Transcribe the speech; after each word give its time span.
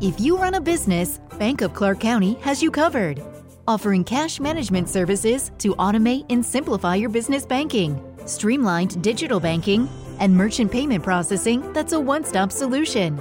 If 0.00 0.20
you 0.20 0.38
run 0.38 0.54
a 0.54 0.60
business, 0.60 1.18
Bank 1.40 1.60
of 1.60 1.74
Clark 1.74 1.98
County 1.98 2.34
has 2.34 2.62
you 2.62 2.70
covered. 2.70 3.20
Offering 3.66 4.04
cash 4.04 4.38
management 4.38 4.88
services 4.88 5.50
to 5.58 5.74
automate 5.74 6.24
and 6.30 6.46
simplify 6.46 6.94
your 6.94 7.08
business 7.10 7.44
banking, 7.44 8.00
streamlined 8.24 9.02
digital 9.02 9.40
banking, 9.40 9.88
and 10.20 10.32
merchant 10.32 10.70
payment 10.70 11.02
processing 11.02 11.72
that's 11.72 11.94
a 11.94 11.98
one 11.98 12.22
stop 12.24 12.52
solution. 12.52 13.20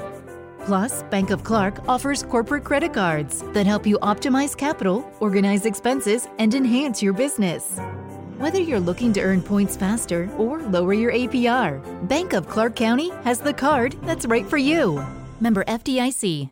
Plus, 0.68 1.02
Bank 1.10 1.32
of 1.32 1.44
Clark 1.44 1.80
offers 1.88 2.22
corporate 2.22 2.64
credit 2.64 2.94
cards 2.94 3.42
that 3.54 3.66
help 3.66 3.88
you 3.88 3.98
optimize 4.04 4.56
capital, 4.56 5.04
organize 5.20 5.66
expenses, 5.66 6.28
and 6.38 6.54
enhance 6.54 7.02
your 7.02 7.14
business. 7.14 7.80
Whether 8.38 8.60
you're 8.60 8.80
looking 8.80 9.14
to 9.14 9.22
earn 9.22 9.42
points 9.42 9.76
faster 9.76 10.30
or 10.38 10.62
lower 10.62 10.94
your 10.94 11.12
APR, 11.12 11.82
Bank 12.08 12.34
of 12.34 12.48
Clark 12.48 12.76
County 12.76 13.10
has 13.24 13.40
the 13.40 13.54
card 13.54 13.96
that's 14.04 14.28
right 14.28 14.46
for 14.46 14.58
you. 14.60 15.04
Member 15.42 15.64
FDIC. 15.64 16.52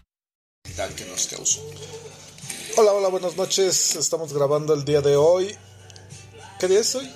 Tal 0.75 0.93
que 0.95 1.05
nos 1.05 1.27
causó. 1.27 1.61
Hola, 2.77 2.93
hola, 2.93 3.09
buenas 3.09 3.35
noches. 3.35 3.95
Estamos 3.95 4.33
grabando 4.33 4.73
el 4.73 4.85
día 4.85 5.01
de 5.01 5.15
hoy. 5.15 5.55
¿Qué 6.59 6.67
día 6.67 6.79
es 6.79 6.95
hoy? 6.95 7.09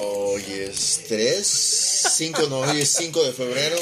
Hoy 0.00 0.42
es 0.48 1.02
3, 1.08 1.46
5, 2.16 2.42
no, 2.48 2.60
hoy 2.60 2.80
es 2.80 2.90
5 2.90 3.22
de 3.22 3.32
febrero 3.32 3.76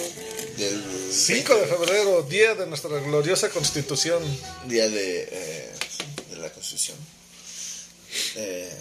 del 0.57 0.85
5 1.11 1.55
de 1.55 1.67
febrero, 1.67 2.23
día 2.23 2.55
de 2.55 2.67
nuestra 2.67 2.99
gloriosa 3.01 3.49
constitución. 3.49 4.23
día 4.69 4.89
de, 4.89 5.29
eh, 5.31 5.71
de 6.31 6.37
la 6.37 6.51
Constitución. 6.53 6.99
Eh, 8.37 8.79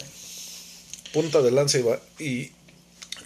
Punta 1.14 1.42
de 1.42 1.52
lanza 1.52 1.78
y, 1.80 2.24
y 2.24 2.52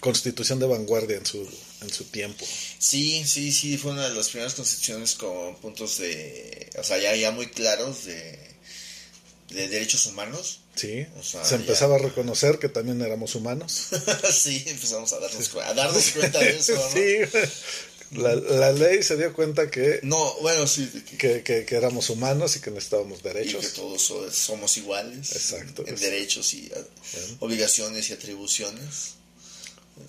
constitución 0.00 0.58
de 0.58 0.66
vanguardia 0.66 1.16
en 1.16 1.26
su, 1.26 1.48
en 1.82 1.92
su 1.92 2.04
tiempo. 2.04 2.44
sí, 2.78 3.24
sí, 3.26 3.52
sí, 3.52 3.76
fue 3.78 3.92
una 3.92 4.08
de 4.08 4.14
las 4.14 4.28
primeras 4.30 4.54
constituciones 4.54 5.14
con 5.14 5.56
puntos 5.56 5.98
de, 5.98 6.70
o 6.78 6.82
sea, 6.84 6.98
ya, 6.98 7.14
ya 7.16 7.30
muy 7.30 7.46
claros 7.48 8.04
de, 8.04 8.38
de 9.50 9.68
derechos 9.68 10.06
humanos. 10.06 10.60
Sí, 10.74 11.06
O 11.18 11.22
sea, 11.22 11.42
se 11.44 11.50
ya. 11.52 11.56
empezaba 11.56 11.96
a 11.96 11.98
reconocer 11.98 12.58
que 12.58 12.68
también 12.68 13.00
éramos 13.00 13.34
humanos. 13.34 13.88
sí, 14.32 14.62
empezamos 14.66 15.12
a 15.12 15.18
darnos, 15.20 15.54
a 15.56 15.74
darnos 15.74 16.10
cuenta 16.10 16.38
de 16.38 16.56
eso, 16.56 16.74
¿no? 16.74 16.90
sí, 16.92 17.16
la, 18.12 18.34
la 18.36 18.72
ley 18.72 19.02
se 19.02 19.16
dio 19.16 19.32
cuenta 19.32 19.70
que, 19.70 20.00
No, 20.02 20.34
bueno, 20.40 20.66
sí, 20.66 20.86
que- 21.10 21.16
que, 21.16 21.42
que- 21.42 21.64
que 21.64 21.74
éramos 21.76 22.08
humanos 22.10 22.56
y 22.56 22.60
que 22.60 22.70
necesitábamos 22.70 23.18
y 23.20 23.22
que 23.22 23.28
derechos. 23.30 23.72
todos 23.72 24.02
so- 24.02 24.30
somos 24.32 24.76
iguales 24.76 25.32
Exacto. 25.32 25.84
en 25.86 25.96
derechos 25.96 26.52
y 26.54 26.70
a- 26.74 27.36
obligaciones 27.40 28.08
y 28.10 28.12
atribuciones. 28.12 29.14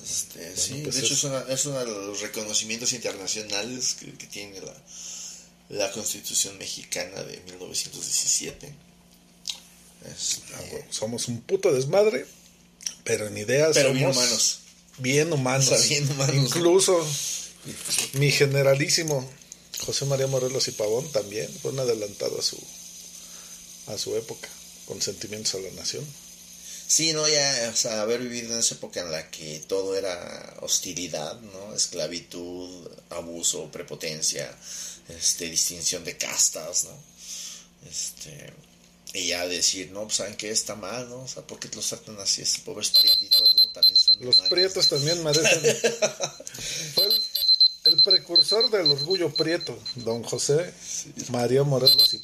Este, 0.04 0.56
sí, 0.58 0.82
pues 0.84 0.96
de 0.96 1.02
hecho 1.02 1.14
es- 1.14 1.20
es, 1.20 1.24
una- 1.24 1.46
es 1.48 1.66
uno 1.66 1.80
de 1.80 1.86
los 1.86 2.20
reconocimientos 2.22 2.92
internacionales 2.94 3.96
que, 4.00 4.12
que 4.14 4.28
tiene 4.28 4.60
la, 4.62 4.76
la 5.70 5.92
Constitución 5.92 6.58
mexicana 6.58 7.24
de 7.24 7.40
1917. 7.42 8.74
Este, 10.06 10.54
Ah, 10.56 10.62
bueno, 10.72 10.86
somos 10.90 11.28
un 11.28 11.42
puto 11.42 11.72
desmadre, 11.74 12.26
pero 13.04 13.28
en 13.28 13.38
ideas 13.38 13.72
pero 13.74 13.90
somos 13.90 13.98
bien 14.00 14.12
humanos. 14.12 14.60
bien 15.00 15.34
humanos. 15.34 15.68
O 15.72 15.78
sea, 15.78 15.88
bien 15.88 16.10
humanos. 16.12 16.36
Incluso 16.36 17.08
mi 18.14 18.32
generalísimo 18.32 19.30
José 19.80 20.06
María 20.06 20.28
Morelos 20.28 20.68
y 20.68 20.72
Pavón 20.72 21.12
también 21.12 21.50
fue 21.62 21.72
un 21.72 21.80
adelantado 21.80 22.40
a 22.40 22.44
su 22.44 22.58
a 23.88 23.98
su 23.98 24.16
época, 24.18 24.50
con 24.86 25.02
sentimientos 25.02 25.56
a 25.56 25.60
la 25.60 25.72
nación. 25.72 26.06
Sí, 26.88 27.12
no, 27.12 27.28
ya, 27.28 27.70
o 27.74 27.76
sea, 27.76 28.02
haber 28.02 28.22
vivido 28.22 28.54
en 28.54 28.60
esa 28.60 28.76
época 28.76 29.02
en 29.02 29.12
la 29.12 29.30
que 29.30 29.60
todo 29.68 29.96
era 29.98 30.56
hostilidad, 30.62 31.38
¿no? 31.42 31.74
Esclavitud, 31.76 32.90
abuso, 33.10 33.70
prepotencia, 33.70 34.50
este, 35.10 35.50
distinción 35.50 36.06
de 36.06 36.16
castas, 36.16 36.86
¿no? 36.86 36.98
Este, 37.90 38.54
y 39.14 39.28
ya 39.28 39.46
decir, 39.48 39.92
no, 39.92 40.04
pues, 40.04 40.16
¿saben 40.16 40.36
qué? 40.36 40.50
Está 40.50 40.76
mal, 40.76 41.10
¿no? 41.10 41.24
O 41.24 41.28
sea, 41.28 41.46
¿por 41.46 41.60
qué 41.60 41.70
los 41.76 41.88
tratan 41.88 42.18
así? 42.22 42.42
Estos 42.42 42.62
pobres 42.62 42.90
prietitos, 42.92 43.56
¿no? 43.58 43.72
También 43.74 43.96
son 43.98 44.16
Los 44.22 44.40
prietos 44.42 44.88
también 44.88 45.22
merecen. 45.26 45.62
Fue 46.96 47.06
el, 47.06 47.22
el 47.86 48.02
precursor 48.02 48.72
del 48.72 48.92
orgullo 48.92 49.34
prieto, 49.34 49.78
don 49.96 50.24
José 50.24 50.74
María 51.32 51.64
Morelos 51.64 52.14
y. 52.14 52.22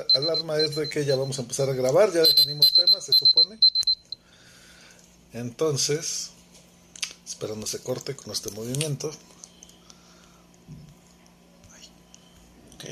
Esta 0.00 0.18
alarma 0.18 0.56
es 0.58 0.74
de 0.74 0.88
que 0.88 1.04
ya 1.04 1.16
vamos 1.16 1.38
a 1.38 1.42
empezar 1.42 1.68
a 1.68 1.74
grabar, 1.74 2.12
ya 2.12 2.22
definimos 2.22 2.72
temas, 2.72 3.04
se 3.04 3.12
supone. 3.12 3.58
Entonces, 5.32 6.30
esperando 7.26 7.66
se 7.66 7.80
corte 7.80 8.16
con 8.16 8.32
este 8.32 8.50
movimiento. 8.50 9.10
Ok, 12.74 12.84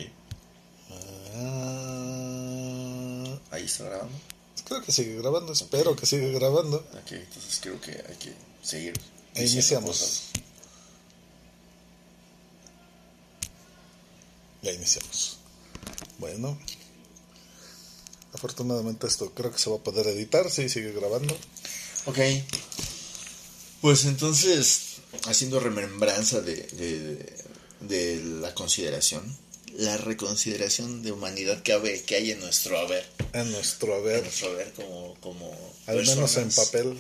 Ah, 1.43 3.39
ahí 3.53 3.65
está 3.65 3.85
grabando. 3.85 4.19
creo 4.65 4.83
que 4.83 4.93
sigue 4.93 5.17
grabando, 5.17 5.53
espero 5.53 5.97
que 5.97 6.07
siga 6.07 6.27
grabando. 6.29 6.77
Ok, 6.79 7.13
entonces 7.13 7.59
creo 7.63 7.81
que 7.81 7.93
hay 7.93 8.17
que 8.17 8.35
seguir. 8.63 8.93
E 9.35 9.47
iniciamos. 9.47 9.99
cosas. 9.99 10.23
Ya 14.63 14.73
iniciamos. 14.73 15.39
Bueno. 16.19 16.59
Afortunadamente 18.33 19.07
esto 19.07 19.33
creo 19.35 19.53
que 19.53 19.59
se 19.59 19.71
va 19.71 19.77
a 19.77 19.81
poder 19.83 20.07
editar, 20.09 20.51
sí, 20.51 20.69
sigue 20.69 20.93
grabando. 20.93 21.37
Ok. 22.07 22.19
Pues 23.81 24.05
entonces, 24.05 24.81
haciendo 25.27 25.59
remembranza 25.61 26.41
de, 26.41 26.55
de, 26.57 27.35
de 27.81 28.17
la 28.41 28.55
consideración, 28.55 29.23
la 29.75 29.97
reconsideración 29.97 31.03
de 31.03 31.13
humanidad 31.13 31.63
que, 31.63 31.73
habe- 31.75 32.03
que 32.05 32.17
hay 32.17 32.31
en 32.33 32.41
nuestro 32.41 32.79
haber, 32.79 33.07
En 33.33 33.51
nuestro 33.53 33.95
en 33.97 34.01
haber, 34.03 34.23
nuestro 34.23 34.51
haber 34.51 34.73
como, 34.73 35.15
como 35.21 35.75
al 35.87 36.05
menos 36.05 36.37
en 36.37 36.51
papel. 36.51 36.99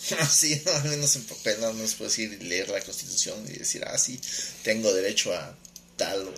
sí, 0.30 0.60
al 0.66 0.84
menos 0.90 1.16
en 1.16 1.22
papel, 1.24 1.60
no 1.60 1.72
nos 1.72 1.94
puedes 1.94 2.18
ir 2.18 2.32
y 2.40 2.44
leer 2.44 2.68
la 2.68 2.80
constitución 2.82 3.42
y 3.48 3.58
decir, 3.58 3.82
ah, 3.86 3.96
sí, 3.98 4.20
tengo 4.62 4.92
derecho 4.92 5.32
a 5.34 5.56
tal 5.96 6.28
o 6.28 6.32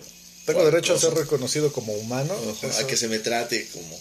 Tengo 0.46 0.64
derecho 0.64 0.94
a 0.94 0.98
ser 0.98 1.14
reconocido 1.14 1.72
como 1.72 1.92
humano. 1.94 2.34
Ojo, 2.34 2.66
a 2.66 2.86
que 2.86 2.96
se 2.96 3.08
me 3.08 3.18
trate 3.18 3.68
como 3.68 3.98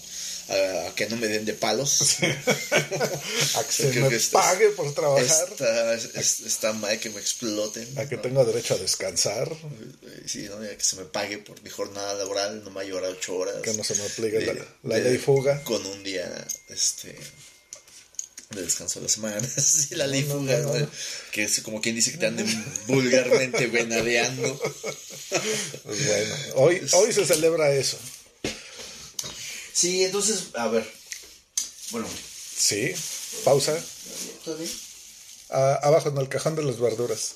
a, 0.52 0.88
a 0.90 0.96
que 0.96 1.08
no 1.08 1.16
me 1.18 1.28
den 1.28 1.46
de 1.46 1.54
palos. 1.54 2.18
a 2.22 3.64
que 3.64 3.72
se 3.72 3.90
Creo 3.90 4.10
me 4.10 4.18
que 4.18 4.24
pague 4.32 4.70
por 4.70 4.94
trabajar. 4.94 5.48
Está, 5.50 5.94
es- 5.96 6.40
está 6.42 6.74
mal 6.74 7.00
que 7.00 7.10
me 7.10 7.20
exploten. 7.20 7.88
A 7.98 8.08
que 8.08 8.18
¿no? 8.18 8.22
tenga 8.22 8.44
derecho 8.44 8.74
a 8.74 8.78
descansar. 8.78 9.50
Sí, 10.26 10.48
¿no? 10.50 10.64
Ya 10.64 10.78
que 10.78 10.84
se 10.84 10.96
me 10.98 11.06
pague 11.06 11.38
por 11.40 11.62
mi 11.64 11.70
jornada 11.70 12.14
laboral, 12.16 12.64
no 12.64 12.70
mayor 12.72 13.06
a 13.06 13.10
ocho 13.10 13.36
horas. 13.36 13.56
Que 13.64 13.74
no 13.74 13.84
se 13.84 13.96
me 13.96 14.04
aplique 14.04 14.40
De- 14.40 14.54
la, 14.54 14.66
la 14.84 14.96
de- 14.96 15.02
ley 15.10 15.18
fuga. 15.18 15.64
Con 15.64 15.86
un 15.86 16.04
día 16.04 16.48
este 16.70 17.16
de 18.52 18.62
descanso 18.64 19.00
a 19.00 19.04
la 19.04 19.08
semana. 19.08 19.42
sí, 19.58 19.96
la 19.96 20.08
ley 20.08 20.24
No, 20.24 20.36
fuga, 20.40 20.58
no. 20.60 20.74
Que 21.32 21.44
es 21.44 21.62
como 21.62 21.80
quien 21.82 21.96
dice 21.96 22.12
que 22.12 22.18
te 22.18 22.26
anden 22.28 22.48
vulgarmente 22.88 23.68
venadeando. 23.68 24.60
Pues 25.32 26.06
bueno, 26.08 26.36
hoy, 26.56 26.82
hoy 26.92 27.14
se 27.14 27.26
celebra 27.26 27.72
eso. 27.74 27.98
Sí, 29.74 30.04
entonces, 30.04 30.46
a 30.54 30.68
ver. 30.68 30.90
Bueno, 31.92 32.08
Sí, 32.56 32.92
pausa. 33.44 33.76
¿está 33.78 34.54
bien? 34.54 34.72
A- 35.50 35.76
abajo 35.84 36.10
en 36.10 36.18
el 36.18 36.30
cajón 36.30 36.56
de 36.56 36.64
las 36.64 36.80
verduras. 36.80 37.36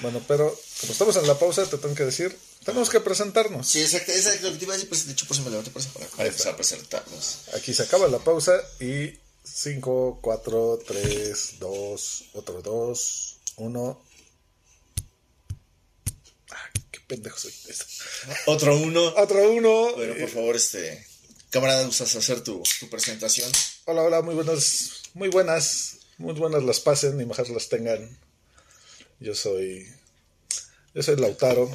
Bueno, 0.00 0.22
pero 0.28 0.56
como 0.80 0.92
estamos 0.92 1.16
en 1.16 1.26
la 1.26 1.38
pausa, 1.38 1.64
te 1.68 1.78
tengo 1.78 1.94
que 1.94 2.04
decir, 2.04 2.36
tenemos 2.64 2.90
que 2.90 3.00
presentarnos. 3.00 3.66
Sí, 3.66 3.80
exacto, 3.80 4.12
exacto. 4.12 4.46
Lo 4.46 4.52
que 4.52 4.58
te 4.58 4.64
iba 4.64 4.74
a 4.74 4.76
decir, 4.76 4.88
pues, 4.88 5.06
de 5.06 5.12
hecho, 5.12 5.26
por 5.26 5.34
eso 5.36 5.44
me 5.44 5.50
levanté 5.50 5.70
por 5.70 5.82
eso, 5.82 5.90
para, 6.16 6.28
está. 6.28 6.50
a 6.50 6.56
presentarnos. 6.56 7.38
Aquí 7.54 7.72
se 7.74 7.82
acaba 7.82 8.06
la 8.08 8.18
pausa 8.18 8.52
y 8.80 9.18
5, 9.44 10.18
4, 10.22 10.78
3, 10.86 11.54
2, 11.58 12.24
otro 12.34 12.62
2, 12.62 13.36
1. 13.56 14.02
Pendejo 17.06 17.38
soy. 17.38 17.52
Otro 18.46 18.76
uno. 18.76 19.02
Otro 19.16 19.50
1. 19.50 19.94
Bueno, 19.94 20.14
por 20.18 20.28
favor, 20.28 20.56
este. 20.56 21.06
Camarada, 21.50 21.84
¿gustas 21.84 22.14
hacer 22.16 22.42
tu, 22.42 22.62
tu 22.80 22.90
presentación? 22.90 23.50
Hola, 23.84 24.02
hola, 24.02 24.22
muy 24.22 24.34
buenas, 24.34 25.02
muy 25.14 25.28
buenas, 25.28 25.98
muy 26.18 26.34
buenas 26.34 26.62
las 26.64 26.80
pasen 26.80 27.20
y 27.20 27.24
mejor 27.24 27.48
las 27.50 27.68
tengan. 27.68 28.18
Yo 29.20 29.34
soy, 29.34 29.86
yo 30.92 31.02
soy 31.02 31.16
Lautaro 31.16 31.70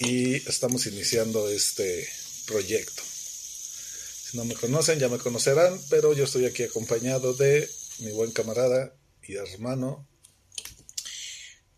y 0.00 0.36
estamos 0.48 0.86
iniciando 0.86 1.50
este 1.50 2.08
proyecto. 2.46 3.02
Si 3.04 4.36
no 4.36 4.44
me 4.44 4.54
conocen, 4.54 4.98
ya 4.98 5.08
me 5.08 5.18
conocerán, 5.18 5.78
pero 5.90 6.14
yo 6.14 6.24
estoy 6.24 6.46
aquí 6.46 6.62
acompañado 6.62 7.34
de 7.34 7.68
mi 7.98 8.12
buen 8.12 8.30
camarada 8.30 8.94
y 9.26 9.34
hermano. 9.34 10.06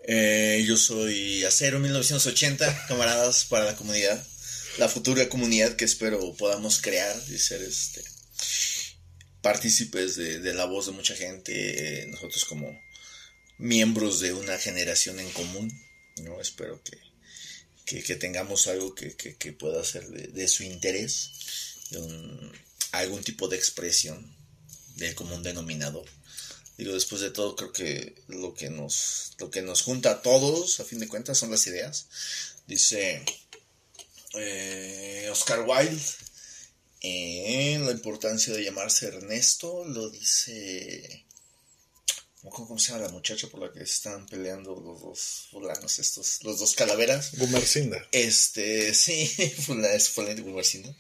Eh, 0.06 0.65
yo 0.67 0.77
soy 0.77 1.45
Acero 1.45 1.81
1980, 1.81 2.87
camaradas 2.89 3.47
para 3.47 3.65
la 3.65 3.75
comunidad, 3.77 4.25
la 4.79 4.89
futura 4.89 5.29
comunidad 5.29 5.77
que 5.77 5.87
espero 5.87 6.35
podamos 6.35 6.81
crear 6.81 7.17
y 7.29 7.39
ser 7.39 7.62
este 7.62 8.05
partícipes 9.41 10.17
de, 10.17 10.55
la 10.55 10.65
voz 10.65 10.87
de 10.87 10.93
mucha 10.93 11.15
gente, 11.15 12.06
nosotros 12.11 12.47
como 12.47 12.67
miembros 13.59 14.21
de 14.21 14.33
una 14.33 14.56
generación 14.59 15.21
en 15.21 15.31
común, 15.33 15.71
¿no? 16.23 16.41
Espero 16.41 16.83
que, 17.85 18.03
que, 18.03 18.17
tengamos 18.17 18.67
algo 18.69 18.95
que, 18.95 19.15
que, 19.17 19.37
que 19.37 19.53
pueda 19.53 19.85
ser 19.85 20.06
de, 20.09 20.29
de 20.29 20.49
su 20.49 20.62
interés, 20.62 21.31
de 21.91 21.99
un- 21.99 22.53
algún 22.93 23.23
tipo 23.23 23.47
de 23.49 23.56
expresión 23.59 24.35
del 24.97 25.15
común 25.15 25.43
denominador. 25.43 26.06
Digo, 26.76 26.93
después 26.93 27.21
de 27.21 27.31
todo, 27.31 27.55
creo 27.55 27.73
que 27.73 28.15
lo 28.26 28.55
que 28.55 28.69
nos, 28.69 29.32
lo 29.38 29.50
que 29.50 29.62
nos 29.62 29.82
junta 29.82 30.11
a 30.11 30.23
todos, 30.23 30.81
a 30.81 30.85
fin 30.85 30.99
de 30.99 31.09
cuentas, 31.09 31.38
son 31.38 31.50
las 31.50 31.67
ideas. 31.67 32.09
Dice 32.67 33.25
eh, 34.35 35.29
Oscar 35.31 35.65
Wilde, 35.67 36.03
eh, 37.00 37.79
la 37.85 37.93
importancia 37.93 38.53
de 38.53 38.65
llamarse 38.65 39.06
Ernesto, 39.06 39.85
lo 39.85 40.11
dice... 40.11 41.25
¿Cómo 42.50 42.79
se 42.79 42.93
llama 42.93 43.05
la 43.05 43.09
muchacha 43.12 43.49
por 43.49 43.61
la 43.61 43.73
que 43.73 43.82
están 43.82 44.27
peleando 44.27 44.75
los 44.75 45.00
dos 45.00 45.49
fulanos 45.50 45.99
estos, 45.99 46.43
los 46.43 46.59
dos 46.59 46.75
calaveras? 46.75 47.31
Gumercinda, 47.38 48.06
Este, 48.12 48.93
sí, 48.93 49.27
fulana, 49.67 49.94
es 49.94 50.11
fulana 50.11 50.35
de 50.35 50.43
Gumercinda. 50.43 50.94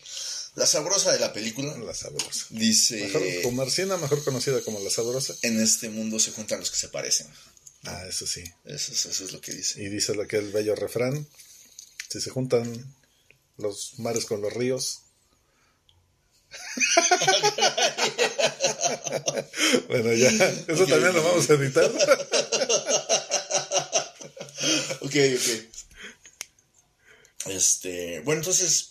La 0.54 0.66
sabrosa 0.66 1.10
de 1.12 1.18
la 1.18 1.32
película 1.32 1.76
la 1.78 1.94
sabrosa. 1.94 2.46
dice... 2.50 3.00
Mejor, 3.02 3.22
Gumercinda, 3.42 3.96
mejor 3.96 4.22
conocida 4.22 4.60
como 4.62 4.78
la 4.80 4.90
sabrosa. 4.90 5.34
En 5.42 5.60
este 5.60 5.88
mundo 5.88 6.20
se 6.20 6.30
juntan 6.30 6.60
los 6.60 6.70
que 6.70 6.76
se 6.76 6.88
parecen. 6.88 7.26
Ah, 7.84 8.04
eso 8.08 8.26
sí. 8.26 8.44
Eso, 8.64 8.92
es- 8.92 9.06
eso 9.06 9.24
es 9.24 9.32
lo 9.32 9.40
que 9.40 9.52
dice. 9.52 9.82
Y 9.82 9.88
dice 9.88 10.14
lo 10.14 10.28
que 10.28 10.36
el 10.36 10.52
bello 10.52 10.74
refrán, 10.76 11.26
si 12.08 12.20
se 12.20 12.30
juntan 12.30 12.94
los 13.58 13.98
mares 13.98 14.26
con 14.26 14.40
los 14.42 14.52
ríos. 14.52 15.00
bueno, 19.88 20.12
ya, 20.12 20.28
eso 20.68 20.86
también 20.86 21.14
lo 21.14 21.22
vamos 21.22 21.48
a 21.50 21.54
editar. 21.54 21.90
Ok, 25.00 25.14
ok. 25.36 25.48
Este, 27.50 28.20
bueno, 28.20 28.40
entonces 28.40 28.90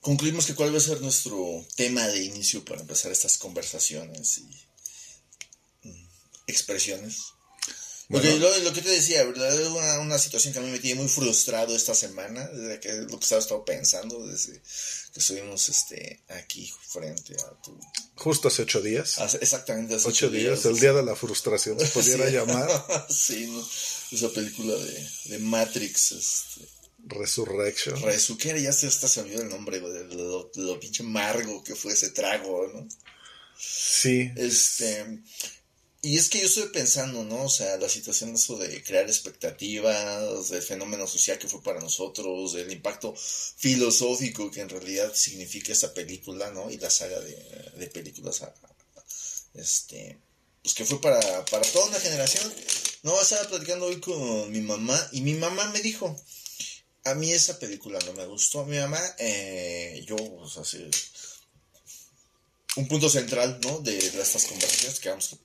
concluimos 0.00 0.46
que 0.46 0.54
cuál 0.54 0.72
va 0.74 0.78
a 0.78 0.80
ser 0.80 1.00
nuestro 1.00 1.66
tema 1.76 2.06
de 2.08 2.24
inicio 2.24 2.64
para 2.64 2.80
empezar 2.80 3.12
estas 3.12 3.38
conversaciones 3.38 4.38
y 4.38 5.88
mm, 5.88 6.06
expresiones. 6.46 7.16
Lo, 8.08 8.20
que, 8.20 8.28
Bueno. 8.30 8.48
lo, 8.48 8.58
lo 8.64 8.72
que 8.72 8.82
te 8.82 8.88
decía, 8.88 9.22
¿verdad? 9.24 9.54
Es 9.60 9.68
una, 9.68 10.00
una 10.00 10.18
situación 10.18 10.52
que 10.52 10.58
a 10.58 10.62
mí 10.62 10.70
me 10.70 10.80
tiene 10.80 11.00
muy 11.00 11.08
frustrado 11.08 11.76
esta 11.76 11.94
semana, 11.94 12.48
desde 12.48 12.80
que 12.80 12.92
lo 12.92 13.18
que 13.18 13.22
estaba 13.24 13.40
estado 13.40 13.64
pensando, 13.64 14.26
desde 14.26 14.60
que 15.12 15.20
estuvimos 15.20 15.68
este, 15.68 16.20
aquí 16.28 16.72
frente 16.88 17.36
a 17.36 17.62
tu... 17.62 17.78
Justo 18.16 18.48
hace 18.48 18.62
ocho 18.62 18.80
días. 18.80 19.18
hace- 19.18 19.38
exactamente 19.40 19.94
hace 19.94 20.08
Ocho 20.08 20.28
días, 20.28 20.64
el 20.64 20.80
día 20.80 20.92
de 20.92 21.04
la 21.04 21.14
frustración, 21.14 21.78
se 21.78 21.86
pudiera 21.86 22.26
Sí. 22.28 22.32
llamar 22.32 23.06
sí, 23.10 23.46
¿no? 23.46 23.64
Esa 24.10 24.28
película 24.30 24.74
de, 24.74 25.08
de 25.26 25.38
Matrix, 25.38 26.10
este, 26.10 26.68
Resurrection. 27.10 28.00
Resu, 28.02 28.36
que 28.38 28.50
era? 28.50 28.58
ya 28.58 28.72
se 28.72 28.86
hasta 28.86 29.08
se 29.08 29.20
olvidó 29.20 29.42
el 29.42 29.48
nombre, 29.50 29.80
güey, 29.80 29.92
de 29.92 30.04
lo, 30.14 30.50
de 30.54 30.62
lo 30.62 30.80
pinche 30.80 31.02
amargo 31.02 31.62
que 31.62 31.74
fue 31.74 31.92
ese 31.92 32.10
trago, 32.10 32.68
¿no? 32.72 32.88
Sí, 33.58 34.30
Este, 34.36 35.04
y 36.02 36.16
es 36.16 36.30
que 36.30 36.40
yo 36.40 36.46
estoy 36.46 36.68
pensando, 36.70 37.24
¿no? 37.24 37.44
O 37.44 37.48
sea, 37.50 37.76
la 37.76 37.88
situación 37.90 38.30
de 38.30 38.36
eso 38.36 38.56
de 38.56 38.82
crear 38.82 39.04
expectativas, 39.06 40.48
del 40.48 40.62
fenómeno 40.62 41.06
social 41.06 41.38
que 41.38 41.48
fue 41.48 41.62
para 41.62 41.80
nosotros, 41.80 42.54
del 42.54 42.72
impacto 42.72 43.14
filosófico 43.16 44.50
que 44.50 44.62
en 44.62 44.70
realidad 44.70 45.12
significa 45.14 45.72
esta 45.72 45.92
película, 45.92 46.50
¿no? 46.52 46.70
Y 46.70 46.78
la 46.78 46.88
saga 46.88 47.20
de, 47.20 47.34
de 47.76 47.86
películas, 47.88 48.40
a- 48.42 48.54
este, 49.54 50.18
pues 50.62 50.74
que 50.74 50.84
fue 50.84 51.00
para, 51.00 51.44
para 51.46 51.70
toda 51.70 51.86
una 51.86 52.00
generación. 52.00 52.50
No, 53.02 53.20
estaba 53.20 53.48
platicando 53.48 53.86
hoy 53.86 54.00
con 54.00 54.50
mi 54.50 54.60
mamá 54.60 55.08
y 55.12 55.20
mi 55.22 55.34
mamá 55.34 55.70
me 55.70 55.80
dijo, 55.80 56.14
a 57.04 57.14
mí 57.14 57.32
esa 57.32 57.58
película 57.58 57.98
no 58.06 58.12
me 58.12 58.26
gustó. 58.26 58.64
Mi 58.64 58.78
mamá, 58.78 59.00
eh, 59.18 60.04
yo, 60.06 60.16
pues 60.16 60.56
así, 60.56 60.88
un 62.76 62.88
punto 62.88 63.08
central, 63.08 63.58
¿no? 63.62 63.80
De, 63.80 63.92
de 63.92 64.22
estas 64.22 64.46
conversaciones 64.46 65.00
que 65.00 65.08
vamos 65.08 65.36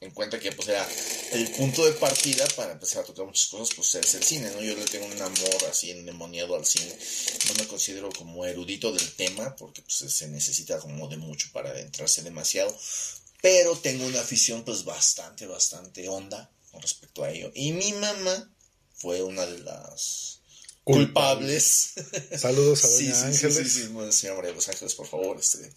en 0.00 0.10
cuenta 0.10 0.38
que 0.38 0.52
pues 0.52 0.68
era 0.68 0.86
el 1.32 1.50
punto 1.52 1.84
de 1.84 1.92
partida 1.92 2.46
para 2.54 2.72
empezar 2.72 3.02
a 3.02 3.06
tocar 3.06 3.24
muchas 3.24 3.48
cosas, 3.48 3.74
pues 3.74 3.94
es 3.94 4.14
el 4.14 4.22
cine, 4.22 4.50
¿no? 4.50 4.62
Yo 4.62 4.74
le 4.74 4.84
tengo 4.84 5.06
un 5.06 5.20
amor 5.20 5.64
así 5.70 5.90
endemoniado 5.90 6.54
al 6.54 6.66
cine. 6.66 6.96
No 7.48 7.54
me 7.54 7.66
considero 7.66 8.10
como 8.10 8.44
erudito 8.44 8.92
del 8.92 9.12
tema, 9.12 9.56
porque 9.56 9.82
pues 9.82 10.12
se 10.12 10.28
necesita 10.28 10.78
como 10.78 11.08
de 11.08 11.16
mucho 11.16 11.48
para 11.52 11.70
adentrarse 11.70 12.22
demasiado. 12.22 12.76
Pero 13.40 13.76
tengo 13.78 14.06
una 14.06 14.20
afición 14.20 14.64
pues 14.64 14.84
bastante, 14.84 15.46
bastante 15.46 16.08
honda 16.08 16.50
con 16.70 16.82
respecto 16.82 17.24
a 17.24 17.30
ello. 17.30 17.50
Y 17.54 17.72
mi 17.72 17.92
mamá 17.94 18.50
fue 18.96 19.22
una 19.22 19.46
de 19.46 19.58
las 19.60 20.35
culpables. 20.86 21.94
Saludos 22.38 22.84
a 22.84 22.88
Sí, 22.96 23.06
Doña 23.08 23.14
sí, 23.14 23.38
sí, 23.38 23.46
Ángeles. 23.46 23.72
sí, 23.72 23.82
sí, 23.82 23.88
bueno, 23.88 24.12
señora 24.12 24.36
María 24.36 24.50
de 24.50 24.56
los 24.56 24.68
Ángeles, 24.68 24.94
por 24.94 25.08
favor, 25.08 25.36
este, 25.38 25.72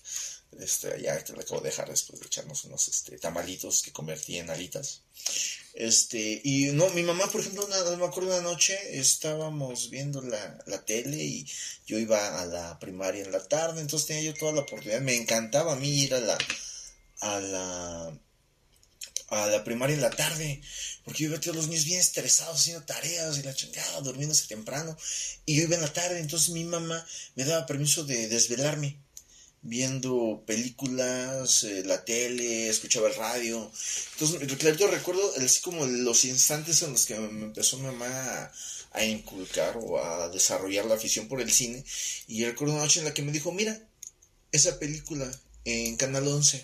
este, 0.60 1.02
ya 1.02 1.24
que 1.24 1.34
le 1.34 1.42
acabo 1.42 1.62
de 1.62 1.70
dejar 1.70 1.90
después 1.90 2.20
de 2.20 2.28
echarnos 2.28 2.64
unos 2.66 2.88
este, 2.88 3.18
tamalitos 3.18 3.82
que 3.82 3.92
convertí 3.92 4.38
en 4.38 4.52
alitas. 4.52 5.02
Este, 5.74 6.42
y 6.44 6.66
no, 6.74 6.90
mi 6.92 7.02
mamá, 7.02 7.26
por 7.32 7.42
ejemplo, 7.42 7.66
una, 7.66 7.98
me 7.98 8.06
acuerdo 8.06 8.30
una 8.30 8.42
noche, 8.42 8.78
estábamos 9.00 9.90
viendo 9.90 10.22
la, 10.22 10.60
la 10.68 10.86
tele 10.86 11.18
y 11.18 11.48
yo 11.88 11.98
iba 11.98 12.42
a 12.42 12.46
la 12.46 12.78
primaria 12.80 13.24
en 13.24 13.32
la 13.32 13.44
tarde, 13.48 13.82
entonces 13.82 14.08
tenía 14.08 14.32
yo 14.32 14.34
toda 14.38 14.52
la 14.52 14.62
oportunidad, 14.62 15.02
me 15.02 15.16
encantaba 15.16 15.74
a 15.74 15.76
mí 15.76 15.90
ir 16.04 16.14
a 16.14 16.20
la, 16.20 16.38
a 17.22 17.40
la, 17.40 18.20
a 19.30 19.48
la 19.48 19.64
primaria 19.64 19.96
en 19.96 20.02
la 20.02 20.10
tarde, 20.10 20.62
porque 21.04 21.24
yo 21.24 21.30
iba 21.30 21.38
a 21.38 21.42
todos 21.42 21.56
los 21.56 21.68
niños 21.68 21.86
bien 21.86 22.00
estresados 22.00 22.60
haciendo 22.60 22.84
tareas 22.84 23.38
y 23.38 23.44
la 23.44 23.54
chingada, 23.54 24.02
durmiéndose 24.02 24.48
temprano, 24.48 24.98
y 25.46 25.56
yo 25.56 25.64
iba 25.64 25.76
en 25.76 25.82
la 25.82 25.94
tarde, 25.94 26.20
entonces 26.20 26.50
mi 26.50 26.64
mamá 26.64 27.06
me 27.36 27.46
daba 27.46 27.66
permiso 27.66 28.04
de 28.04 28.28
desvelarme 28.28 28.98
viendo 29.62 30.44
películas, 30.46 31.64
eh, 31.64 31.84
la 31.86 32.06
tele, 32.06 32.70
escuchaba 32.70 33.10
el 33.10 33.16
radio. 33.16 33.72
Entonces, 34.14 34.58
claro, 34.58 34.78
yo 34.78 34.88
recuerdo 34.88 35.22
así 35.38 35.62
como 35.62 35.86
los 35.86 36.24
instantes 36.26 36.82
en 36.82 36.94
los 36.94 37.06
que 37.06 37.20
me 37.20 37.46
empezó 37.46 37.78
mamá 37.80 38.08
a, 38.08 38.52
a 38.92 39.04
inculcar 39.04 39.78
o 39.78 40.04
a 40.04 40.30
desarrollar 40.30 40.86
la 40.86 40.96
afición 40.96 41.28
por 41.28 41.42
el 41.42 41.52
cine. 41.52 41.84
Y 42.28 42.46
recuerdo 42.46 42.74
una 42.74 42.84
noche 42.84 43.00
en 43.00 43.06
la 43.06 43.14
que 43.14 43.22
me 43.22 43.32
dijo, 43.32 43.52
mira, 43.52 43.80
esa 44.52 44.80
película 44.80 45.30
en 45.66 45.96
Canal 45.98 46.28
11. 46.28 46.62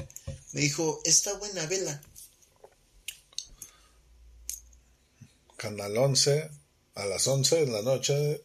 Me 0.54 0.62
dijo, 0.62 1.02
está 1.04 1.34
buena, 1.34 1.66
vela. 1.66 2.02
Canal 5.66 5.98
11, 5.98 6.48
a 6.94 7.06
las 7.08 7.28
11 7.28 7.64
en 7.64 7.74
la 7.74 7.82
noche. 7.82 8.44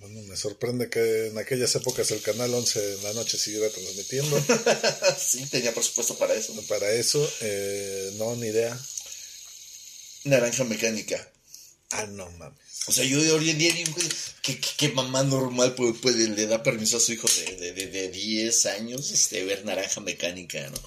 Bueno, 0.00 0.22
me 0.22 0.36
sorprende 0.38 0.88
que 0.88 1.26
en 1.26 1.36
aquellas 1.36 1.74
épocas 1.74 2.10
el 2.12 2.22
Canal 2.22 2.54
11 2.54 2.94
en 2.94 3.02
la 3.02 3.12
noche 3.12 3.36
siguiera 3.36 3.68
transmitiendo. 3.68 4.42
sí, 5.18 5.44
tenía 5.50 5.74
presupuesto 5.74 6.16
para 6.16 6.32
eso. 6.32 6.54
Para 6.66 6.90
eso, 6.92 7.30
eh, 7.42 8.10
no, 8.16 8.34
ni 8.36 8.46
idea. 8.46 8.74
Naranja 10.24 10.64
mecánica. 10.64 11.30
Ah, 11.90 12.06
no 12.06 12.30
mames. 12.30 12.71
O 12.86 12.92
sea, 12.92 13.04
yo 13.04 13.18
hoy 13.36 13.50
en 13.50 13.58
día 13.58 13.72
digo 13.72 13.94
que, 14.42 14.58
que 14.60 14.88
mamá 14.88 15.22
normal 15.22 15.74
puede, 15.76 15.94
puede- 15.94 16.28
le 16.28 16.46
da 16.46 16.62
permiso 16.64 16.96
a 16.96 17.00
su 17.00 17.12
hijo 17.12 17.28
de, 17.28 17.56
de, 17.56 17.72
de, 17.74 17.86
de 17.86 18.08
10 18.10 18.66
años 18.66 19.10
este, 19.12 19.44
ver 19.44 19.64
naranja 19.64 20.00
mecánica, 20.00 20.68
¿no? 20.68 20.82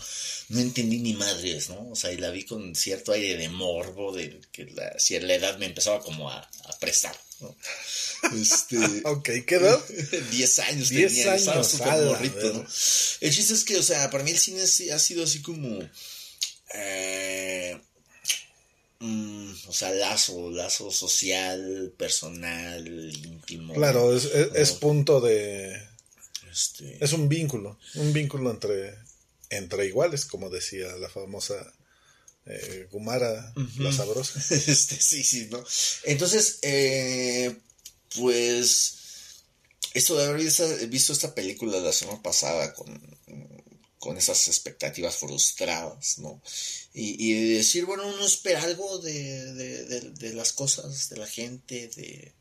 No 0.49 0.59
entendí 0.59 0.97
ni 0.99 1.13
madres, 1.13 1.69
¿no? 1.69 1.89
O 1.89 1.95
sea, 1.95 2.11
y 2.11 2.17
la 2.17 2.31
vi 2.31 2.43
con 2.43 2.75
cierto 2.75 3.13
aire 3.13 3.37
de 3.37 3.47
morbo, 3.49 4.11
de 4.13 4.41
que 4.51 4.65
la, 4.65 4.93
si 4.99 5.17
la 5.19 5.33
edad 5.35 5.57
me 5.57 5.67
empezaba 5.67 6.01
como 6.01 6.29
a, 6.29 6.39
a 6.39 6.79
prestar, 6.79 7.17
¿no? 7.39 7.55
Este, 8.39 8.77
Ok, 9.05 9.29
¿qué 9.47 9.55
edad? 9.55 9.79
10 10.31 10.59
años 10.59 10.89
10 10.89 11.13
tenía, 11.13 11.35
estaba 11.35 11.57
años, 11.57 11.67
súper 11.71 11.87
a 11.87 11.97
la 11.97 12.05
morrito. 12.11 12.53
¿no? 12.53 12.67
El 13.21 13.33
chiste 13.33 13.53
es 13.53 13.63
que, 13.63 13.77
o 13.77 13.83
sea, 13.83 14.09
para 14.11 14.23
mí 14.25 14.31
el 14.31 14.37
cine 14.37 14.61
ha 14.63 14.99
sido 14.99 15.23
así 15.23 15.41
como... 15.41 15.79
eh, 16.73 17.79
mm, 19.05 19.53
o 19.67 19.73
sea, 19.73 19.91
lazo, 19.91 20.49
lazo 20.51 20.91
social, 20.91 21.93
personal, 21.97 22.87
íntimo. 22.87 23.73
Claro, 23.73 24.15
es, 24.15 24.25
es- 24.25 24.71
punto 24.73 25.21
de... 25.21 25.81
Este, 26.51 27.03
Es 27.03 27.11
un 27.13 27.27
vínculo, 27.27 27.77
un 27.95 28.13
vínculo 28.13 28.49
entre, 28.49 28.95
entre 29.49 29.87
iguales, 29.87 30.25
como 30.25 30.49
decía 30.49 30.87
la 30.97 31.09
famosa 31.09 31.55
eh, 32.45 32.87
Gumara, 32.91 33.53
la 33.79 33.91
sabrosa. 33.91 34.39
Este, 34.55 34.95
sí, 34.99 35.23
sí, 35.23 35.47
¿no? 35.51 35.63
Entonces, 36.03 36.59
eh, 36.61 37.57
pues, 38.15 38.95
esto 39.93 40.15
de 40.15 40.25
haber 40.25 40.37
visto, 40.41 40.65
visto 40.87 41.11
esta 41.11 41.35
película 41.35 41.79
la 41.79 41.91
semana 41.91 42.21
pasada 42.21 42.73
con, 42.73 42.87
con 43.99 44.17
esas 44.17 44.47
expectativas 44.47 45.15
frustradas, 45.15 46.19
¿no? 46.19 46.41
Y, 46.93 47.15
y 47.31 47.53
decir, 47.55 47.85
bueno, 47.85 48.07
uno 48.07 48.25
espera 48.25 48.63
algo 48.63 48.99
de, 48.99 49.53
de, 49.53 49.85
de, 49.85 50.01
de 50.11 50.33
las 50.33 50.53
cosas, 50.53 51.09
de 51.09 51.17
la 51.17 51.27
gente, 51.27 51.87
de 51.95 52.33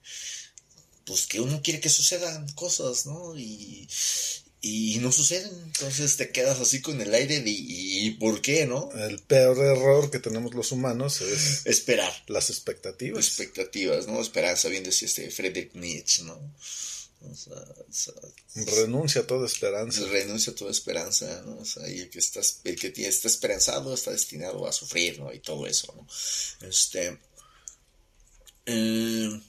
pues 1.06 1.26
que 1.26 1.40
uno 1.40 1.61
quiere 1.62 1.80
que 1.80 1.90
sucedan 1.90 2.49
cosas, 2.52 3.06
¿no? 3.06 3.37
Y, 3.38 3.88
y 4.62 4.96
no 5.00 5.12
suceden. 5.12 5.52
Entonces 5.66 6.16
te 6.16 6.30
quedas 6.30 6.58
así 6.61 6.80
con 6.80 7.00
el 7.00 7.12
aire 7.12 7.40
de 7.40 7.50
¿y 7.50 8.11
por 8.12 8.40
qué, 8.40 8.66
no? 8.66 8.90
El 8.92 9.18
peor 9.20 9.58
error 9.58 10.11
que 10.11 10.18
tenemos 10.18 10.54
los 10.54 10.73
humanos 10.73 11.20
es 11.20 11.62
Esperar. 11.66 12.12
las 12.28 12.49
expectativas. 12.49 13.26
Expectativas, 13.26 14.06
¿no? 14.06 14.20
Esperanza, 14.20 14.68
bien 14.68 14.82
decía 14.84 15.06
este 15.06 15.30
Friedrich 15.30 15.75
Nietzsche, 15.75 16.23
¿no? 16.23 16.40
O 17.30 17.34
sea, 17.34 17.54
o 17.54 17.92
sea, 17.92 18.14
Renuncia 18.54 19.22
a 19.22 19.26
toda 19.26 19.46
esperanza. 19.46 20.04
renuncia 20.06 20.52
a 20.52 20.56
toda 20.56 20.70
esperanza, 20.70 21.42
¿no? 21.46 21.58
O 21.58 21.64
sea, 21.64 21.88
y 21.88 22.00
el 22.00 22.10
que, 22.10 22.18
está, 22.18 22.40
el 22.64 22.76
que 22.78 22.90
tiene- 22.90 23.10
está 23.10 23.28
esperanzado 23.28 23.92
está 23.94 24.10
destinado 24.12 24.66
a 24.66 24.72
sufrir, 24.72 25.18
¿no? 25.20 25.32
Y 25.32 25.40
todo 25.40 25.66
eso, 25.66 25.92
¿no? 25.96 26.06
Este. 26.68 27.18
eh, 28.66 29.40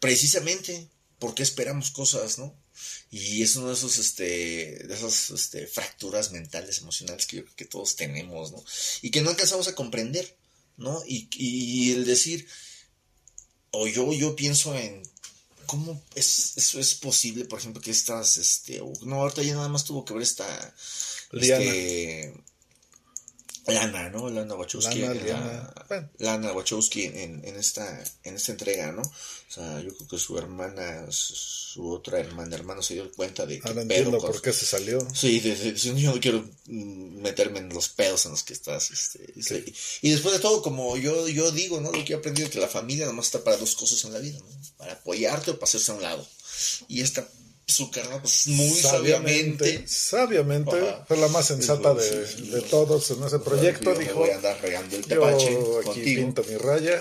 precisamente 0.00 0.88
porque 1.18 1.42
esperamos 1.42 1.90
cosas, 1.90 2.38
¿no? 2.38 2.54
Y 3.10 3.42
es 3.42 3.56
uno 3.56 3.68
de 3.68 3.74
esos, 3.74 3.98
este, 3.98 4.24
de 4.86 4.94
esas, 4.94 5.30
este, 5.30 5.66
fracturas 5.66 6.30
mentales, 6.30 6.78
emocionales 6.78 7.26
que 7.26 7.38
yo 7.38 7.44
creo 7.44 7.56
que 7.56 7.64
todos 7.64 7.96
tenemos, 7.96 8.52
¿no? 8.52 8.62
Y 9.02 9.10
que 9.10 9.22
no 9.22 9.30
alcanzamos 9.30 9.66
a 9.66 9.74
comprender, 9.74 10.36
¿no? 10.76 11.02
Y, 11.06 11.28
y 11.32 11.92
el 11.92 12.04
decir, 12.04 12.46
o 13.70 13.86
yo, 13.88 14.12
yo 14.12 14.36
pienso 14.36 14.74
en 14.76 15.02
cómo 15.68 16.02
es, 16.16 16.56
eso 16.56 16.80
es 16.80 16.94
posible, 16.96 17.44
por 17.44 17.60
ejemplo, 17.60 17.80
que 17.80 17.92
estas, 17.92 18.38
este, 18.38 18.82
no, 19.02 19.16
ahorita 19.16 19.42
ya 19.42 19.54
nada 19.54 19.68
más 19.68 19.84
tuvo 19.84 20.04
que 20.04 20.14
ver 20.14 20.22
esta, 20.24 20.74
Liana. 21.30 21.64
este, 21.64 22.34
Lana, 23.68 24.08
¿no? 24.10 24.28
Lana 24.30 24.54
Wachowski. 24.54 25.00
Lana, 25.00 25.12
en 25.12 25.18
la- 25.18 25.24
Liana, 25.24 25.74
bueno. 25.88 26.08
Lana 26.18 26.52
Wachowski 26.52 27.04
en, 27.04 27.44
en 27.44 27.56
esta, 27.56 28.02
en 28.24 28.36
esta 28.36 28.52
entrega, 28.52 28.92
¿no? 28.92 29.02
O 29.02 29.50
sea, 29.50 29.80
yo 29.80 29.94
creo 29.94 30.08
que 30.08 30.18
su 30.18 30.36
hermana, 30.38 31.06
su, 31.10 31.90
otra 31.90 32.18
hermana, 32.20 32.54
hermano 32.56 32.82
se 32.82 32.94
dio 32.94 33.10
cuenta 33.12 33.46
de 33.46 33.60
que 33.60 33.68
Ahora 33.68 33.82
entiendo 33.82 34.18
por 34.18 34.42
qué 34.42 34.52
se 34.52 34.66
salió. 34.66 35.06
Sí, 35.14 35.40
de- 35.40 35.54
de- 35.56 35.72
diciendo 35.72 36.00
yo 36.00 36.14
no 36.14 36.20
quiero 36.20 36.44
mm, 36.66 37.20
meterme 37.22 37.58
en 37.60 37.68
los 37.70 37.88
pedos 37.88 38.24
en 38.26 38.32
los 38.32 38.42
que 38.42 38.52
estás. 38.52 38.90
Este, 38.90 39.32
y- 39.34 39.74
Y 40.02 40.10
después 40.10 40.34
de 40.34 40.40
todo, 40.40 40.62
como 40.62 40.96
yo, 40.96 41.28
yo 41.28 41.50
digo, 41.50 41.80
¿no? 41.80 41.92
Lo 41.92 42.04
que 42.04 42.12
he 42.12 42.16
aprendido 42.16 42.50
que 42.50 42.58
la 42.60 42.68
familia 42.68 43.06
nomás 43.06 43.26
está 43.26 43.42
para 43.44 43.56
dos 43.56 43.74
cosas 43.76 44.04
en 44.04 44.12
la 44.12 44.18
vida, 44.18 44.38
¿no? 44.38 44.46
Para 44.76 44.92
apoyarte 44.94 45.50
o 45.52 45.54
para 45.58 45.64
hacerse 45.68 45.92
a 45.92 45.94
un 45.94 46.02
lado. 46.02 46.26
Y 46.88 47.00
esta 47.02 47.26
su 47.68 47.90
carnal, 47.90 48.20
pues 48.22 48.46
muy 48.48 48.70
sabiamente. 48.70 49.86
sabiamente, 49.86 50.76
Ajá. 50.76 51.04
fue 51.06 51.16
la 51.18 51.28
más 51.28 51.46
sensata 51.46 51.92
de, 51.94 52.26
de 52.26 52.62
todos 52.62 53.10
en 53.10 53.22
ese 53.22 53.38
proyecto. 53.38 53.92
Yo 53.92 53.98
dijo, 54.00 54.14
voy 54.20 54.30
a 54.30 54.36
andar 54.36 54.60
regando 54.62 54.96
el 54.96 55.06
tepache 55.06 55.52
yo 55.52 55.78
aquí 55.78 55.84
contigo. 55.84 56.22
pinto 56.22 56.44
mi 56.44 56.56
raya. 56.56 56.98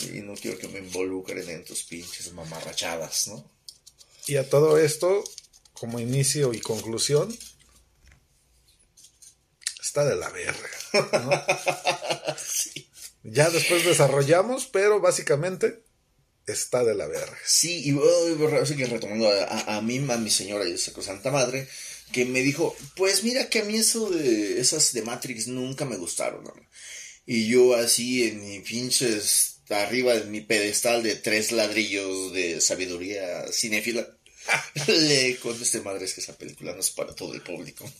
Y 0.00 0.20
no 0.20 0.34
quiero 0.34 0.58
que 0.58 0.68
me 0.68 0.78
involucren 0.78 1.48
en 1.48 1.64
tus 1.64 1.82
pinches 1.84 2.32
mamarrachadas, 2.32 3.28
¿no? 3.28 3.50
Y 4.26 4.36
a 4.36 4.48
todo 4.48 4.78
esto, 4.78 5.24
como 5.72 5.98
inicio 5.98 6.52
y 6.52 6.60
conclusión, 6.60 7.36
está 9.82 10.04
de 10.04 10.16
la 10.16 10.28
verga. 10.28 10.70
¿no? 11.24 11.30
Ya 13.24 13.50
después 13.50 13.84
desarrollamos, 13.84 14.66
pero 14.66 15.00
básicamente 15.00 15.82
está 16.52 16.84
de 16.84 16.94
la 16.94 17.06
verga. 17.06 17.36
Sí, 17.44 17.82
y 17.84 17.92
bueno, 17.92 18.58
así 18.60 18.76
que 18.76 18.86
retomando 18.86 19.28
a, 19.28 19.44
a, 19.44 19.76
a 19.76 19.82
mí, 19.82 19.98
a 20.08 20.16
mi 20.16 20.30
señora 20.30 20.68
y 20.68 20.72
esa 20.72 20.92
Santa 21.02 21.30
Madre, 21.30 21.68
que 22.12 22.24
me 22.24 22.40
dijo, 22.40 22.76
pues 22.96 23.24
mira 23.24 23.48
que 23.48 23.60
a 23.60 23.64
mí 23.64 23.76
eso 23.76 24.08
de 24.10 24.60
esas 24.60 24.92
de 24.92 25.02
Matrix 25.02 25.48
nunca 25.48 25.84
me 25.84 25.96
gustaron. 25.96 26.44
¿no? 26.44 26.54
Y 27.26 27.48
yo 27.48 27.74
así 27.74 28.24
en 28.24 28.40
mi 28.40 28.60
pinches, 28.60 29.60
arriba 29.68 30.14
de 30.14 30.24
mi 30.24 30.40
pedestal 30.40 31.02
de 31.02 31.14
tres 31.16 31.52
ladrillos 31.52 32.32
de 32.32 32.60
sabiduría 32.60 33.44
cinéfila, 33.52 34.08
le 34.86 35.36
contesté, 35.36 35.80
madre, 35.82 36.06
es 36.06 36.14
que 36.14 36.22
esa 36.22 36.36
película 36.36 36.72
no 36.72 36.80
es 36.80 36.90
para 36.90 37.14
todo 37.14 37.34
el 37.34 37.42
público. 37.42 37.84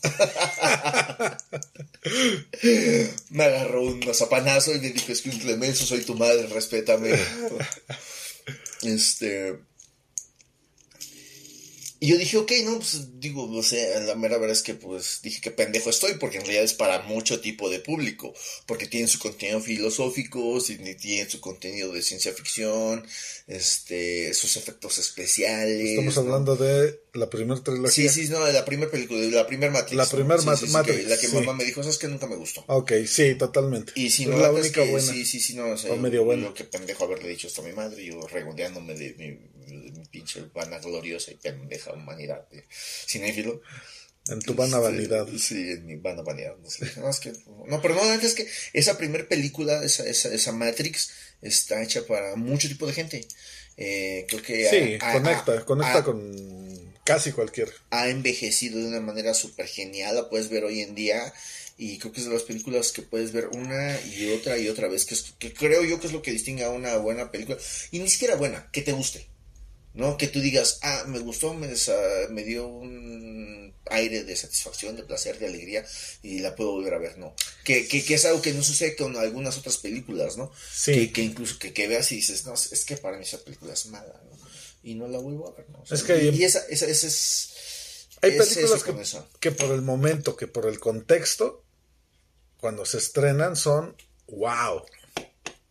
me 3.29 3.43
agarró 3.43 3.83
un 3.83 3.99
mazapanazo 3.99 4.73
y 4.73 4.79
me 4.79 4.89
dijo, 4.89 5.11
es 5.11 5.21
que 5.21 5.29
un 5.29 5.37
clemenso, 5.37 5.85
soy 5.85 6.01
tu 6.01 6.15
madre, 6.15 6.47
respétame. 6.47 7.11
Este. 8.81 9.59
Y 12.01 12.07
yo 12.07 12.17
dije, 12.17 12.37
ok, 12.37 12.51
no, 12.63 12.75
pues 12.77 13.19
digo, 13.19 13.47
no 13.51 13.61
sé, 13.61 13.93
la 14.05 14.15
mera 14.15 14.37
verdad 14.37 14.55
es 14.55 14.63
que 14.63 14.73
pues 14.73 15.19
dije 15.21 15.41
que 15.41 15.51
pendejo 15.51 15.89
estoy, 15.89 16.13
porque 16.13 16.37
en 16.37 16.43
realidad 16.43 16.63
es 16.63 16.73
para 16.73 17.01
mucho 17.01 17.41
tipo 17.41 17.69
de 17.69 17.81
público, 17.81 18.33
porque 18.65 18.87
tienen 18.87 19.09
su 19.09 19.19
contenido 19.19 19.59
filosófico, 19.59 20.61
sí, 20.61 20.77
tienen 20.95 21.29
su 21.29 21.41
contenido 21.41 21.91
de 21.91 22.01
ciencia 22.01 22.31
ficción, 22.31 23.05
este, 23.47 24.33
sus 24.33 24.55
efectos 24.55 24.97
especiales. 24.97 25.89
Estamos 25.89 26.15
¿no? 26.15 26.21
hablando 26.21 26.55
de 26.55 27.01
la 27.13 27.29
primera 27.29 27.61
trilogía. 27.61 28.09
Sí, 28.09 28.27
sí, 28.27 28.29
no, 28.31 28.45
de 28.45 28.53
la 28.53 28.63
primera 28.63 28.89
película, 28.89 29.19
de 29.19 29.31
la 29.31 29.45
primera 29.47 29.71
Matrix. 29.71 29.97
La 29.97 30.05
¿no? 30.05 30.09
primer 30.11 30.39
Sí, 30.39 30.47
sí, 30.55 30.67
sí, 30.67 30.71
Matrix, 30.71 30.97
que 31.03 31.09
la 31.09 31.17
que 31.19 31.27
sí. 31.27 31.35
mamá 31.35 31.53
me 31.53 31.65
dijo, 31.65 31.81
eso 31.81 31.89
es 31.89 31.97
que 31.97 32.07
nunca 32.07 32.27
me 32.27 32.35
gustó. 32.37 32.63
Ok, 32.67 32.93
sí, 33.07 33.35
totalmente. 33.35 33.91
Y 33.95 34.09
si 34.09 34.23
es 34.23 34.29
no, 34.29 34.37
la 34.37 34.49
es 34.51 34.53
única 34.53 34.83
que 34.83 34.91
buena. 34.91 35.11
Sí, 35.11 35.25
sí, 35.25 35.39
sí, 35.41 35.55
no, 35.55 35.71
o 35.71 35.77
sea, 35.77 35.91
O 35.91 35.97
medio 35.97 36.23
buena. 36.23 36.43
yo 36.43 36.53
qué 36.53 36.63
pendejo 36.63 37.03
haberle 37.03 37.27
dicho 37.27 37.47
esto 37.47 37.61
a 37.61 37.65
mi 37.65 37.73
madre, 37.73 38.05
yo 38.05 38.21
regodeándome 38.27 38.93
de 38.93 39.13
mi, 39.15 39.31
de 39.65 39.91
mi 39.91 40.05
pinche 40.05 40.43
vanagloriosa 40.53 41.31
y 41.31 41.35
pendeja 41.35 41.88
humanidad 41.93 42.47
de 42.49 42.65
cinéfilo. 43.07 43.61
En 44.27 44.39
tu 44.41 44.53
vana 44.53 44.77
Este, 44.77 44.89
vanidad. 44.91 45.27
Sí, 45.39 45.71
en 45.71 45.85
mi 45.87 45.95
vana 45.95 46.21
vanidad. 46.21 46.55
No, 46.61 46.69
sé, 46.69 46.91
no, 46.97 47.09
es 47.09 47.19
que, 47.19 47.31
no, 47.67 47.81
pero 47.81 47.95
no, 47.95 48.13
es 48.13 48.35
que 48.35 48.47
esa 48.73 48.97
primer 48.97 49.27
película, 49.27 49.83
esa, 49.83 50.05
esa, 50.07 50.31
esa 50.33 50.51
Matrix, 50.51 51.11
está 51.41 51.81
hecha 51.81 52.05
para 52.05 52.35
mucho 52.35 52.67
tipo 52.67 52.85
de 52.85 52.93
gente. 52.93 53.27
Eh, 53.77 54.25
creo 54.27 54.41
que 54.41 54.65
Sí, 54.69 54.97
conecta, 55.11 55.65
conecta 55.65 56.03
con 56.03 56.93
casi 57.05 57.31
cualquiera. 57.31 57.71
ha 57.91 58.09
envejecido 58.09 58.77
de 58.79 58.85
una 58.87 58.99
manera 58.99 59.33
súper 59.33 59.65
genial, 59.67 60.15
la 60.15 60.29
puedes 60.29 60.49
ver 60.49 60.63
hoy 60.65 60.81
en 60.81 60.93
día 60.95 61.33
y 61.77 61.97
creo 61.97 62.11
que 62.11 62.19
es 62.19 62.27
de 62.27 62.33
las 62.33 62.43
películas 62.43 62.91
que 62.91 63.01
puedes 63.01 63.31
ver 63.31 63.47
una 63.47 63.99
y 64.01 64.29
otra 64.33 64.57
y 64.57 64.67
otra 64.67 64.89
vez, 64.89 65.05
que, 65.05 65.13
es- 65.15 65.33
que 65.39 65.53
creo 65.53 65.83
yo 65.85 65.99
que 65.99 66.07
es 66.07 66.13
lo 66.13 66.21
que 66.21 66.31
distingue 66.31 66.65
a 66.65 66.69
una 66.69 66.97
buena 66.97 67.31
película, 67.31 67.57
y 67.89 67.99
ni 67.99 68.09
siquiera 68.09 68.35
buena, 68.35 68.69
que 68.73 68.81
te 68.81 68.91
guste, 68.91 69.27
¿no? 69.93 70.17
Que 70.17 70.27
tú 70.27 70.39
digas, 70.41 70.79
ah, 70.81 71.03
me 71.07 71.19
gustó, 71.19 71.53
me, 71.53 71.67
me 72.29 72.43
dio 72.43 72.67
un 72.67 73.73
aire 73.91 74.23
de 74.23 74.35
satisfacción, 74.35 74.95
de 74.95 75.03
placer, 75.03 75.39
de 75.39 75.47
alegría 75.47 75.85
y 76.21 76.39
la 76.39 76.55
puedo 76.55 76.71
volver 76.71 76.93
a 76.93 76.99
ver, 76.99 77.17
¿no? 77.17 77.33
Que, 77.63 77.87
que, 77.87 78.03
que 78.03 78.13
es 78.15 78.25
algo 78.25 78.41
que 78.41 78.53
no 78.53 78.63
sucede 78.63 78.95
con 78.95 79.17
algunas 79.17 79.57
otras 79.57 79.77
películas, 79.77 80.37
¿no? 80.37 80.51
Sí. 80.71 80.93
Que, 80.93 81.11
que 81.11 81.21
incluso 81.23 81.57
que, 81.57 81.73
que 81.73 81.87
veas 81.87 82.11
y 82.11 82.17
dices, 82.17 82.45
no, 82.45 82.53
es 82.53 82.85
que 82.85 82.97
para 82.97 83.17
mí 83.17 83.23
esa 83.23 83.39
película 83.43 83.73
es 83.73 83.87
mala, 83.87 84.21
¿no? 84.29 84.37
Y 84.83 84.95
no 84.95 85.07
la 85.07 85.17
vuelvo 85.19 85.49
a 85.49 85.55
ver, 85.55 85.69
¿no? 85.69 85.79
O 85.81 85.85
sea, 85.85 85.97
Es 85.97 86.03
que 86.03 86.23
y, 86.23 86.29
hay- 86.29 86.35
y 86.39 86.43
esa, 86.43 86.59
esa, 86.69 86.85
esa 86.85 87.07
es... 87.07 87.49
Hay 88.21 88.31
es 88.31 88.47
películas 88.47 88.83
que, 88.83 89.39
que 89.39 89.51
por 89.51 89.71
el 89.71 89.81
momento, 89.81 90.35
que 90.35 90.47
por 90.47 90.67
el 90.67 90.79
contexto, 90.79 91.63
cuando 92.57 92.85
se 92.85 92.97
estrenan 92.97 93.55
son 93.55 93.95
wow. 94.27 94.85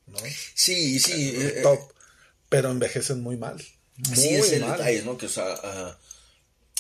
¿no? 0.07 0.19
Sí, 0.55 0.99
sí. 0.99 1.35
eh, 1.37 1.61
Top. 1.63 1.93
Pero 2.49 2.71
envejecen 2.71 3.21
muy 3.21 3.37
mal. 3.37 3.63
Sí, 4.03 4.29
es 4.35 4.53
el 4.53 4.63
mal. 4.63 4.79
detalle, 4.79 5.03
¿no? 5.03 5.19
Que, 5.19 5.27
o 5.27 5.31
sea, 5.31 5.55
ah, 5.63 5.99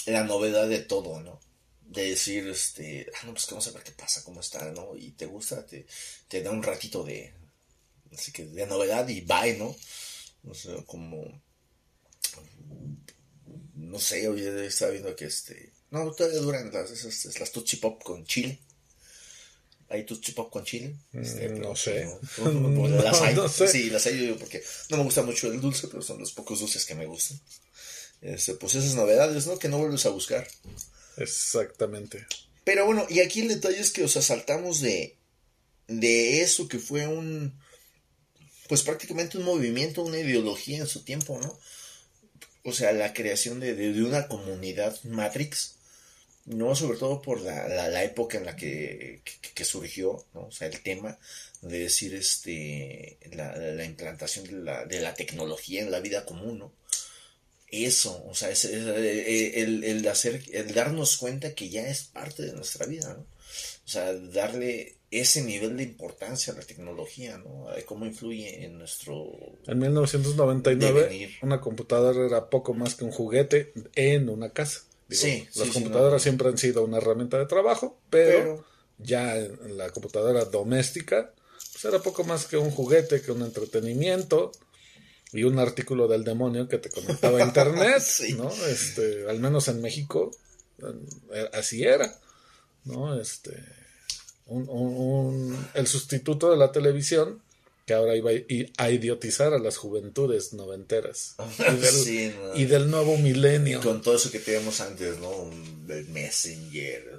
la 0.07 0.25
novedad 0.25 0.69
de 0.69 0.81
todo, 0.81 1.21
¿no? 1.21 1.41
De 1.83 2.11
decir, 2.11 2.47
este, 2.49 3.11
ah, 3.15 3.27
no, 3.27 3.33
pues 3.33 3.47
que 3.47 3.53
vamos 3.53 3.67
a 3.69 3.73
ver 3.73 3.83
qué 3.83 3.93
pasa, 3.93 4.23
cómo 4.25 4.41
está, 4.41 4.71
¿no? 4.73 4.97
Y 4.97 5.13
te 5.13 5.27
gusta, 5.27 5.67
te, 5.67 5.87
te 6.29 6.43
da 6.43 6.51
un 6.51 6.63
ratito 6.63 7.03
de, 7.03 7.33
así 8.13 8.33
que 8.33 8.45
de 8.45 8.67
novedad 8.67 9.09
y 9.09 9.23
bye, 9.23 9.57
¿no? 9.57 9.75
O 10.45 10.55
sea, 10.55 10.77
como, 10.87 11.43
no 13.75 13.99
sé, 13.99 14.29
hoy 14.29 14.43
estaba 14.43 14.93
viendo 14.93 15.15
que 15.17 15.27
este, 15.27 15.73
no, 15.91 16.13
todavía 16.13 16.41
duran 16.41 16.73
las, 16.73 16.91
esas, 16.91 17.39
las 17.41 17.51
Tootsie 17.51 17.81
Pop 17.81 18.03
con 18.03 18.25
chile. 18.25 18.61
¿Hay 19.91 20.05
Tootsie 20.05 20.35
Pop 20.35 20.51
con 20.53 20.65
chile? 20.65 20.95
Este, 21.15 21.49
Mm, 21.49 21.55
pero, 21.55 21.69
no 21.71 21.77
sé. 21.77 22.05
no, 22.39 22.51
no, 22.53 22.89
las 23.03 23.21
hay. 23.23 23.37
Sé. 23.49 23.69
Sí, 23.69 23.91
las 23.91 24.07
hay 24.07 24.27
yo 24.27 24.37
porque 24.39 24.63
no 24.91 24.99
me 24.99 25.05
gusta 25.05 25.23
mucho 25.23 25.51
el 25.51 25.61
dulce, 25.61 25.89
pero 25.89 26.03
son 26.03 26.19
los 26.19 26.33
pocos 26.33 26.61
dulces 26.61 26.85
que 26.85 26.95
me 26.95 27.07
gustan. 27.07 27.41
Este, 28.21 28.55
pues 28.55 28.75
esas 28.75 28.95
novedades, 28.95 29.47
¿no? 29.47 29.59
Que 29.59 29.69
no 29.69 29.79
vuelves 29.79 30.05
a 30.07 30.11
buscar. 30.11 30.47
Exactamente. 31.17 32.27
Pero 32.65 32.85
bueno, 32.85 33.07
y 33.09 33.21
aquí 33.21 33.41
el 33.41 33.49
detalle 33.49 33.81
es 33.81 33.91
que, 33.93 34.05
o 34.05 34.09
sea, 34.09 34.21
saltamos 34.23 34.81
de, 34.81 35.17
de 35.87 36.43
eso 36.43 36.69
que 36.69 36.79
fue 36.79 37.07
un, 37.07 37.59
pues 38.69 38.83
prácticamente 38.83 39.39
un 39.39 39.45
movimiento, 39.45 40.03
una 40.03 40.19
ideología 40.19 40.79
en 40.79 40.87
su 40.87 41.03
tiempo, 41.03 41.39
¿no? 41.41 41.59
O 42.65 42.73
sea, 42.73 42.93
la 42.93 43.15
creación 43.15 43.61
de, 43.61 43.75
de, 43.75 43.93
de 43.93 44.03
una 44.03 44.29
comunidad 44.29 44.99
Matrix, 45.05 45.77
no 46.49 46.75
sobre 46.75 46.99
todo 46.99 47.21
por 47.21 47.41
la, 47.41 47.69
la, 47.69 48.05
época 48.05 48.39
en 48.39 48.47
la 48.47 48.57
que, 48.57 49.21
que, 49.55 49.65
surgió, 49.65 50.25
¿no? 50.35 50.47
O 50.47 50.51
sea, 50.51 50.69
el 50.69 50.81
tema 50.83 51.19
de 51.63 51.79
decir 51.81 52.15
este 52.15 53.19
la, 53.33 53.55
la 53.57 53.85
implantación 53.85 54.47
de 54.47 54.53
la, 54.53 54.85
de 54.87 55.01
la, 55.01 55.15
tecnología 55.15 55.83
en 55.83 55.91
la 55.91 56.01
vida 56.01 56.25
común, 56.25 56.59
¿no? 56.59 56.73
Eso, 57.71 58.25
o 58.27 58.35
sea, 58.35 58.49
es, 58.49 58.65
eh, 58.65 59.61
el, 59.63 59.85
el, 59.85 60.09
hacer, 60.09 60.43
el 60.53 60.73
darnos 60.73 61.19
cuenta 61.19 61.55
que 61.55 61.69
ya 61.69 61.87
es 61.87 62.05
parte 62.05 62.43
de 62.45 62.55
nuestra 62.55 62.87
vida, 62.87 63.13
¿no? 63.13 63.21
O 63.21 63.91
sea, 63.91 64.15
darle 64.15 64.97
ese 65.11 65.43
nivel 65.43 65.77
de 65.77 65.83
importancia 65.83 66.53
a 66.53 66.57
la 66.57 66.63
tecnología, 66.63 67.39
¿no? 67.39 67.67
Cómo 67.87 68.07
influye 68.07 68.65
en 68.65 68.79
nuestro... 68.79 69.33
En 69.67 69.79
1999 69.79 71.39
una 71.43 71.61
computadora 71.61 72.27
era 72.27 72.51
poco 72.51 72.75
más 72.75 72.95
que 72.95 73.05
un 73.05 73.11
juguete 73.11 73.73
en 73.95 74.29
una 74.29 74.51
casa. 74.51 74.88
Sí, 75.11 75.49
las 75.55 75.71
computadoras 75.71 76.23
siempre 76.23 76.49
han 76.49 76.59
sido 76.59 76.85
una 76.85 76.99
herramienta 76.99 77.39
de 77.39 77.47
trabajo, 77.47 77.99
pero, 78.11 78.65
ya 78.99 79.37
en 79.37 79.79
la 79.79 79.91
computadora 79.91 80.45
doméstica 80.45 81.33
pues 81.73 81.85
era 81.85 82.03
poco 82.03 82.25
más 82.25 82.47
que 82.47 82.57
un 82.57 82.73
juguete, 82.73 83.23
que 83.23 83.31
un 83.31 83.43
entretenimiento 83.43 84.51
y 85.33 85.45
un 85.45 85.61
artículo 85.61 86.09
del 86.09 86.25
demonio 86.25 86.67
que 86.69 86.79
te 86.79 86.91
conectaba 86.91 87.39
a 87.39 87.45
internet, 87.47 88.03
¿no? 88.37 88.51
Este, 88.67 89.29
al 89.29 89.39
menos 89.39 89.69
en 89.69 89.81
México 89.81 90.33
así 91.53 91.85
era, 91.85 92.19
¿no? 92.85 93.21
Este 93.21 93.79
un, 94.47 95.69
el 95.75 95.87
sustituto 95.87 96.51
de 96.51 96.57
la 96.57 96.73
televisión 96.73 97.43
que 97.89 97.95
ahora 97.95 98.15
iba 98.15 98.31
a 98.77 98.91
idiotizar 98.91 99.55
a 99.55 99.59
las 99.59 99.79
juventudes 99.79 100.53
noventeras 100.53 101.37
y 102.55 102.67
del, 102.67 102.91
nuevo 102.91 103.17
milenio. 103.17 103.81
Con 103.81 104.03
todo 104.03 104.17
eso 104.17 104.31
que 104.31 104.41
teníamos 104.41 104.83
antes, 104.83 105.17
¿no? 105.19 105.51
El 105.89 106.07
Messenger, 106.09 107.19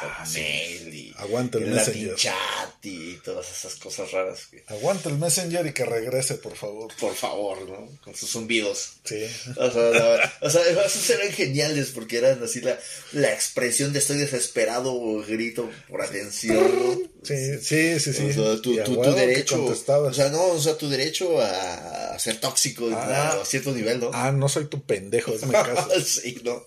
ah, 0.00 0.24
mail 0.34 0.92
y 0.92 1.14
Aguanta 1.16 1.58
el, 1.58 1.66
Messenger. 1.68 2.16
chat 2.16 2.84
y 2.84 3.20
todas 3.24 3.48
esas 3.52 3.76
cosas 3.76 4.10
raras. 4.10 4.46
Que... 4.50 4.64
Aguanta 4.66 5.10
el 5.10 5.16
Messenger 5.16 5.64
y 5.64 5.72
que 5.72 5.84
regrese, 5.84 6.34
por 6.34 6.56
favor. 6.56 6.92
Por 6.98 7.14
favor, 7.14 7.62
¿no? 7.68 7.88
Con 8.02 8.16
sus 8.16 8.30
zumbidos. 8.30 8.94
Sí. 9.04 9.24
O 9.56 9.70
sea, 9.70 10.32
o 10.40 10.50
sea 10.50 10.84
esos 10.86 11.08
eran 11.10 11.30
geniales 11.30 11.92
porque 11.94 12.18
eran 12.18 12.42
así 12.42 12.60
la, 12.62 12.76
la 13.12 13.32
expresión 13.32 13.92
de 13.92 14.00
estoy 14.00 14.18
desesperado 14.18 14.92
o 14.92 15.22
grito 15.22 15.70
por 15.88 16.02
atención. 16.02 17.12
Sí, 17.22 17.58
sí, 17.60 18.00
sí, 18.00 18.12
sí. 18.12 18.38
O 18.40 18.60
tu, 18.60 18.76
tu, 18.82 19.14
derecho. 19.14 19.74
O 19.86 20.12
sea, 20.12 20.30
no, 20.30 20.46
o 20.46 20.60
sea, 20.60 20.76
tu 20.76 20.88
derecho 20.88 21.40
a, 21.40 22.18
ser 22.18 22.40
tóxico 22.40 22.88
ah. 22.92 23.40
a 23.40 23.44
cierto 23.44 23.72
nivel, 23.72 24.00
¿no? 24.00 24.10
Ah, 24.12 24.32
no 24.32 24.48
soy 24.48 24.66
tu 24.66 24.82
pendejo, 24.82 25.32
me 25.46 25.52
caso. 25.52 26.00
sí, 26.04 26.40
¿no? 26.44 26.66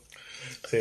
Sí. 0.70 0.78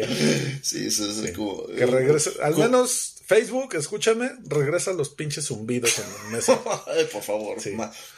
Sí, 0.62 0.86
eso 0.86 1.08
es 1.24 1.32
como. 1.32 1.66
Que 1.66 1.86
regrese. 1.86 2.32
Al 2.42 2.56
menos 2.56 3.16
Facebook, 3.26 3.74
escúchame, 3.74 4.30
regresa 4.44 4.92
los 4.92 5.10
pinches 5.10 5.46
zumbidos 5.46 5.98
en 5.98 6.04
el 6.04 6.32
mes. 6.32 6.46
Por 7.12 7.22
favor, 7.22 7.58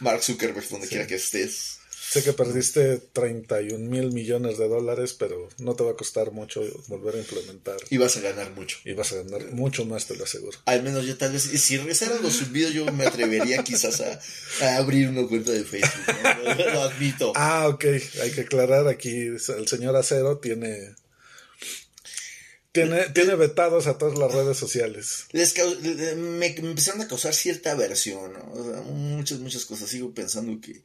Mark 0.00 0.22
Zuckerberg, 0.22 0.68
donde 0.68 0.88
quiera 0.88 1.06
que 1.06 1.16
estés. 1.16 1.77
Sé 2.10 2.22
que 2.22 2.32
perdiste 2.32 2.96
31 3.12 3.86
mil 3.86 4.12
millones 4.12 4.56
de 4.56 4.66
dólares, 4.66 5.12
pero 5.12 5.50
no 5.58 5.74
te 5.74 5.84
va 5.84 5.90
a 5.90 5.94
costar 5.94 6.32
mucho 6.32 6.62
volver 6.86 7.16
a 7.16 7.18
implementar. 7.18 7.76
Y 7.90 7.98
vas 7.98 8.16
a 8.16 8.20
ganar 8.20 8.50
mucho. 8.52 8.78
Y 8.86 8.94
vas 8.94 9.12
a 9.12 9.16
ganar 9.16 9.52
mucho 9.52 9.84
más, 9.84 10.06
te 10.06 10.16
lo 10.16 10.24
aseguro. 10.24 10.56
Al 10.64 10.82
menos 10.82 11.04
yo 11.04 11.18
tal 11.18 11.32
vez, 11.32 11.42
si 11.42 11.76
regresaran 11.76 12.22
los 12.22 12.32
subidos, 12.32 12.72
yo 12.72 12.90
me 12.92 13.04
atrevería 13.04 13.62
quizás 13.62 14.00
a, 14.00 14.76
abrir 14.78 15.10
una 15.10 15.28
cuenta 15.28 15.52
de 15.52 15.64
Facebook. 15.64 16.16
Lo 16.72 16.80
admito. 16.80 17.32
Ah, 17.36 17.68
ok. 17.68 17.84
Hay 18.22 18.30
que 18.30 18.40
aclarar 18.40 18.88
aquí, 18.88 19.26
el 19.26 19.68
señor 19.68 19.94
Acero 19.94 20.38
tiene... 20.38 20.94
Tiene, 22.72 23.08
tiene 23.10 23.34
vetados 23.34 23.86
a 23.86 23.98
todas 23.98 24.18
las 24.18 24.32
redes 24.32 24.56
sociales. 24.56 25.26
me, 26.16 26.46
empezaron 26.46 27.02
a 27.02 27.08
causar 27.08 27.34
cierta 27.34 27.72
aversión, 27.72 28.32
muchas, 28.86 29.40
muchas 29.40 29.66
cosas. 29.66 29.90
Sigo 29.90 30.14
pensando 30.14 30.58
que 30.60 30.84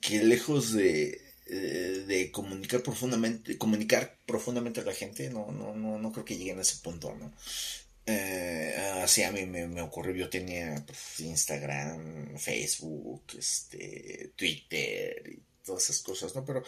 que 0.00 0.22
lejos 0.22 0.72
de, 0.72 1.20
eh, 1.46 2.04
de 2.06 2.30
comunicar 2.30 2.82
profundamente, 2.82 3.58
comunicar 3.58 4.16
profundamente 4.26 4.80
a 4.80 4.84
la 4.84 4.94
gente, 4.94 5.30
no, 5.30 5.50
no, 5.52 5.74
no, 5.74 5.98
no 5.98 6.12
creo 6.12 6.24
que 6.24 6.36
lleguen 6.36 6.58
a 6.58 6.62
ese 6.62 6.76
punto, 6.82 7.14
¿no? 7.14 7.32
Eh, 8.06 8.74
así 9.02 9.22
a 9.22 9.30
mí 9.30 9.46
me, 9.46 9.80
ocurrió, 9.82 10.14
yo 10.14 10.30
tenía 10.30 10.82
pues, 10.86 11.20
Instagram, 11.20 12.38
Facebook, 12.38 13.22
este, 13.38 14.32
Twitter 14.36 15.30
y 15.32 15.42
todas 15.64 15.84
esas 15.84 16.02
cosas, 16.02 16.34
¿no? 16.34 16.44
Pero 16.44 16.64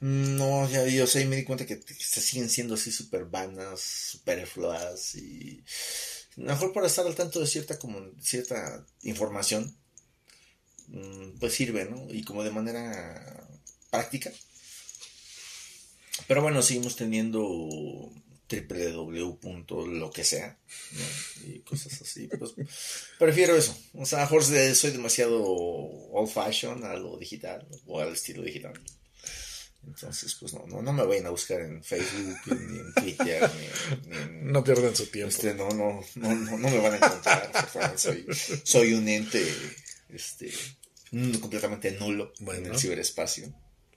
no, 0.00 0.68
ya 0.68 0.86
yo 0.86 1.06
sé, 1.06 1.24
me 1.26 1.36
di 1.36 1.44
cuenta 1.44 1.66
que, 1.66 1.80
se 1.98 2.20
siguen 2.20 2.48
siendo 2.48 2.74
así 2.74 2.90
súper 2.90 3.26
vanas, 3.26 3.80
superfluas 3.80 5.14
y 5.14 5.62
mejor 6.36 6.72
para 6.72 6.86
estar 6.86 7.06
al 7.06 7.14
tanto 7.14 7.40
de 7.40 7.46
cierta, 7.46 7.78
como, 7.78 8.00
cierta 8.20 8.84
información, 9.02 9.76
pues 11.38 11.54
sirve, 11.54 11.84
¿no? 11.84 12.06
Y 12.12 12.22
como 12.22 12.44
de 12.44 12.50
manera 12.50 13.48
práctica. 13.90 14.30
Pero 16.26 16.42
bueno, 16.42 16.62
seguimos 16.62 16.96
teniendo 16.96 17.40
www. 18.50 19.86
lo 19.86 20.10
que 20.10 20.24
sea, 20.24 20.58
¿no? 20.92 21.48
Y 21.48 21.60
cosas 21.60 22.00
así. 22.02 22.28
Pues 22.28 22.54
prefiero 23.18 23.56
eso. 23.56 23.76
O 23.94 24.04
sea, 24.04 24.26
Jorge, 24.26 24.74
soy 24.74 24.90
demasiado 24.90 25.42
old 25.42 26.30
fashion 26.30 26.84
a 26.84 26.94
lo 26.94 27.16
digital 27.16 27.66
o 27.86 28.00
al 28.00 28.12
estilo 28.12 28.42
digital. 28.42 28.74
Entonces, 29.86 30.36
pues 30.38 30.52
no, 30.52 30.66
no, 30.66 30.82
no 30.82 30.92
me 30.92 31.04
vayan 31.04 31.26
a 31.26 31.30
buscar 31.30 31.62
en 31.62 31.82
Facebook, 31.82 32.38
ni 32.48 32.78
en 32.80 32.94
Twitter, 32.94 33.50
ni, 34.06 34.42
No 34.52 34.62
pierdan 34.62 34.94
su 34.94 35.06
tiempo. 35.06 35.30
Este, 35.30 35.54
no, 35.54 35.70
no, 35.70 36.04
no, 36.16 36.34
no, 36.34 36.58
me 36.58 36.78
van 36.78 36.92
a 36.92 36.96
encontrar. 36.96 37.98
soy, 37.98 38.26
soy 38.62 38.92
un 38.92 39.08
ente 39.08 39.42
este, 40.12 40.52
completamente 41.40 41.92
nulo 41.92 42.32
en 42.40 42.66
el 42.66 42.78
ciberespacio. 42.78 43.52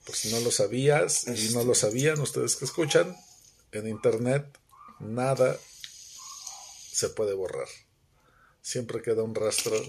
Por 0.05 0.15
si 0.15 0.31
no 0.31 0.39
lo 0.41 0.51
sabías 0.51 1.27
y 1.27 1.53
no 1.53 1.63
lo 1.63 1.75
sabían 1.75 2.19
ustedes 2.19 2.55
que 2.55 2.65
escuchan, 2.65 3.15
en 3.71 3.87
Internet 3.87 4.45
nada 4.99 5.57
se 6.91 7.09
puede 7.09 7.33
borrar. 7.33 7.67
Siempre 8.61 9.01
queda 9.01 9.23
un 9.23 9.35
rastro 9.35 9.81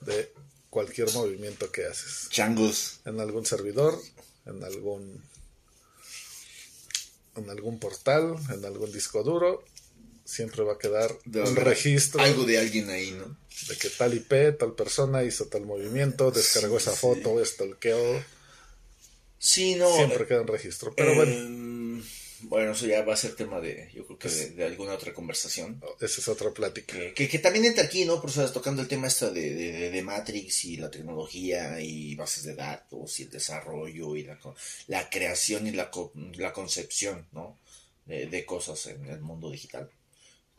de 0.00 0.32
cualquier 0.70 1.12
movimiento 1.12 1.70
que 1.70 1.86
haces. 1.86 2.28
Changos. 2.30 3.00
En 3.04 3.20
algún 3.20 3.46
servidor, 3.46 4.00
en 4.46 4.62
algún 4.64 5.22
en 7.36 7.50
algún 7.50 7.78
portal, 7.78 8.36
en 8.50 8.64
algún 8.64 8.92
disco 8.92 9.22
duro, 9.22 9.64
siempre 10.24 10.62
va 10.62 10.74
a 10.74 10.78
quedar 10.78 11.16
un 11.26 11.56
registro. 11.56 12.22
Algo 12.22 12.44
de 12.44 12.58
alguien 12.58 12.90
ahí, 12.90 13.10
¿no? 13.12 13.36
De 13.68 13.76
que 13.76 13.90
tal 13.90 14.14
IP, 14.14 14.58
tal 14.58 14.74
persona 14.74 15.22
hizo 15.22 15.46
tal 15.46 15.64
movimiento, 15.64 16.30
descargó 16.30 16.78
esa 16.78 16.92
foto, 16.92 17.40
estalqueó. 17.40 18.24
Sí, 19.38 19.74
no. 19.76 19.94
Siempre 19.94 20.26
queda 20.26 20.40
un 20.40 20.48
registro. 20.48 20.94
Pero 20.94 21.14
bueno. 21.14 21.32
Em, 21.32 22.02
bueno, 22.42 22.72
eso 22.72 22.86
ya 22.86 23.02
va 23.04 23.14
a 23.14 23.16
ser 23.16 23.36
tema 23.36 23.60
de, 23.60 23.88
yo 23.94 24.04
creo 24.04 24.18
que 24.18 24.28
de, 24.28 24.64
alguna 24.64 24.94
otra 24.94 25.14
conversación. 25.14 25.80
Esa 26.00 26.20
es 26.20 26.28
otra 26.28 26.50
plática. 26.50 26.96
Que, 27.14 27.28
que, 27.28 27.38
también 27.38 27.64
entra 27.64 27.84
aquí, 27.84 28.04
¿no? 28.04 28.20
Por 28.20 28.30
eso 28.30 28.50
tocando 28.50 28.82
el 28.82 28.88
tema 28.88 29.06
esto 29.06 29.30
de, 29.30 29.90
de, 29.90 30.02
Matrix 30.02 30.64
y 30.64 30.76
la 30.76 30.90
tecnología 30.90 31.80
y 31.80 32.16
bases 32.16 32.44
de 32.44 32.54
datos 32.54 33.20
y 33.20 33.24
el 33.24 33.30
desarrollo 33.30 34.16
y 34.16 34.24
la, 34.24 34.38
la 34.88 35.08
creación 35.08 35.66
y 35.68 35.70
la, 35.70 35.90
la 36.34 36.52
concepción, 36.52 37.26
¿no? 37.32 37.58
de 38.04 38.44
cosas 38.44 38.86
en 38.86 39.06
el 39.06 39.20
mundo 39.20 39.48
digital. 39.48 39.88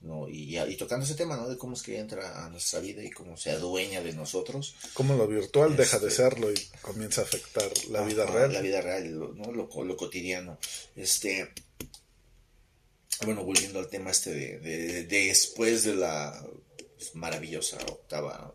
¿No? 0.04 0.28
Y, 0.28 0.58
y, 0.58 0.78
tocando 0.78 1.06
ese 1.06 1.16
tema, 1.16 1.38
¿no? 1.38 1.48
De 1.48 1.58
cómo 1.58 1.74
es 1.74 1.82
que 1.82 1.98
entra 1.98 2.46
a 2.46 2.50
nuestra 2.50 2.80
vida 2.80 3.04
y 3.04 3.10
cómo 3.10 3.38
se 3.38 3.52
adueña 3.52 4.02
de 4.02 4.14
nosotros. 4.14 4.76
Cómo 4.94 5.16
lo 5.16 5.28
virtual 5.28 5.76
deja 5.76 5.98
de 5.98 6.10
este, 6.10 6.24
serlo 6.24 6.52
y 6.52 6.56
comienza 6.82 7.22
a 7.22 7.24
afectar 7.24 7.72
la 7.90 8.02
vida 8.02 8.26
real. 8.26 8.54
La 8.54 8.62
vida 8.62 8.82
real, 8.82 9.18
¿no? 9.36 9.52
Lo, 9.52 9.84
lo, 9.84 9.98
cotidiano. 9.98 10.60
Este, 10.96 11.52
bueno, 13.26 13.44
volviendo 13.44 13.80
al 13.80 13.88
tema 13.88 14.12
este 14.12 14.34
de, 14.34 14.60
de, 14.60 15.04
después 15.06 15.84
de 15.86 15.96
la 15.96 16.46
maravillosa 17.14 17.78
octava, 17.88 18.54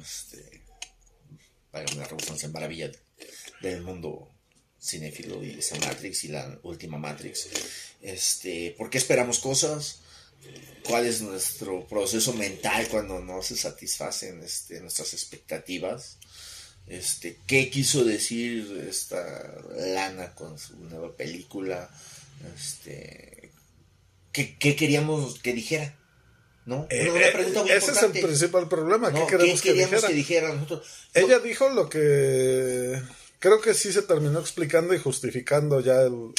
este, 0.00 0.62
para 1.70 1.92
una 1.94 2.04
revolución 2.04 2.52
maravilla 2.52 2.92
del 3.60 3.82
mundo 3.82 4.30
cinéfilo 4.80 5.42
y 5.42 5.58
esa 5.58 5.76
Matrix 5.80 6.24
y 6.24 6.28
la 6.28 6.58
última 6.62 6.96
Matrix. 6.96 7.48
Este, 8.00 8.74
¿por 8.78 8.88
qué 8.88 8.98
esperamos 8.98 9.40
cosas? 9.40 10.02
Cuál 10.84 11.06
es 11.06 11.20
nuestro 11.20 11.86
proceso 11.86 12.32
mental 12.32 12.88
cuando 12.88 13.20
no 13.20 13.42
se 13.42 13.56
satisfacen 13.56 14.42
este, 14.42 14.80
nuestras 14.80 15.12
expectativas. 15.12 16.18
Este, 16.86 17.38
¿Qué 17.46 17.68
quiso 17.68 18.04
decir 18.04 18.86
esta 18.88 19.54
Lana 19.76 20.34
con 20.34 20.58
su 20.58 20.76
nueva 20.76 21.14
película? 21.14 21.90
Este, 22.56 23.50
¿qué, 24.32 24.56
queríamos 24.56 25.38
que 25.40 25.52
dijera? 25.52 25.94
¿No? 26.64 26.86
Eh, 26.90 27.10
ese 27.70 27.92
es 27.92 28.02
el 28.02 28.12
principal 28.12 28.68
problema. 28.68 29.12
¿Qué 29.12 29.26
queremos 29.26 29.62
que, 29.62 29.72
dijera? 30.12 30.66
Ella 31.14 31.38
dijo 31.38 31.70
lo 31.70 31.88
que 31.88 33.00
creo 33.38 33.60
que 33.60 33.72
sí 33.72 33.92
se 33.92 34.02
terminó 34.02 34.38
explicando 34.38 34.94
y 34.94 34.98
justificando 34.98 35.80
ya 35.80 36.02
el 36.02 36.32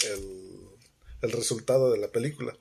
el 1.22 1.32
resultado 1.32 1.92
de 1.92 2.00
la 2.00 2.08
película. 2.08 2.56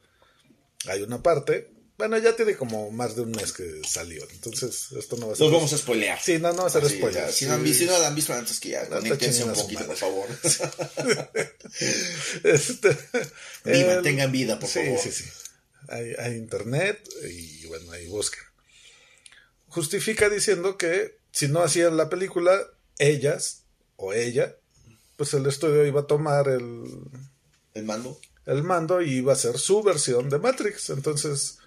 Hay 0.86 1.02
una 1.02 1.22
parte, 1.22 1.72
bueno, 1.98 2.16
ya 2.18 2.36
tiene 2.36 2.54
como 2.56 2.90
más 2.92 3.16
de 3.16 3.22
un 3.22 3.32
mes 3.32 3.52
que 3.52 3.80
salió, 3.88 4.26
entonces 4.30 4.92
esto 4.96 5.16
no 5.16 5.26
va 5.26 5.32
a 5.32 5.36
ser... 5.36 5.44
Los 5.46 5.52
vamos 5.54 5.72
a 5.72 5.78
spoilear. 5.78 6.20
Sí, 6.22 6.38
no, 6.38 6.52
no 6.52 6.62
va 6.62 6.68
a 6.68 6.70
ser 6.70 6.84
Así, 6.84 6.96
spoiler. 6.98 7.32
si, 7.32 7.38
sí. 7.40 7.46
no 7.46 7.54
han 7.54 7.64
visto, 7.64 7.84
si 7.84 7.90
no 7.90 7.98
la 7.98 8.06
han 8.06 8.14
visto 8.14 8.32
antes 8.32 8.60
que 8.60 8.68
ya, 8.70 8.84
No, 8.84 8.96
conéctense 8.96 9.42
un 9.44 9.54
poquito, 9.54 9.84
por 9.86 9.96
favor. 9.96 10.28
Este, 12.44 12.96
Vivan, 13.64 13.98
el- 13.98 14.02
tengan 14.02 14.32
vida, 14.32 14.58
por 14.58 14.68
sí, 14.68 14.80
favor. 14.84 15.00
Sí, 15.00 15.12
sí, 15.12 15.24
Hay, 15.88 16.12
hay 16.18 16.36
internet 16.36 17.00
y 17.28 17.66
bueno, 17.66 17.90
ahí 17.92 18.06
buscan. 18.06 18.44
Justifica 19.68 20.28
diciendo 20.28 20.76
que 20.78 21.18
si 21.32 21.48
no 21.48 21.62
hacían 21.62 21.96
la 21.96 22.08
película, 22.08 22.58
ellas 22.98 23.64
o 23.96 24.12
ella, 24.12 24.56
pues 25.16 25.34
el 25.34 25.46
estudio 25.46 25.84
iba 25.86 26.02
a 26.02 26.06
tomar 26.06 26.48
el, 26.48 26.84
El 27.74 27.84
mando. 27.84 28.20
El 28.48 28.62
mando 28.64 29.00
y 29.02 29.18
iba 29.18 29.32
a 29.32 29.36
hacer 29.36 29.58
su 29.58 29.82
versión 29.82 30.28
de 30.30 30.38
Matrix. 30.38 30.90
Entonces, 30.90 31.58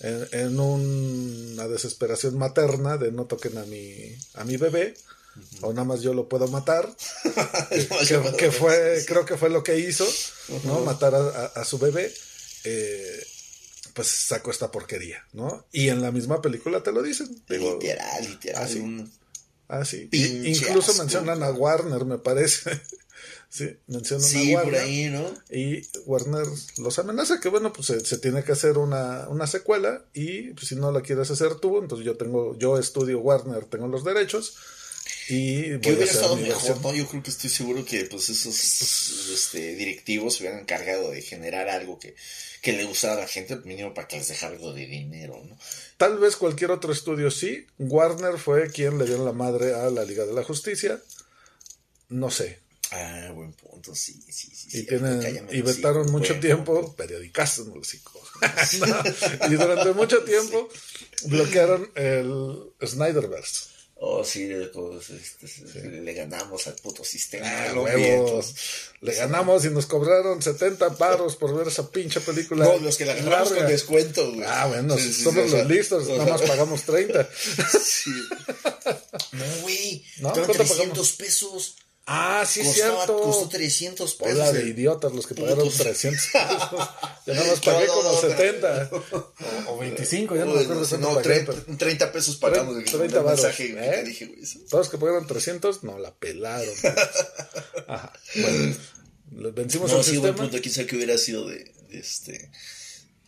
en, 0.00 0.28
en 0.32 0.60
una 0.60 1.66
desesperación 1.68 2.36
materna 2.38 2.96
de 2.98 3.10
no 3.10 3.24
toquen 3.24 3.58
a 3.58 3.64
mi, 3.64 4.14
a 4.34 4.44
mi 4.44 4.56
bebé, 4.56 4.94
o 5.62 5.72
nada 5.72 5.84
más 5.84 6.00
yo 6.02 6.14
lo 6.14 6.28
puedo 6.28 6.48
matar, 6.48 6.94
que, 8.08 8.36
que 8.38 8.50
fue, 8.50 9.04
creo 9.06 9.24
que 9.26 9.36
fue 9.36 9.50
lo 9.50 9.62
que 9.62 9.78
hizo, 9.78 10.06
¿no? 10.64 10.80
Matar 10.80 11.14
a, 11.14 11.18
a- 11.28 11.46
a 11.60 11.64
su 11.64 11.78
bebé, 11.78 12.12
eh, 12.64 13.26
pues 13.94 14.08
sacó 14.08 14.50
esta 14.50 14.70
porquería, 14.70 15.24
¿no? 15.32 15.66
Y 15.72 15.88
en 15.88 16.02
la 16.02 16.10
misma 16.12 16.40
película 16.42 16.82
te 16.82 16.92
lo 16.92 17.02
dicen. 17.02 17.42
Digo, 17.48 17.74
literal, 17.80 18.26
literal. 18.28 18.62
así. 18.62 18.78
un- 18.80 19.10
sí. 19.84 20.06
Pinche 20.10 20.48
Incluso 20.50 20.90
asco, 20.92 21.02
mencionan 21.02 21.42
a. 21.42 21.50
Warner, 21.50 22.04
me 22.04 22.18
parece. 22.18 22.80
Sí, 23.48 23.76
mencionan 23.86 24.24
Sí, 24.26 24.52
a 24.52 24.58
Warner. 24.58 24.74
por 24.74 24.82
ahí, 24.82 25.08
¿no? 25.08 25.34
Y 25.50 25.82
Warner 26.06 26.46
los 26.78 26.98
amenaza 26.98 27.40
que, 27.40 27.48
bueno, 27.48 27.72
pues 27.72 27.86
se, 27.88 28.00
se 28.00 28.18
tiene 28.18 28.44
que 28.44 28.52
hacer 28.52 28.78
una, 28.78 29.28
una 29.28 29.46
secuela 29.46 30.04
y 30.12 30.52
pues, 30.52 30.68
si 30.68 30.76
no 30.76 30.92
la 30.92 31.02
quieres 31.02 31.30
hacer 31.30 31.56
tú, 31.56 31.78
entonces 31.78 32.04
yo 32.04 32.16
tengo, 32.16 32.56
yo 32.58 32.78
estudio 32.78 33.20
Warner, 33.20 33.64
tengo 33.64 33.88
los 33.88 34.04
derechos 34.04 34.56
y 35.28 35.70
voy 35.76 35.94
hubiera 35.94 36.04
estado 36.04 36.36
mejor, 36.36 36.52
versión. 36.52 36.82
¿no? 36.82 36.94
Yo 36.94 37.06
creo 37.08 37.22
que 37.22 37.30
estoy 37.30 37.50
seguro 37.50 37.84
que 37.84 38.04
pues 38.04 38.28
esos 38.28 39.30
este, 39.30 39.74
directivos 39.74 40.34
se 40.34 40.42
hubieran 40.42 40.60
encargado 40.60 41.10
de 41.10 41.20
generar 41.20 41.68
algo 41.68 41.98
que, 41.98 42.14
que 42.62 42.72
le 42.72 42.84
gustara 42.84 43.14
a 43.14 43.20
la 43.20 43.26
gente, 43.26 43.56
mínimo 43.64 43.92
para 43.92 44.06
que 44.06 44.18
les 44.18 44.28
dejara 44.28 44.54
algo 44.54 44.72
de 44.72 44.86
dinero, 44.86 45.42
¿no? 45.48 45.58
Tal 45.96 46.18
vez 46.18 46.36
cualquier 46.36 46.70
otro 46.70 46.92
estudio 46.92 47.30
sí. 47.30 47.66
Warner 47.78 48.38
fue 48.38 48.70
quien 48.70 48.98
le 48.98 49.04
dio 49.04 49.24
la 49.24 49.32
madre 49.32 49.74
a 49.74 49.90
la 49.90 50.04
Liga 50.04 50.24
de 50.24 50.32
la 50.32 50.44
Justicia. 50.44 51.00
No 52.08 52.30
sé. 52.30 52.60
Ah, 52.98 53.32
buen 53.32 53.52
punto, 53.52 53.94
sí, 53.94 54.20
sí, 54.28 54.48
sí. 54.54 54.68
Y, 54.68 54.70
sí, 54.70 54.86
tienen, 54.86 55.48
y 55.50 55.60
vetaron 55.60 56.10
mucho 56.10 56.38
tiempo, 56.40 56.80
punto. 56.80 56.96
periodicazos. 56.96 57.66
No, 57.66 57.74
Y 59.50 59.54
durante 59.54 59.92
mucho 59.92 60.22
tiempo 60.24 60.68
bloquearon 61.24 61.90
el 61.94 62.72
Snyderverse. 62.84 63.76
Oh, 63.98 64.22
sí, 64.22 64.50
todos, 64.74 65.08
este, 65.08 65.88
le 65.88 66.12
ganamos 66.12 66.66
al 66.66 66.74
puto 66.74 67.02
sistema. 67.02 67.46
Ah, 67.48 67.72
los 67.72 67.84
huevos. 67.86 68.54
Le 69.00 69.14
ganamos 69.14 69.64
y 69.64 69.70
nos 69.70 69.86
cobraron 69.86 70.42
70 70.42 70.98
paros 70.98 71.36
por 71.36 71.56
ver 71.56 71.68
esa 71.68 71.90
pinche 71.90 72.20
película. 72.20 72.66
No, 72.66 72.78
los 72.78 72.98
que 72.98 73.06
la 73.06 73.14
larga. 73.14 73.56
con 73.56 73.66
descuento, 73.66 74.32
güey. 74.32 74.44
Ah, 74.46 74.66
bueno, 74.66 74.98
Sí, 74.98 75.14
sí, 75.14 75.22
somos 75.22 75.50
sí, 75.50 75.56
los 75.56 75.66
listos, 75.66 76.08
nada 76.08 76.26
más 76.26 76.42
pagamos 76.42 76.82
30. 76.82 77.28
sí. 77.82 78.10
No, 79.32 79.44
güey. 79.62 80.04
¿No? 80.18 80.32
¿Cuánto 80.32 80.52
300 80.52 80.78
pagamos? 80.78 81.12
pesos. 81.12 81.76
Ah, 82.08 82.44
sí, 82.48 82.60
es 82.60 82.68
Costaba- 82.68 83.04
cierto. 83.04 83.20
Costó 83.20 83.48
300 83.48 84.14
pesos. 84.14 84.34
Hola 84.34 84.52
de 84.52 84.68
idiotas 84.68 85.12
los 85.12 85.26
que 85.26 85.34
pagaron 85.34 85.58
Putos. 85.64 85.78
300 85.78 86.26
pesos. 86.26 86.88
Yo 87.26 87.34
nada 87.34 87.46
más 87.48 87.60
pagué 87.64 87.86
No, 87.88 87.94
no, 87.96 88.02
como 88.02 88.12
no, 88.12 88.20
70. 88.20 88.90
O, 89.66 89.74
o 89.74 89.78
25, 89.78 90.36
ya 90.36 90.44
no 90.44 90.54
me 90.54 90.60
acuerdo 90.62 90.82
no, 90.82 90.88
cuánto 90.88 91.08
no, 91.08 91.14
pagué. 91.16 91.22
30, 91.40 91.52
pero 91.66 91.76
30 91.78 92.12
pesos 92.12 92.36
pagamos. 92.36 92.74
30 92.84 92.96
el- 92.96 93.02
el 93.02 93.10
varos, 93.24 93.40
mensaje 93.42 93.72
güey, 93.72 93.84
¿eh? 93.88 93.90
que 93.96 94.02
dije, 94.04 94.26
güey. 94.26 94.42
eso. 94.42 94.58
Todos 94.70 94.88
que 94.88 94.98
pagaron 94.98 95.26
300, 95.26 95.82
no, 95.82 95.98
la 95.98 96.14
pelaron. 96.14 96.74
Ajá. 97.88 98.12
Bueno, 98.36 98.76
los 99.32 99.54
vencimos 99.54 99.90
No, 99.90 99.98
al 99.98 100.04
sí, 100.04 100.10
buen 100.18 100.30
sistema. 100.32 100.36
punto. 100.48 100.62
Quién 100.62 100.74
sabe 100.74 100.86
qué 100.86 100.96
hubiera 100.96 101.18
sido 101.18 101.48
de, 101.48 101.74
de 101.88 101.98
este. 101.98 102.50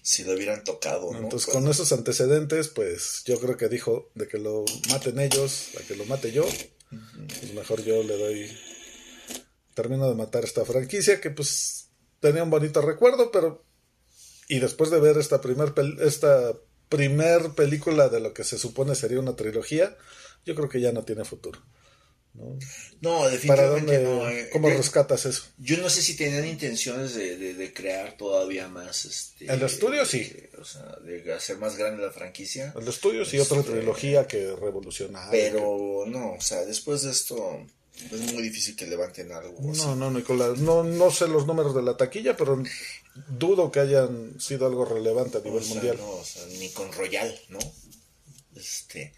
Si 0.03 0.23
lo 0.25 0.33
hubieran 0.35 0.63
tocado, 0.65 1.13
¿no? 1.13 1.19
Entonces, 1.19 1.47
Pues, 1.47 1.57
con 1.57 1.69
esos 1.69 1.93
antecedentes, 1.93 2.69
pues 2.69 3.23
yo 3.27 3.39
creo 3.41 3.57
que 3.59 3.69
dijo 3.69 4.09
de 4.15 4.27
que 4.29 4.39
lo 4.39 4.65
maten 4.89 5.19
ellos, 5.19 5.71
a 5.79 5.83
que 5.83 5.97
lo 5.97 6.05
mate 6.07 6.31
yo. 6.33 6.47
Pues 7.41 7.53
mejor 7.53 7.83
yo 7.85 8.03
le 8.05 8.17
doy. 8.17 8.59
Termino 9.79 10.09
de 10.09 10.17
matar 10.17 10.43
esta 10.45 10.65
franquicia 10.65 11.21
que, 11.21 11.31
pues, 11.31 11.91
tenía 12.19 12.43
un 12.43 12.51
bonito 12.51 12.81
recuerdo, 12.83 13.31
pero. 13.31 13.65
Y 14.49 14.59
después 14.59 14.91
de 14.91 14.99
ver 14.99 15.17
esta 15.19 15.41
primer, 15.41 15.69
pel- 15.69 16.01
esta 16.03 16.53
primer 16.89 17.51
película 17.55 18.09
de 18.09 18.19
lo 18.19 18.35
que 18.35 18.43
se 18.43 18.59
supone 18.59 18.97
sería 18.97 19.21
una 19.21 19.37
trilogía, 19.37 19.97
yo 20.45 20.57
creo 20.57 20.69
que 20.69 20.81
ya 20.81 20.91
no 20.91 21.05
tiene 21.05 21.25
futuro. 21.25 21.61
¿no? 22.35 22.59
No, 23.01 23.19
¿Para 23.21 23.31
definitivamente 23.31 24.03
dónde? 24.03 24.25
no. 24.25 24.29
eh. 24.31 24.49
¿Cómo 24.53 24.69
Yo- 24.69 24.77
rescatas 24.77 25.27
eso? 25.27 25.43
Yo 25.59 25.77
no 25.79 25.89
sé 25.91 26.03
si 26.03 26.17
tenían 26.17 26.47
intenciones 26.47 27.15
de, 27.15 27.37
de, 27.37 27.55
de 27.55 27.73
crear 27.73 28.17
todavía 28.17 28.67
más. 28.69 29.05
Este, 29.05 29.47
El 29.53 29.63
estudio, 29.63 30.05
sí. 30.07 30.33
o 30.61 30.65
sea, 30.65 30.97
de 31.05 31.33
hacer 31.33 31.59
más 31.59 31.77
grande 31.77 32.03
la 32.03 32.11
franquicia. 32.11 32.73
El 32.81 32.89
estudio 32.89 33.25
sí, 33.25 33.39
otra 33.39 33.59
Este, 33.61 33.73
trilogía 33.73 34.27
que 34.27 34.55
revolucionaria. 34.57 35.31
Pero 35.31 36.05
no, 36.07 36.33
o 36.35 36.41
sea, 36.41 36.65
después 36.65 37.03
de 37.03 37.11
esto 37.13 37.67
es 38.13 38.33
muy 38.33 38.43
difícil 38.43 38.77
que 38.77 38.87
levanten 38.87 39.33
algo. 39.33 39.71
así. 39.73 39.81
No, 39.83 39.97
no, 39.97 40.11
Nicolás, 40.11 40.59
no, 40.59 40.83
no 40.85 41.11
sé 41.11 41.29
los 41.29 41.47
números 41.47 41.75
de 41.75 41.83
la 41.83 41.97
taquilla, 41.97 42.37
pero 42.37 42.63
dudo 43.29 43.71
que 43.73 43.81
hayan 43.81 44.41
sido 44.41 44.67
algo 44.67 44.85
relevante 44.85 45.39
a 45.39 45.41
nivel 45.41 45.61
O 45.63 45.65
sea, 45.65 45.75
mundial. 45.75 45.97
no, 45.99 46.11
o 46.11 46.25
sea, 46.25 46.45
ni 46.59 46.69
con 46.71 46.93
Royal, 46.93 47.39
¿no? 47.49 47.59
Este. 48.57 49.13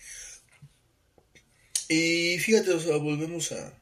Y 1.89 2.39
fíjate, 2.39 2.71
o 2.73 2.81
sea, 2.81 2.97
volvemos 2.97 3.53
a, 3.53 3.73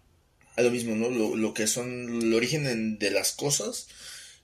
a 0.56 0.62
lo 0.62 0.70
mismo, 0.70 0.94
¿no? 0.96 1.11
Lo, 1.11 1.37
lo 1.37 1.52
que 1.54 1.66
son 1.66 2.22
el 2.22 2.34
origen 2.34 2.66
en- 2.66 2.98
de 2.98 3.11
las 3.11 3.32
cosas, 3.32 3.87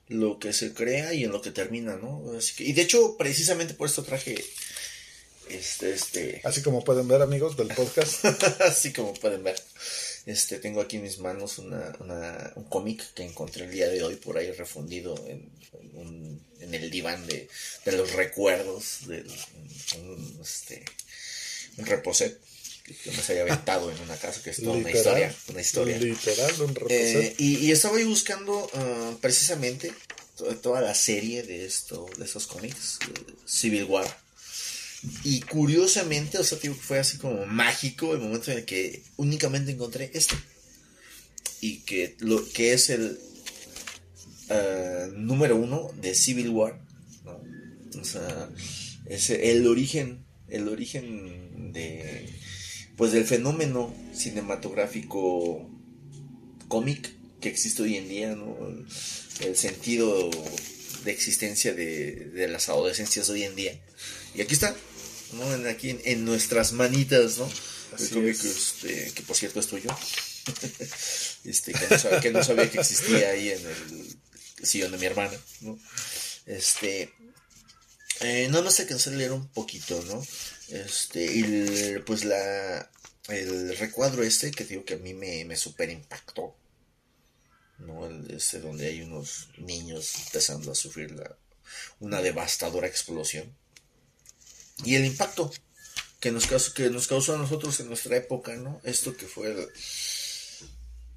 lo 0.07 0.37
que 0.39 0.53
se 0.53 0.73
crea 0.73 1.13
y 1.13 1.23
en 1.23 1.31
lo 1.31 1.41
que 1.41 1.51
termina, 1.51 1.95
¿no? 1.95 2.23
Así 2.37 2.53
que, 2.55 2.63
y 2.65 2.73
de 2.73 2.83
hecho, 2.83 3.17
precisamente 3.17 3.73
por 3.73 3.87
esto 3.89 4.03
traje 4.03 4.43
este, 5.49 5.93
este, 5.93 6.41
Así 6.43 6.61
como 6.61 6.83
pueden 6.83 7.07
ver, 7.07 7.21
amigos 7.21 7.57
del 7.57 7.67
podcast, 7.69 8.23
así 8.61 8.93
como 8.93 9.13
pueden 9.15 9.43
ver. 9.43 9.55
Este, 10.25 10.57
tengo 10.59 10.81
aquí 10.81 10.95
en 10.97 11.03
mis 11.03 11.19
manos 11.19 11.59
una, 11.59 11.93
una- 11.99 12.51
un 12.55 12.63
cómic 12.65 13.13
que 13.13 13.23
encontré 13.23 13.65
el 13.65 13.71
día 13.71 13.87
de 13.89 14.01
hoy 14.03 14.15
por 14.15 14.37
ahí 14.37 14.51
refundido 14.51 15.15
en, 15.27 15.49
en 15.73 15.97
un- 15.97 16.45
en 16.61 16.73
el 16.73 16.89
diván 16.89 17.27
de, 17.27 17.47
de 17.85 17.91
los 17.91 18.11
recuerdos 18.13 19.07
de 19.07 19.23
un, 19.99 20.39
este, 20.41 20.83
un 21.77 21.85
reposet 21.85 22.39
que 23.03 23.11
me 23.11 23.17
se 23.21 23.33
haya 23.33 23.41
aventado 23.43 23.91
en 23.91 23.99
una 23.99 24.15
casa 24.17 24.41
que 24.43 24.51
es 24.51 24.57
toda 24.57 24.77
una 24.77 24.89
historia, 24.91 25.35
una 25.49 25.61
historia. 25.61 25.97
literal, 25.99 26.61
un. 26.61 26.75
Eh, 26.89 27.35
y, 27.39 27.57
y 27.67 27.71
estaba 27.71 27.99
yo 27.99 28.07
buscando 28.07 28.69
ah, 28.73 29.13
precisamente 29.21 29.91
to- 30.37 30.55
toda 30.57 30.81
la 30.81 30.93
serie 30.95 31.41
de 31.43 31.65
esto, 31.65 32.07
de 32.17 32.25
esos 32.25 32.45
cómics, 32.47 32.99
eh, 33.01 33.33
Civil 33.47 33.85
War. 33.85 34.24
Y 35.23 35.41
curiosamente, 35.41 36.37
o 36.37 36.43
sea, 36.43 36.59
que 36.59 36.71
fue 36.71 36.99
así 36.99 37.17
como 37.17 37.45
mágico 37.45 38.13
el 38.13 38.19
momento 38.19 38.51
en 38.51 38.59
el 38.59 38.65
que 38.65 39.03
únicamente 39.17 39.71
encontré 39.71 40.11
este. 40.13 40.35
Y 41.61 41.79
que 41.79 42.15
lo 42.19 42.47
que 42.51 42.73
es 42.73 42.89
el 42.89 43.19
ah, 44.49 45.07
número 45.15 45.55
uno 45.55 45.91
de 46.01 46.15
Civil 46.15 46.49
War. 46.49 46.79
¿no? 47.23 47.41
O 47.99 48.03
sea, 48.03 48.49
es 49.05 49.29
el 49.29 49.67
origen, 49.67 50.25
el 50.47 50.67
origen 50.67 51.73
de 51.73 52.29
pues 52.95 53.11
del 53.11 53.25
fenómeno 53.25 53.93
cinematográfico 54.13 55.69
cómic 56.67 57.11
que 57.41 57.49
existe 57.49 57.83
hoy 57.83 57.97
en 57.97 58.07
día, 58.07 58.35
¿no? 58.35 58.55
El 59.41 59.57
sentido 59.57 60.29
de 61.03 61.11
existencia 61.11 61.73
de, 61.73 62.15
de 62.29 62.47
las 62.47 62.69
adolescencias 62.69 63.29
hoy 63.29 63.43
en 63.43 63.55
día. 63.55 63.79
Y 64.33 64.41
aquí 64.41 64.53
está, 64.53 64.75
¿no? 65.33 65.53
En, 65.53 65.67
aquí 65.67 65.89
en, 65.91 66.01
en 66.05 66.25
nuestras 66.25 66.71
manitas, 66.71 67.37
¿no? 67.37 67.45
Así 67.93 68.05
el 68.05 68.09
cómic, 68.11 68.35
es. 68.35 68.45
este, 68.45 69.11
que 69.13 69.21
por 69.23 69.35
cierto 69.35 69.59
es 69.59 69.67
tuyo. 69.67 69.89
este, 71.45 71.73
que 71.73 71.87
no, 71.89 71.99
sabía, 71.99 72.19
que 72.21 72.31
no 72.31 72.43
sabía 72.43 72.69
que 72.71 72.79
existía 72.79 73.29
ahí 73.31 73.49
en 73.49 73.65
el 73.65 74.17
sillón 74.67 74.91
de 74.91 74.97
mi 74.97 75.05
hermana, 75.05 75.37
¿no? 75.61 75.79
Este, 76.45 77.13
eh, 78.21 78.47
nada 78.49 78.63
más 78.63 78.79
alcancé 78.79 79.09
a 79.09 79.13
leer 79.13 79.31
un 79.31 79.47
poquito, 79.49 80.01
¿no? 80.03 80.25
Este, 80.69 81.25
y 81.25 81.43
el- 81.43 82.03
pues 82.03 82.23
la, 82.25 82.89
el 83.29 83.77
recuadro 83.77 84.23
este 84.23 84.51
que 84.51 84.65
digo 84.65 84.85
que 84.85 84.95
a 84.95 84.97
mí 84.97 85.13
me, 85.13 85.45
me 85.45 85.55
super 85.55 85.89
impactó, 85.89 86.55
¿no? 87.79 88.05
El, 88.07 88.29
este 88.31 88.59
donde 88.59 88.87
hay 88.87 89.01
unos 89.01 89.49
niños 89.57 90.13
empezando 90.25 90.71
a 90.71 90.75
sufrir 90.75 91.11
la, 91.11 91.35
una 91.99 92.21
devastadora 92.21 92.87
explosión. 92.87 93.51
Y 94.83 94.95
el 94.95 95.05
impacto 95.05 95.51
que 96.19 96.31
nos, 96.31 96.47
causó, 96.47 96.73
que 96.73 96.89
nos 96.89 97.07
causó 97.07 97.35
a 97.35 97.37
nosotros 97.37 97.79
en 97.79 97.87
nuestra 97.87 98.17
época, 98.17 98.55
¿no? 98.55 98.81
Esto 98.83 99.15
que 99.15 99.27
fue 99.27 99.51
el, 99.51 99.69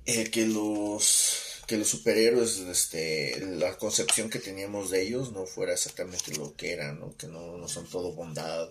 el 0.07 0.31
que 0.31 0.47
los 0.47 1.45
que 1.67 1.77
los 1.77 1.89
superhéroes, 1.89 2.61
este, 2.61 3.39
la 3.41 3.77
concepción 3.77 4.31
que 4.31 4.39
teníamos 4.39 4.91
de 4.91 5.03
ellos 5.03 5.33
no 5.33 5.45
fuera 5.45 5.75
exactamente 5.75 6.35
lo 6.35 6.57
que 6.57 6.73
eran, 6.73 6.99
¿no? 6.99 7.15
Que 7.19 7.27
no, 7.27 7.59
no 7.59 7.69
son 7.69 7.87
todo 7.87 8.13
bondad, 8.13 8.71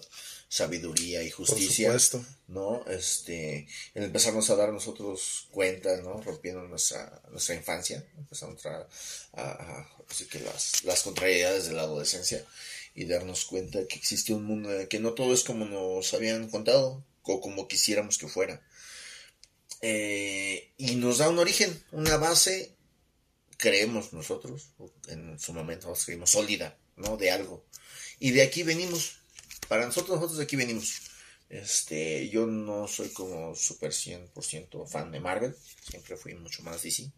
sabiduría 0.49 1.21
y 1.21 1.29
justicia. 1.29 1.91
Por 1.91 1.99
supuesto. 1.99 2.37
¿no? 2.47 2.83
Este, 2.87 3.67
empezamos 3.93 4.49
a 4.49 4.55
dar 4.55 4.73
nosotros 4.73 5.47
cuenta, 5.51 5.97
¿no? 5.97 6.21
Rompiendo 6.21 6.63
nuestra, 6.63 7.21
nuestra 7.29 7.53
infancia, 7.55 8.03
empezamos 8.17 8.65
a, 8.65 8.87
a, 9.33 9.87
así 10.09 10.25
que 10.25 10.39
las, 10.39 10.83
las 10.83 11.03
contrariedades 11.03 11.67
de 11.67 11.73
la 11.73 11.83
adolescencia 11.83 12.43
y 12.97 13.05
darnos 13.05 13.45
cuenta 13.45 13.87
que 13.87 13.95
existe 13.95 14.33
un 14.33 14.43
mundo 14.43 14.73
en 14.73 14.87
que 14.87 14.99
no 14.99 15.13
todo 15.13 15.31
es 15.31 15.43
como 15.43 15.65
nos 15.65 16.15
habían 16.15 16.49
contado 16.49 17.05
o 17.21 17.39
como 17.39 17.67
quisiéramos 17.67 18.17
que 18.17 18.27
fuera. 18.27 18.59
Eh, 19.83 20.73
y 20.77 20.95
nos 20.95 21.19
da 21.19 21.29
un 21.29 21.37
origen, 21.37 21.79
una 21.91 22.17
base, 22.17 22.75
creemos 23.57 24.13
nosotros, 24.13 24.71
en 25.09 25.37
su 25.37 25.53
momento 25.53 25.89
nos 25.89 26.05
creímos 26.05 26.31
sólida, 26.31 26.75
¿no? 26.95 27.17
De 27.17 27.29
algo. 27.29 27.63
Y 28.19 28.31
de 28.31 28.41
aquí 28.41 28.63
venimos. 28.63 29.19
Para 29.67 29.85
nosotros, 29.85 30.15
nosotros 30.15 30.39
de 30.39 30.45
aquí 30.45 30.55
venimos. 30.55 31.01
Este, 31.49 32.27
yo 32.29 32.47
no 32.47 32.87
soy 32.87 33.09
como 33.09 33.53
super 33.53 33.91
100% 33.91 34.87
fan 34.87 35.11
de 35.11 35.19
Marvel, 35.19 35.55
siempre 35.87 36.17
fui 36.17 36.33
mucho 36.33 36.63
más 36.63 36.81
DC. 36.81 37.11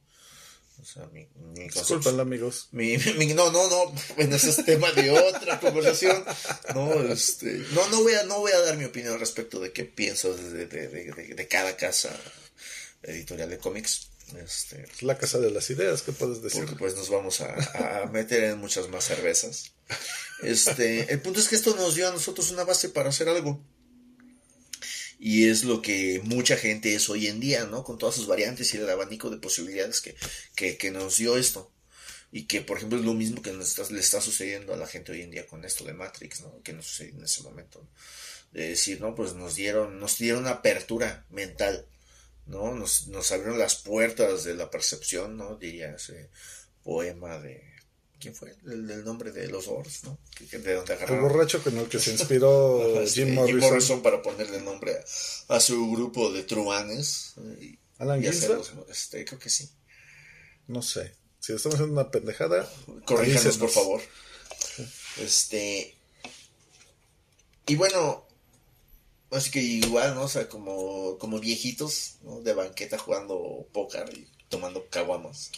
O 0.82 0.86
sea, 0.86 1.06
mi, 1.08 1.28
mi 1.36 1.68
Disculpen, 1.68 2.20
amigos. 2.20 2.70
Mi, 2.72 2.98
mi, 3.18 3.34
no, 3.34 3.52
no, 3.52 3.70
no, 3.70 3.94
bueno, 4.16 4.36
ese 4.36 4.50
es 4.50 4.64
tema 4.64 4.92
de 4.94 5.12
otra 5.12 5.60
conversación. 5.60 6.24
No, 6.74 6.94
este, 7.12 7.64
no, 7.74 7.88
no 7.90 8.02
voy 8.02 8.14
a, 8.14 8.24
no 8.24 8.40
voy 8.40 8.52
a 8.54 8.60
dar 8.60 8.78
mi 8.78 8.86
opinión 8.86 9.20
respecto 9.20 9.60
de 9.60 9.74
qué 9.74 9.84
pienso 9.84 10.36
de, 10.36 10.68
de, 10.68 10.88
de, 10.88 11.34
de 11.36 11.48
cada 11.48 11.76
casa 11.76 12.16
editorial 13.04 13.50
de 13.50 13.58
cómics. 13.58 14.10
Este, 14.38 14.86
la 15.02 15.18
casa 15.18 15.40
de 15.40 15.52
las 15.52 15.70
ideas, 15.70 16.04
¿qué 16.04 16.12
puedes 16.12 16.42
decir? 16.42 16.62
Porque 16.62 16.76
pues 16.78 16.96
nos 16.96 17.10
vamos 17.10 17.42
a, 17.42 18.04
a 18.04 18.06
meter 18.06 18.44
en 18.44 18.60
muchas 18.60 18.88
más 18.90 19.04
cervezas. 19.04 19.72
Este, 20.44 21.12
el 21.12 21.22
punto 21.22 21.40
es 21.40 21.48
que 21.48 21.56
esto 21.56 21.76
nos 21.76 21.96
dio 21.96 22.08
a 22.08 22.12
nosotros 22.12 22.52
una 22.52 22.64
base 22.64 22.90
para 22.90 23.10
hacer 23.10 23.28
algo. 23.28 23.62
Y 25.20 25.50
es 25.50 25.66
lo 25.66 25.82
que 25.82 26.22
mucha 26.24 26.56
gente 26.56 26.96
es 26.96 27.10
hoy 27.10 27.28
en 27.28 27.42
día, 27.42 27.66
¿no? 27.66 27.84
Con 27.84 27.98
todas 27.98 28.16
sus 28.16 28.26
variantes 28.26 28.74
y 28.74 28.78
el 28.78 28.90
abanico 28.90 29.30
de 29.30 29.38
posibilidades 29.38 30.00
que, 30.00 30.16
que, 30.56 30.78
que 30.78 30.92
nos 30.92 31.18
dio 31.18 31.38
esto. 31.38 31.70
Y 32.32 32.46
que, 32.46 32.62
por 32.62 32.78
ejemplo, 32.78 32.98
es 32.98 33.04
lo 33.04 33.14
mismo 33.14 33.42
que 33.42 33.52
nos 33.52 33.92
le 33.92 34.00
está 34.00 34.22
sucediendo 34.22 34.74
a 34.74 34.78
la 34.78 34.88
gente 34.88 35.12
hoy 35.12 35.22
en 35.22 35.32
día 35.32 35.46
con 35.46 35.66
esto 35.66 35.84
de 35.84 35.94
Matrix, 35.94 36.42
¿no? 36.42 36.62
Que 36.64 36.72
nos 36.72 36.86
sucedió 36.88 37.16
en 37.16 37.24
ese 37.26 37.44
momento. 37.44 37.86
De 38.54 38.70
decir, 38.70 39.02
¿no? 39.02 39.14
Pues 39.14 39.34
nos 39.34 39.56
dieron, 39.56 40.00
nos 40.00 40.18
dieron 40.18 40.48
apertura 40.48 41.26
mental, 41.30 41.86
¿no? 42.46 42.74
Nos, 42.74 43.08
nos 43.08 43.32
abrieron 43.34 43.60
las 43.60 43.76
puertas 43.76 44.46
de 44.46 44.54
la 44.54 44.72
percepción, 44.72 45.36
¿no? 45.36 45.58
Diría 45.58 45.96
ese 45.96 46.30
poema 46.82 47.40
de, 47.40 47.69
¿Quién 48.20 48.36
fue? 48.36 48.54
El 48.66 49.06
nombre 49.06 49.32
de 49.32 49.48
los 49.48 49.68
Ors, 49.68 50.04
¿no? 50.04 50.18
De 50.52 50.74
donde 50.74 50.94
agarraron. 50.94 51.16
El 51.16 51.22
borracho 51.22 51.64
con 51.64 51.78
el 51.78 51.88
que 51.88 52.00
se 52.00 52.12
inspiró 52.12 53.02
Jim, 53.08 53.34
Morrison. 53.34 53.60
Jim 53.60 53.70
Morrison. 53.70 54.02
para 54.02 54.22
ponerle 54.22 54.60
nombre 54.62 55.00
a, 55.48 55.56
a 55.56 55.60
su 55.60 55.92
grupo 55.92 56.32
de 56.32 56.44
truanes. 56.44 57.36
Y, 57.62 57.80
¿Alan 57.98 58.22
y 58.22 58.28
hacerlos, 58.28 58.74
este, 58.90 59.24
creo 59.26 59.40
que 59.40 59.50
sí. 59.50 59.70
No 60.68 60.82
sé. 60.82 61.16
Si 61.40 61.54
estamos 61.54 61.76
haciendo 61.76 61.94
una 61.94 62.12
pendejada, 62.12 62.70
Corríjanos, 63.06 63.58
por 63.58 63.70
favor. 63.70 64.02
Este. 65.18 65.96
Y 67.68 67.76
bueno. 67.76 68.26
Así 69.32 69.52
que 69.52 69.62
igual, 69.62 70.16
¿no? 70.16 70.24
O 70.24 70.28
sea, 70.28 70.50
como, 70.50 71.18
como 71.20 71.40
viejitos, 71.40 72.16
¿no? 72.24 72.42
De 72.42 72.54
banqueta 72.54 72.98
jugando 72.98 73.68
póker 73.72 74.10
y 74.18 74.28
tomando 74.50 74.88
caguamas. 74.90 75.52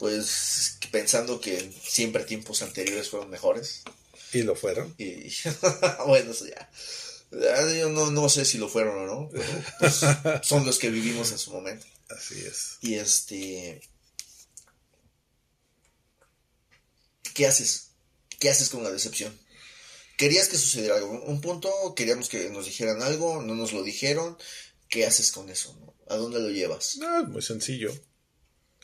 Pues 0.00 0.78
pensando 0.90 1.42
que 1.42 1.70
siempre 1.84 2.24
tiempos 2.24 2.62
anteriores 2.62 3.10
fueron 3.10 3.28
mejores. 3.28 3.82
Y 4.32 4.42
lo 4.42 4.56
fueron. 4.56 4.94
Y 4.96 5.30
bueno, 6.06 6.30
eso 6.30 6.46
ya. 6.46 6.70
ya 7.30 7.74
Yo 7.74 7.90
no, 7.90 8.10
no 8.10 8.30
sé 8.30 8.46
si 8.46 8.56
lo 8.56 8.70
fueron 8.70 8.96
o 8.96 9.06
no, 9.06 9.28
pero 9.30 9.44
pues, 9.78 10.00
son 10.42 10.64
los 10.64 10.78
que 10.78 10.88
vivimos 10.88 11.32
en 11.32 11.38
su 11.38 11.52
momento. 11.52 11.86
Así 12.08 12.40
es. 12.40 12.78
Y 12.80 12.94
este. 12.94 13.82
¿Qué 17.34 17.46
haces? 17.46 17.90
¿Qué 18.38 18.48
haces 18.48 18.70
con 18.70 18.82
la 18.82 18.90
decepción? 18.90 19.38
Querías 20.16 20.48
que 20.48 20.56
sucediera 20.56 20.96
algo. 20.96 21.10
Un 21.10 21.42
punto, 21.42 21.70
queríamos 21.94 22.30
que 22.30 22.48
nos 22.48 22.64
dijeran 22.64 23.02
algo, 23.02 23.42
no 23.42 23.54
nos 23.54 23.74
lo 23.74 23.82
dijeron. 23.82 24.38
¿Qué 24.88 25.04
haces 25.04 25.30
con 25.30 25.50
eso? 25.50 25.76
no? 25.78 25.94
¿A 26.08 26.16
dónde 26.16 26.40
lo 26.40 26.48
llevas? 26.48 26.96
No, 26.96 27.20
es 27.20 27.28
muy 27.28 27.42
sencillo. 27.42 27.92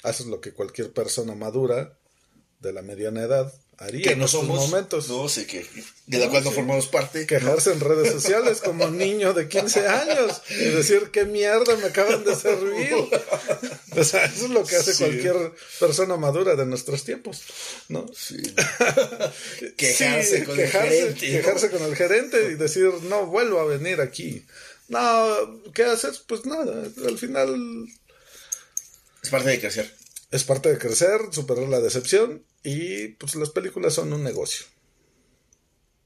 Haces 0.07 0.27
lo 0.27 0.41
que 0.41 0.53
cualquier 0.53 0.93
persona 0.93 1.35
madura 1.35 1.93
de 2.61 2.73
la 2.73 2.81
mediana 2.83 3.23
edad 3.25 3.53
haría 3.79 4.03
Que 4.03 4.11
en 4.13 4.23
estos 4.23 4.41
somos. 4.41 4.59
momentos. 4.71 5.09
No 5.09 5.29
sé 5.29 5.47
qué. 5.47 5.67
De 6.07 6.19
la 6.19 6.31
cual 6.31 6.45
no 6.45 6.51
sí. 6.51 6.57
formamos 6.57 6.87
parte. 6.87 7.27
Quejarse 7.27 7.73
en 7.73 7.81
redes 7.81 8.13
sociales 8.13 8.61
como 8.63 8.87
un 8.87 8.97
niño 8.97 9.35
de 9.35 9.49
15 9.49 9.87
años 9.87 10.41
y 10.49 10.65
decir 10.71 11.11
qué 11.13 11.25
mierda 11.27 11.77
me 11.77 11.85
acaban 11.89 12.25
de 12.25 12.35
servir. 12.35 12.95
O 13.99 14.05
sea, 14.05 14.27
eso 14.27 14.45
es 14.45 14.51
lo 14.51 14.63
que 14.65 14.77
hace 14.77 14.93
Sí. 14.93 15.05
cualquier 15.05 15.53
persona 15.81 16.17
madura 16.19 16.55
de 16.55 16.67
nuestros 16.67 17.03
tiempos, 17.05 17.43
¿no? 17.89 18.07
Sí. 18.15 18.37
Quejarse 19.77 20.45
con 20.45 20.57
quejarse, 20.57 20.99
el 21.01 21.17
gerente. 21.17 21.27
¿no? 21.31 21.37
quejarse 21.39 21.71
con 21.71 21.83
el 21.83 21.97
gerente 21.97 22.51
y 22.53 22.55
decir, 22.57 22.91
no 23.09 23.27
vuelvo 23.27 23.59
a 23.61 23.65
venir 23.65 24.01
aquí. 24.01 24.45
No, 24.89 25.63
¿qué 25.75 25.85
haces? 25.85 26.19
Pues 26.19 26.45
nada, 26.47 26.85
al 27.07 27.19
final 27.19 27.87
Es 29.27 29.33
parte 29.33 29.51
de 29.51 29.59
crecer. 29.59 29.93
es 30.31 30.45
parte 30.45 30.69
de 30.69 30.79
crecer, 30.79 31.21
superar 31.33 31.69
la 31.69 31.81
decepción 31.81 32.45
y 32.63 33.09
pues 33.09 33.35
las 33.35 33.51
películas 33.51 33.95
son 33.95 34.13
un 34.13 34.23
negocio. 34.23 34.67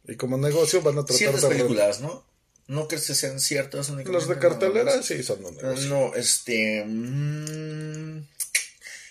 Y 0.08 0.16
como 0.16 0.38
negocio 0.38 0.80
van 0.80 0.94
a 0.94 1.04
tratar 1.04 1.16
Ciertas 1.16 1.42
de... 1.42 1.48
películas, 1.48 2.00
¿no? 2.00 2.24
¿No 2.66 2.88
que 2.88 2.98
sean 2.98 3.40
ciertas 3.40 3.90
únicamente? 3.90 4.12
Los 4.12 4.28
de 4.28 4.38
cartelera 4.38 4.96
no, 4.96 5.02
sí 5.02 5.22
son 5.22 5.44
un 5.44 5.56
negocio. 5.56 5.88
No, 5.88 6.14
este. 6.14 6.84
mm, 6.86 8.26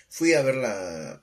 fui 0.09 0.33
a 0.33 0.41
ver 0.41 0.55
la. 0.55 1.21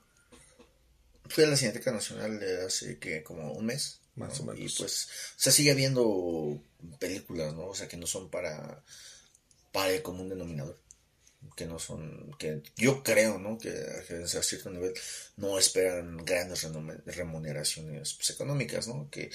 Fui 1.29 1.43
a 1.43 1.47
la 1.47 1.57
Cineteca 1.57 1.91
Nacional 1.91 2.39
de 2.39 2.65
hace 2.65 2.99
que 2.99 3.23
como 3.23 3.51
un 3.53 3.65
mes. 3.65 3.99
Más 4.15 4.39
¿no? 4.39 4.51
o 4.51 4.53
menos. 4.53 4.71
Y 4.71 4.77
pues, 4.77 5.07
o 5.35 5.39
sea, 5.39 5.51
sigue 5.51 5.71
habiendo 5.71 6.61
películas, 6.99 7.53
¿no? 7.53 7.67
O 7.67 7.75
sea, 7.75 7.87
que 7.87 7.97
no 7.97 8.07
son 8.07 8.29
para. 8.29 8.83
para 9.71 9.89
el 9.89 10.01
común 10.03 10.29
denominador. 10.29 10.77
Que 11.55 11.65
no 11.65 11.79
son. 11.79 12.35
que 12.37 12.61
yo 12.75 13.01
creo, 13.03 13.39
¿no? 13.39 13.57
Que, 13.57 13.71
que 14.07 14.15
a 14.15 14.27
cierto 14.43 14.69
nivel 14.69 14.93
no 15.37 15.57
esperan 15.57 16.17
grandes 16.25 16.67
remuneraciones 17.05 18.13
pues, 18.13 18.29
económicas, 18.31 18.87
¿no? 18.87 19.09
Que, 19.09 19.29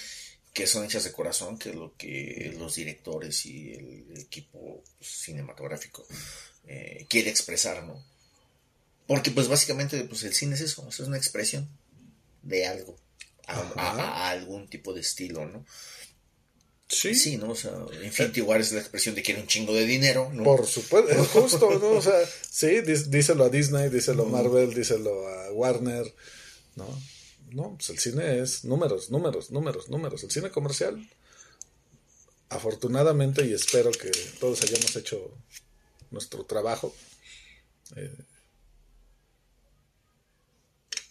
que 0.52 0.66
son 0.66 0.84
hechas 0.84 1.04
de 1.04 1.12
corazón, 1.12 1.58
que 1.58 1.70
es 1.70 1.74
lo 1.76 1.96
que 1.96 2.54
los 2.58 2.74
directores 2.74 3.46
y 3.46 3.72
el 3.72 4.18
equipo 4.18 4.82
cinematográfico 5.00 6.06
eh, 6.66 7.06
quiere 7.08 7.30
expresar, 7.30 7.82
¿no? 7.84 8.04
Porque 9.06 9.30
pues 9.30 9.48
básicamente 9.48 10.04
pues 10.04 10.22
el 10.24 10.34
cine 10.34 10.54
es 10.54 10.60
eso, 10.60 10.86
es 10.88 11.00
una 11.00 11.16
expresión 11.16 11.68
de 12.42 12.66
algo, 12.66 12.96
a, 13.46 13.58
a- 13.76 14.26
a 14.26 14.30
algún 14.30 14.68
tipo 14.68 14.92
de 14.94 15.00
estilo, 15.00 15.46
¿no? 15.46 15.64
Sí, 16.94 17.14
Sí, 17.14 17.38
¿no? 17.38 17.50
O 17.52 17.54
sea, 17.54 17.72
Infinity 18.04 18.42
War 18.42 18.60
es 18.60 18.70
la 18.72 18.80
expresión 18.80 19.14
de 19.14 19.22
que 19.22 19.32
era 19.32 19.40
un 19.40 19.46
chingo 19.46 19.72
de 19.72 19.86
dinero, 19.86 20.30
¿no? 20.34 20.44
por 20.44 20.66
supuesto, 20.66 21.10
es 21.10 21.26
justo, 21.32 21.70
¿no? 21.78 21.88
O 21.92 22.02
sea, 22.02 22.20
sí, 22.50 22.66
dí- 22.82 23.08
díselo 23.08 23.44
a 23.44 23.48
Disney, 23.48 23.88
díselo 23.88 24.24
a 24.24 24.28
Marvel, 24.28 24.74
díselo 24.74 25.26
a 25.26 25.50
Warner, 25.52 26.12
¿no? 26.76 26.86
No, 27.52 27.74
pues 27.76 27.88
el 27.90 27.98
cine 27.98 28.40
es 28.40 28.64
números, 28.64 29.10
números, 29.10 29.50
números, 29.50 29.88
números. 29.88 30.22
El 30.22 30.30
cine 30.30 30.50
comercial, 30.50 31.08
afortunadamente, 32.50 33.46
y 33.46 33.54
espero 33.54 33.90
que 33.90 34.10
todos 34.38 34.62
hayamos 34.62 34.94
hecho 34.96 35.30
nuestro 36.10 36.44
trabajo, 36.44 36.94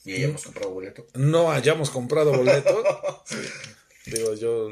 Y 0.06 0.20
ya 0.20 0.26
hemos 0.28 0.44
comprado 0.44 0.72
boleto. 0.72 1.08
no 1.14 1.52
hayamos 1.52 1.90
comprado 1.90 2.32
boleto. 2.36 2.84
Digo, 4.08 4.34
yo 4.34 4.70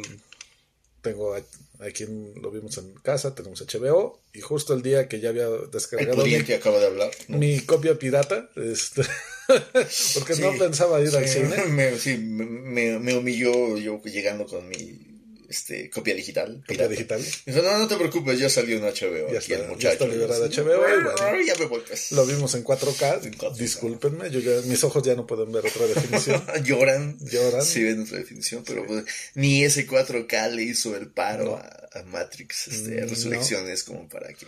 tengo 1.02 1.34
a- 1.36 1.42
aquí 1.86 2.06
lo 2.42 2.52
vimos 2.52 2.78
en 2.78 2.94
casa, 2.96 3.36
tenemos 3.36 3.62
HBO, 3.62 4.20
y 4.34 4.42
justo 4.42 4.74
el 4.74 4.82
día 4.82 5.08
que 5.08 5.20
ya 5.20 5.30
había 5.30 5.46
El 5.48 5.72
descargado 5.72 6.18
mi, 6.18 6.24
pudiente 6.24 6.56
acaba 6.56 6.80
de 6.80 6.88
hablar. 6.88 7.12
¿no? 7.28 7.38
mi 7.38 7.60
copia 7.62 7.98
pirata, 7.98 8.50
este, 8.56 9.02
porque 10.14 10.36
no 10.40 10.58
pensaba 10.58 11.00
ir 11.02 11.16
al 11.16 11.28
sí, 11.28 11.40
cine. 11.40 11.66
Me, 11.70 11.98
sí, 11.98 12.18
me- 12.18 13.00
me 13.00 13.16
humilló 13.18 13.78
yo 13.78 14.02
llegando 14.04 14.46
con 14.46 14.68
mi 14.68 15.09
este, 15.50 15.90
copia 15.90 16.14
digital. 16.16 16.64
Copia 16.68 16.88
pirata. 16.88 17.18
digital. 17.18 17.26
Dijo, 17.46 17.62
no, 17.62 17.78
no 17.80 17.88
te 17.88 17.96
preocupes, 17.98 18.40
ya 18.40 18.50
salió 18.50 18.78
en 18.78 18.84
HBO. 18.84 19.32
Ya 19.34 19.40
aquí 19.40 19.54
está, 19.54 19.56
el 19.56 19.62
ya 19.62 19.68
muchacho. 19.68 20.06
está 20.06 20.06
Y 20.06 20.20
yo, 20.20 20.64
HBO, 20.64 20.74
y 20.76 21.04
bueno. 21.04 21.16
Ya 21.46 21.56
me 21.60 21.68
pues. 21.68 22.12
Lo 22.12 22.26
vimos 22.26 22.54
en 22.56 22.64
4K, 22.64 23.26
En 23.26 23.34
4K. 23.38 23.56
discúlpenme, 23.58 24.30
yo 24.30 24.40
ya, 24.40 24.62
mis 24.68 24.84
ojos 24.84 25.04
ya 25.04 25.16
no 25.16 25.26
pueden 25.28 25.52
ver 25.52 25.66
otra 25.66 25.88
definición. 25.88 26.44
Lloran. 26.64 27.18
Lloran. 27.20 27.64
Sí, 27.66 27.84
ven 27.84 28.02
otra 28.04 28.18
definición, 28.20 28.64
pero 28.66 28.86
pues, 28.86 29.06
ni 29.36 29.64
ese 29.64 29.88
4K 29.88 30.52
le 30.52 30.64
hizo 30.64 30.96
el 30.96 31.08
paro 31.10 31.46
No. 31.46 31.56
a, 31.56 31.90
a 32.00 32.04
Matrix 32.04 32.68
este, 32.68 33.02
Mm, 33.06 33.10
Resurrecciones 33.10 33.84
como 33.84 34.08
para 34.08 34.28
que. 34.34 34.46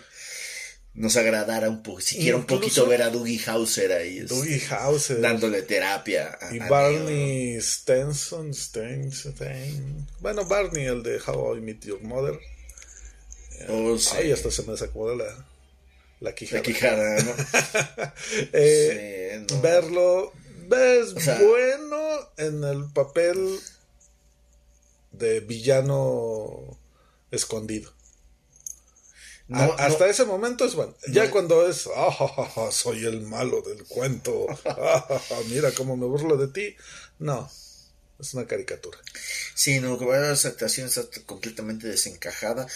Nos 0.93 1.15
agradara 1.15 1.69
un 1.69 1.82
poco, 1.84 2.01
siquiera 2.01 2.36
un 2.36 2.41
Incluso- 2.43 2.60
poquito 2.62 2.86
ver 2.88 3.01
a 3.04 3.10
Dougie 3.10 3.39
Hauser 3.47 3.91
ahí. 3.93 4.19
este, 4.19 4.34
Dougie 4.36 4.62
Hauser. 4.69 5.21
Dándole 5.21 5.62
terapia. 5.62 6.38
a- 6.41 6.54
Y 6.54 6.60
a 6.60 6.67
Barney 6.67 7.60
Stenson, 7.62 8.54
Stenson, 8.54 9.34
Sten- 9.34 10.08
Bueno, 10.19 10.45
Barney, 10.45 10.86
el 10.86 11.01
de 11.04 11.19
How 11.25 11.56
I 11.58 11.62
Met 11.62 11.86
Your 11.86 12.01
Mother. 12.01 12.38
Neo. 13.67 13.93
Oh, 13.93 13.97
sí. 13.97 14.10
Ay, 14.17 14.32
hasta 14.32 14.51
se 14.51 14.63
me 14.63 14.71
desacomoda 14.73 15.15
la, 15.15 15.45
la 16.19 16.36
quijada. 16.36 16.58
La 16.60 16.63
quijada, 16.63 17.23
¿no? 17.23 17.34
Eh, 18.54 19.45
Sí, 19.47 19.56
no. 19.56 19.62
Verlo 19.62 20.34
es 20.71 21.13
O 21.13 21.19
sea- 21.19 21.39
bueno 21.41 22.30
en 22.38 22.63
el 22.63 22.86
papel 22.91 23.60
de 25.12 25.39
villano 25.41 26.77
escondido. 27.32 27.93
A- 29.54 29.66
No, 29.68 29.74
hasta 29.78 30.06
no. 30.06 30.12
ese 30.12 30.26
momento 30.26 30.66
es 30.66 30.76
bueno. 30.76 30.96
Ya 31.10 31.26
No. 31.26 31.32
cuando 31.32 31.68
es, 31.68 31.88
"Ah, 31.96 32.12
ja, 32.12 32.72
soy 32.72 33.06
el 33.06 33.22
malo 33.22 33.62
del 33.62 33.84
cuento, 33.86 34.48
Ah, 34.66 35.22
mira 35.50 35.72
cómo 35.72 35.98
me 35.98 36.06
burlo 36.06 36.38
de 36.38 36.48
ti. 36.48 36.76
No, 37.20 37.50
es 38.20 38.34
una 38.34 38.48
caricatura. 38.48 38.98
Sí, 39.56 39.80
no, 39.80 39.98
que 40.00 40.06
vaya, 40.06 40.32
esa 40.32 40.50
actuación 40.50 40.88
está 40.88 41.04
completamente 41.26 41.88
desencajada. 41.88 42.68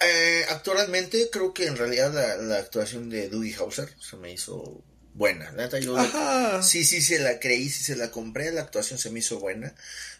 Eh, 0.00 0.44
actualmente 0.50 1.28
creo 1.30 1.52
que 1.54 1.66
en 1.66 1.76
realidad 1.76 2.12
la, 2.12 2.36
la 2.36 2.58
actuación 2.58 3.10
de 3.10 3.28
Dougie 3.28 3.56
Hauser 3.56 3.88
se 4.00 4.16
me 4.16 4.32
hizo 4.32 4.82
buena. 5.14 5.46
La 5.52 5.64
neta, 5.64 5.78
yo 5.80 5.94
la- 5.94 6.02
Ajá. 6.02 6.62
sí, 6.62 6.84
sí 6.84 7.00
se 7.00 7.18
la 7.18 7.40
creí, 7.40 7.68
sí 7.68 7.82
se 7.82 7.96
la 7.96 8.10
compré, 8.12 8.52
la 8.52 8.60
actuación 8.60 8.98
se 9.00 9.10
me 9.10 9.18
hizo 9.20 9.40
buena. 9.40 9.74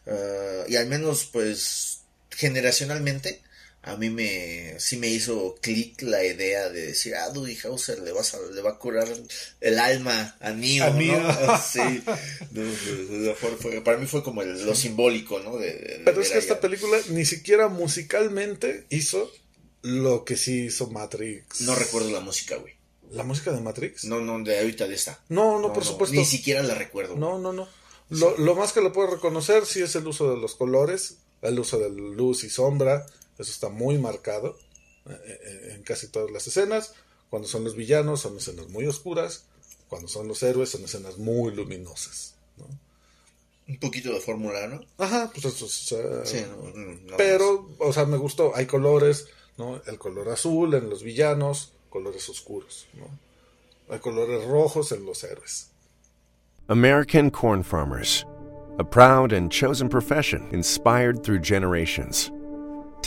Eh, 0.07 0.64
y 0.68 0.75
al 0.77 0.87
menos, 0.87 1.27
pues, 1.33 2.01
generacionalmente, 2.31 3.42
a 3.88 3.96
mí 3.96 4.11
me 4.11 4.74
sí 4.79 4.96
me 4.96 5.09
hizo 5.09 5.57
clic 5.61 6.03
la 6.03 6.24
idea 6.24 6.68
de 6.68 6.87
decir, 6.88 7.14
ah, 7.14 7.29
Dougie 7.31 7.59
Hauser 7.64 7.98
le, 8.01 8.12
vas 8.12 8.35
a- 8.35 8.40
le 8.40 8.61
va 8.62 8.70
a 8.70 8.79
curar 8.79 9.09
el 9.61 9.79
alma 9.79 10.37
a 10.40 10.51
Neo, 10.51 10.85
A 10.85 10.90
¿no? 10.90 10.96
Neo. 10.98 11.18
Sí, 11.72 12.03
No, 12.53 13.35
fue- 13.35 13.57
fue- 13.57 13.81
para 13.83 13.98
mí 13.98 14.07
fue 14.07 14.22
como 14.22 14.42
el- 14.42 14.64
lo 14.64 14.74
simbólico, 14.74 15.40
¿no? 15.40 15.57
De, 15.59 15.72
de- 15.72 16.03
Pero 16.05 16.18
de 16.18 16.24
es 16.24 16.31
que 16.33 16.38
esta 16.38 16.61
película 16.61 16.98
ni 17.11 17.24
siquiera 17.24 17.68
musicalmente 17.68 18.87
hizo 18.90 19.31
lo 19.83 20.24
que 20.24 20.37
sí 20.37 20.66
hizo 20.66 20.88
Matrix. 20.88 21.61
No 21.62 21.74
recuerdo 21.74 22.11
la 22.11 22.20
música, 22.20 22.57
güey. 22.57 22.74
¿La 23.11 23.22
música 23.24 23.53
de 23.53 23.61
Matrix? 23.61 24.05
No, 24.05 24.20
no, 24.20 24.42
de 24.44 24.59
ahorita 24.59 24.87
de 24.87 24.94
esta. 24.94 25.18
No, 25.29 25.59
no, 25.61 25.72
por 25.72 25.85
supuesto. 25.85 26.14
Ni 26.16 26.24
siquiera 26.27 26.62
la 26.62 26.74
recuerdo. 26.74 27.16
No, 27.16 27.38
no, 27.38 27.53
no. 27.53 27.68
Lo, 28.11 28.37
lo 28.38 28.55
más 28.55 28.72
que 28.72 28.81
lo 28.81 28.92
puedo 28.92 29.09
reconocer 29.14 29.64
sí 29.66 29.81
es 29.83 29.94
el 29.96 30.07
uso 30.07 30.31
de 30.35 30.38
los 30.40 30.55
colores, 30.55 31.16
el 31.42 31.59
uso 31.59 31.79
de 31.79 31.90
luz 31.90 32.44
y 32.44 32.51
sombra. 32.51 33.07
Eso 33.38 33.51
está 33.51 33.68
muy 33.68 33.98
marcado 33.98 34.59
eh, 35.09 35.16
eh, 35.27 35.72
en 35.74 35.83
casi 35.83 36.09
todas 36.09 36.31
las 36.31 36.46
escenas. 36.46 36.94
Cuando 37.31 37.48
son 37.48 37.64
los 37.64 37.77
villanos 37.77 38.20
son 38.20 38.37
escenas 38.37 38.68
muy 38.68 38.87
oscuras. 38.87 39.44
Cuando 39.88 40.09
son 40.09 40.29
los 40.29 40.42
héroes 40.42 40.70
son 40.70 40.85
escenas 40.85 41.18
muy 41.18 41.55
luminosas. 41.55 42.35
¿no? 42.57 42.66
Un 43.68 43.79
poquito 43.79 44.12
de 44.12 44.20
fórmula, 44.20 44.66
¿no? 44.66 44.81
Ajá, 44.96 45.31
pues 45.33 45.44
eso 45.44 45.66
es, 45.66 45.92
eh, 45.92 46.20
Sí, 46.24 46.44
no, 46.48 47.11
no 47.11 47.16
Pero, 47.18 47.68
o 47.79 47.92
sea, 47.92 48.07
me 48.07 48.16
gustó. 48.16 48.57
Hay 48.57 48.66
colores, 48.66 49.27
¿no? 49.59 49.81
El 49.87 49.98
color 49.98 50.31
azul 50.31 50.74
en 50.74 50.88
los 50.88 51.03
villanos, 51.03 51.72
colores 51.90 52.29
oscuros, 52.31 52.87
¿no? 52.94 53.07
Hay 53.94 54.01
colores 54.01 54.44
rojos 54.46 54.92
en 54.92 55.05
los 55.05 55.22
héroes. 55.22 55.70
American 56.68 57.31
corn 57.31 57.62
farmers, 57.62 58.27
a 58.79 58.85
proud 58.85 59.33
and 59.33 59.51
chosen 59.51 59.88
profession 59.88 60.48
inspired 60.53 61.22
through 61.22 61.40
generations. 61.42 62.31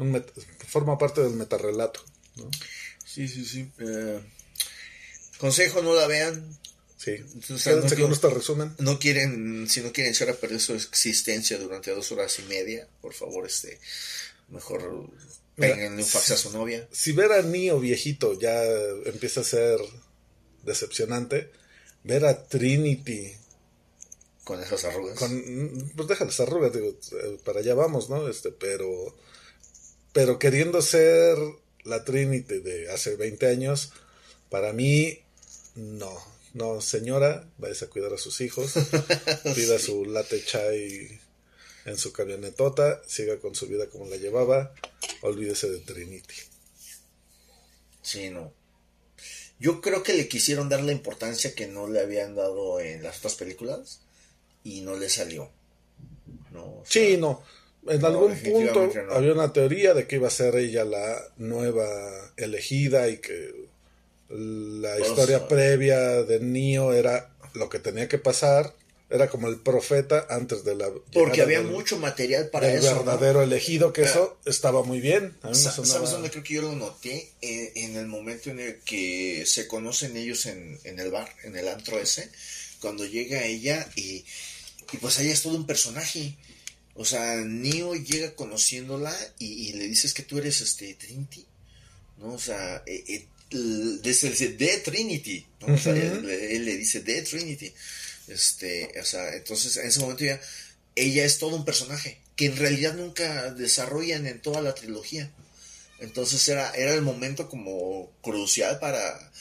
un 0.00 0.12
meta- 0.12 0.32
forma 0.68 0.98
parte 0.98 1.20
del 1.22 1.32
metarrelato, 1.34 2.04
¿no? 2.36 2.48
Sí, 3.04 3.26
sí, 3.28 3.44
sí. 3.44 3.70
Eh, 3.78 4.20
consejo, 5.38 5.82
no 5.82 5.94
la 5.94 6.06
vean. 6.06 6.58
Sí. 6.96 7.12
O 7.12 7.58
sea, 7.58 7.72
Quédense 7.74 7.88
no 7.90 7.96
quiero- 7.96 8.12
este 8.12 8.30
resumen. 8.30 8.74
No 8.78 8.98
quieren, 8.98 9.68
si 9.68 9.80
no 9.80 9.92
quieren 9.92 10.12
echar 10.12 10.28
a 10.28 10.34
perder 10.34 10.60
su 10.60 10.74
existencia 10.74 11.58
durante 11.58 11.90
dos 11.92 12.12
horas 12.12 12.38
y 12.38 12.42
media, 12.42 12.86
por 13.00 13.14
favor, 13.14 13.46
este, 13.46 13.80
mejor 14.48 15.08
péguenle 15.56 16.02
un 16.02 16.08
fax 16.08 16.30
a 16.32 16.36
su 16.36 16.50
novia. 16.52 16.86
Si 16.92 17.12
ver 17.12 17.32
a 17.32 17.42
Neo 17.42 17.80
viejito 17.80 18.38
ya 18.38 18.62
empieza 19.06 19.40
a 19.40 19.44
ser 19.44 19.78
decepcionante, 20.64 21.50
ver 22.04 22.24
a 22.26 22.44
Trinity 22.46 23.32
Con 24.44 24.62
esas 24.62 24.84
arrugas. 24.84 25.18
con 25.18 25.92
pues 25.96 26.08
déjales 26.08 26.38
arrugas, 26.40 26.72
digo, 26.72 26.88
eh, 27.12 27.38
para 27.44 27.60
allá 27.60 27.74
vamos, 27.74 28.08
¿no? 28.10 28.28
Este, 28.28 28.52
pero 28.52 29.16
pero 30.12 30.38
queriendo 30.38 30.82
ser 30.82 31.36
la 31.84 32.04
Trinity 32.04 32.60
de 32.60 32.90
hace 32.90 33.16
20 33.16 33.46
años, 33.46 33.92
para 34.48 34.72
mí 34.72 35.20
no, 35.74 36.12
no, 36.54 36.80
señora, 36.80 37.48
vayas 37.58 37.82
a 37.82 37.88
cuidar 37.88 38.12
a 38.12 38.18
sus 38.18 38.40
hijos, 38.40 38.74
pida 39.54 39.78
su 39.78 40.04
latte 40.04 40.44
chai 40.44 41.20
en 41.86 41.96
su 41.96 42.12
camionetota, 42.12 43.02
siga 43.06 43.38
con 43.38 43.54
su 43.54 43.66
vida 43.66 43.86
como 43.88 44.06
la 44.06 44.16
llevaba, 44.16 44.74
olvídese 45.22 45.70
de 45.70 45.78
Trinity. 45.78 46.34
Sí, 48.02 48.30
no. 48.30 48.52
Yo 49.58 49.80
creo 49.80 50.02
que 50.02 50.14
le 50.14 50.26
quisieron 50.26 50.68
dar 50.68 50.82
la 50.82 50.92
importancia 50.92 51.54
que 51.54 51.66
no 51.66 51.86
le 51.86 52.00
habían 52.00 52.34
dado 52.34 52.80
en 52.80 53.02
las 53.02 53.18
otras 53.18 53.34
películas 53.34 54.00
y 54.64 54.80
no 54.80 54.96
le 54.96 55.08
salió. 55.08 55.50
No, 56.50 56.64
o 56.64 56.82
sea, 56.84 57.02
Sí, 57.02 57.16
no. 57.16 57.42
En 57.88 58.00
No, 58.00 58.06
algún 58.08 58.36
punto 58.38 58.90
no. 58.94 59.12
había 59.14 59.32
una 59.32 59.52
teoría 59.52 59.94
de 59.94 60.06
que 60.06 60.16
iba 60.16 60.28
a 60.28 60.30
ser 60.30 60.54
ella 60.56 60.84
la 60.84 61.18
nueva 61.38 61.88
elegida 62.36 63.08
y 63.08 63.18
que 63.18 63.68
la 64.28 64.96
Pues, 64.96 65.08
historia 65.08 65.38
ah. 65.38 65.48
previa 65.48 65.98
de 66.22 66.40
Neo 66.40 66.92
era 66.92 67.30
lo 67.54 67.68
que 67.68 67.78
tenía 67.78 68.08
que 68.08 68.18
pasar. 68.18 68.74
Era 69.12 69.28
como 69.28 69.48
el 69.48 69.58
profeta 69.58 70.24
antes 70.30 70.62
de 70.62 70.76
la. 70.76 70.88
Porque 71.12 71.42
había 71.42 71.58
del- 71.62 71.66
mucho 71.72 71.98
material 71.98 72.48
para 72.50 72.68
del 72.68 72.78
eso. 72.78 72.94
¿no? 72.94 73.04
verdadero 73.04 73.42
elegido, 73.42 73.92
que 73.92 74.02
eso 74.02 74.38
estaba 74.44 74.84
muy 74.84 75.00
bien. 75.00 75.36
A 75.42 75.46
mí 75.48 75.52
me 75.52 75.54
Sa- 75.56 75.72
sonaba- 75.72 75.94
¿Sabes 75.94 76.10
dónde 76.12 76.30
creo 76.30 76.44
que 76.44 76.54
yo 76.54 76.62
lo 76.62 76.76
noté? 76.76 77.32
Eh, 77.42 77.72
en 77.74 77.96
el 77.96 78.06
momento 78.06 78.50
en 78.50 78.60
el 78.60 78.78
que 78.84 79.42
se 79.46 79.66
conocen 79.66 80.16
ellos 80.16 80.46
en, 80.46 80.78
en 80.84 81.00
el 81.00 81.10
bar, 81.10 81.28
en 81.42 81.56
el 81.56 81.66
antro 81.66 81.98
ese, 81.98 82.30
cuando 82.80 83.04
llega 83.04 83.42
ella 83.44 83.84
y, 83.96 84.24
y 84.92 84.96
pues 85.00 85.18
ella 85.18 85.32
es 85.32 85.42
todo 85.42 85.56
un 85.56 85.66
personaje. 85.66 86.36
O 87.00 87.04
sea, 87.06 87.36
Neo 87.36 87.94
llega 87.94 88.34
conociéndola 88.34 89.16
y, 89.38 89.46
y 89.46 89.72
le 89.72 89.88
dices 89.88 90.12
que 90.12 90.22
tú 90.22 90.36
eres 90.36 90.60
este 90.60 90.92
Trinity, 90.92 91.46
¿no? 92.18 92.34
O 92.34 92.38
sea, 92.38 92.82
eh, 92.84 93.02
eh, 93.08 93.26
dice, 94.02 94.28
de 94.28 94.76
Trinity, 94.84 95.46
¿no? 95.62 95.72
O 95.72 95.78
sea, 95.78 95.94
él, 95.94 96.28
él 96.28 96.62
le 96.66 96.76
dice 96.76 97.00
de 97.00 97.22
Trinity. 97.22 97.72
Este, 98.28 98.92
o 99.00 99.04
sea, 99.06 99.34
entonces 99.34 99.78
en 99.78 99.86
ese 99.86 100.00
momento 100.00 100.26
ya 100.26 100.38
ella 100.94 101.24
es 101.24 101.38
todo 101.38 101.56
un 101.56 101.64
personaje 101.64 102.20
que 102.36 102.44
en 102.44 102.58
realidad 102.58 102.92
nunca 102.92 103.50
desarrollan 103.54 104.26
en 104.26 104.42
toda 104.42 104.60
la 104.60 104.74
trilogía. 104.74 105.30
Entonces 106.00 106.46
era, 106.50 106.70
era 106.72 106.92
el 106.92 107.00
momento 107.00 107.48
como 107.48 108.12
crucial 108.20 108.78
para, 108.78 109.32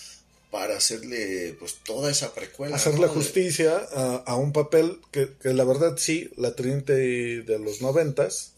para 0.52 0.78
hacerle 0.78 1.56
pues 1.60 1.76
toda 1.84 2.10
esa 2.10 2.34
precuela. 2.34 2.76
hacerle 2.76 3.08
justicia 3.08 3.78
a, 3.94 4.16
a 4.26 4.36
un 4.36 4.52
papel 4.52 5.00
que, 5.12 5.30
que 5.42 5.54
la 5.54 5.64
verdad 5.64 5.96
sí, 5.98 6.32
la 6.38 6.56
Trinity 6.56 7.42
de 7.44 7.60
los 7.60 7.82
noventas, 7.82 8.54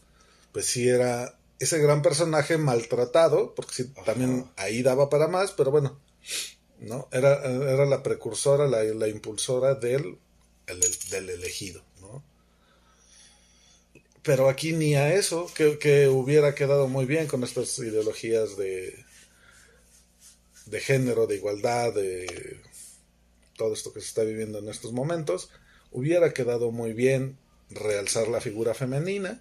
pues 0.52 0.66
sí 0.66 0.88
era 0.88 1.38
ese 1.58 1.78
gran 1.78 2.02
personaje 2.02 2.56
maltratado, 2.58 3.54
porque 3.54 3.74
sí, 3.74 3.90
Ajá. 3.96 4.04
también 4.06 4.46
ahí 4.56 4.82
daba 4.82 5.08
para 5.10 5.28
más, 5.28 5.52
pero 5.52 5.70
bueno, 5.70 5.98
¿no? 6.80 7.08
Era, 7.12 7.44
era 7.44 7.84
la 7.86 8.02
precursora, 8.02 8.66
la, 8.66 8.82
la 8.82 9.08
impulsora 9.08 9.74
del, 9.74 10.18
el- 10.66 10.80
del 11.10 11.30
elegido, 11.30 11.82
¿no? 12.00 12.22
Pero 14.22 14.48
aquí 14.48 14.72
ni 14.72 14.94
a 14.94 15.14
eso, 15.14 15.50
que, 15.54 15.78
que 15.78 16.08
hubiera 16.08 16.54
quedado 16.54 16.86
muy 16.86 17.06
bien 17.06 17.26
con 17.26 17.42
estas 17.42 17.76
ideologías 17.78 18.56
de, 18.56 19.01
de 20.72 20.80
género, 20.80 21.26
de 21.28 21.36
igualdad, 21.36 21.92
de 21.94 22.58
todo 23.56 23.72
esto 23.74 23.92
que 23.92 24.00
se 24.00 24.06
está 24.08 24.22
viviendo 24.24 24.58
en 24.58 24.68
estos 24.68 24.92
momentos, 24.92 25.50
hubiera 25.92 26.32
quedado 26.32 26.72
muy 26.72 26.92
bien 26.94 27.36
realzar 27.70 28.26
la 28.28 28.40
figura 28.40 28.74
femenina 28.74 29.40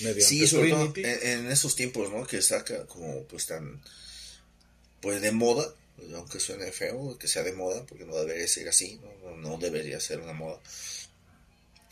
mediante 0.00 0.22
Sí, 0.24 0.46
sobre 0.46 0.70
todo 0.70 0.92
en, 0.96 1.40
en 1.46 1.50
esos 1.52 1.76
tiempos, 1.76 2.10
¿no? 2.10 2.26
Que 2.26 2.38
está 2.38 2.64
ca- 2.64 2.86
como 2.86 3.22
pues 3.24 3.46
tan 3.46 3.80
pues 5.00 5.20
de 5.20 5.30
moda 5.30 5.72
aunque 6.14 6.40
suene 6.40 6.72
feo, 6.72 7.16
que 7.18 7.26
sea 7.28 7.42
de 7.42 7.52
moda, 7.54 7.84
porque 7.86 8.04
no 8.04 8.14
debería 8.16 8.46
ser 8.48 8.68
así, 8.68 9.00
no, 9.22 9.36
no 9.36 9.56
debería 9.58 9.98
ser 10.00 10.20
una 10.20 10.34
moda 10.34 10.60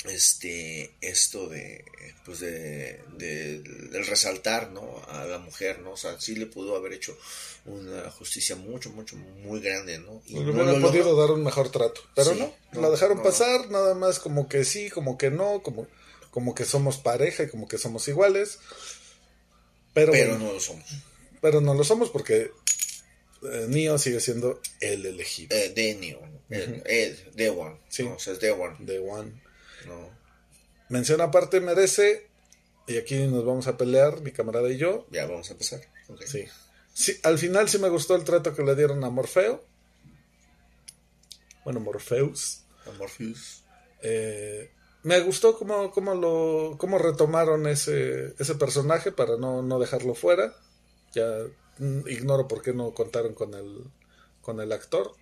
este 0.04 0.94
esto 1.00 1.48
de 1.48 1.84
pues 2.24 2.40
de, 2.40 3.00
del 3.16 4.06
resaltar 4.06 4.70
no 4.70 5.02
a 5.08 5.24
la 5.24 5.38
mujer 5.38 5.80
no 5.80 5.92
o 5.92 5.96
sea 5.96 6.20
sí 6.20 6.34
le 6.34 6.46
pudo 6.46 6.76
haber 6.76 6.92
hecho 6.92 7.16
una 7.64 8.10
justicia 8.10 8.56
mucho 8.56 8.90
mucho 8.90 9.16
muy 9.16 9.60
grande 9.60 9.98
no 9.98 10.22
y 10.26 10.34
no 10.34 10.64
le 10.64 10.80
podido 10.80 11.16
dar 11.16 11.30
un 11.30 11.42
mejor 11.42 11.70
trato 11.70 12.02
pero 12.14 12.34
no, 12.34 12.54
la 12.72 12.90
dejaron 12.90 13.22
pasar 13.22 13.70
nada 13.70 13.94
más 13.94 14.18
como 14.18 14.48
que 14.48 14.64
sí 14.64 14.90
como 14.90 15.16
que 15.16 15.30
no 15.30 15.62
como 15.62 15.86
como 16.30 16.54
que 16.54 16.64
somos 16.64 16.98
pareja 16.98 17.44
y 17.44 17.48
como 17.48 17.66
que 17.66 17.78
somos 17.78 18.06
iguales 18.08 18.58
pero 19.94 20.12
pero 20.12 20.38
no 20.38 20.52
lo 20.52 20.60
somos. 20.60 20.84
Pero 21.40 21.60
no 21.60 21.72
lo 21.72 21.84
somos 21.84 22.10
porque 22.10 22.50
eh, 23.42 23.66
Neo 23.68 23.96
sigue 23.96 24.18
siendo 24.18 24.60
el 24.80 25.06
elegido. 25.06 25.56
Eh, 25.56 25.70
de 25.70 25.94
Neo 25.94 26.20
el, 26.50 27.32
de 27.34 27.50
One 27.50 27.76
sí. 27.88 28.02
o 28.02 28.18
sea 28.18 28.34
es 28.34 28.40
de 28.40 28.50
One. 28.50 28.76
De 28.80 28.98
One 28.98 29.43
no. 29.86 30.10
Mención 30.88 31.20
aparte 31.20 31.60
merece, 31.60 32.28
y 32.86 32.98
aquí 32.98 33.26
nos 33.26 33.44
vamos 33.44 33.66
a 33.66 33.76
pelear, 33.76 34.20
mi 34.20 34.32
camarada 34.32 34.70
y 34.70 34.76
yo. 34.76 35.06
Ya 35.10 35.26
vamos 35.26 35.48
a 35.48 35.52
empezar. 35.52 35.80
Sí. 36.26 36.44
sí. 36.92 37.20
Al 37.22 37.38
final 37.38 37.68
sí 37.68 37.78
me 37.78 37.88
gustó 37.88 38.14
el 38.14 38.24
trato 38.24 38.54
que 38.54 38.62
le 38.62 38.74
dieron 38.74 39.02
a 39.04 39.10
Morfeo. 39.10 39.64
Bueno, 41.64 41.80
Morpheus. 41.80 42.64
A 42.86 42.92
Morpheus. 42.98 43.62
Eh, 44.02 44.70
me 45.02 45.20
gustó 45.20 45.56
cómo, 45.58 45.90
cómo, 45.90 46.14
lo, 46.14 46.76
cómo 46.78 46.98
retomaron 46.98 47.66
ese, 47.66 48.34
ese 48.38 48.54
personaje 48.54 49.12
para 49.12 49.36
no, 49.36 49.62
no 49.62 49.78
dejarlo 49.78 50.14
fuera. 50.14 50.54
Ya 51.12 51.26
mm, 51.78 52.08
ignoro 52.08 52.46
por 52.48 52.62
qué 52.62 52.74
no 52.74 52.92
contaron 52.92 53.34
con 53.34 53.54
el, 53.54 53.84
con 54.42 54.60
el 54.60 54.72
actor. 54.72 55.12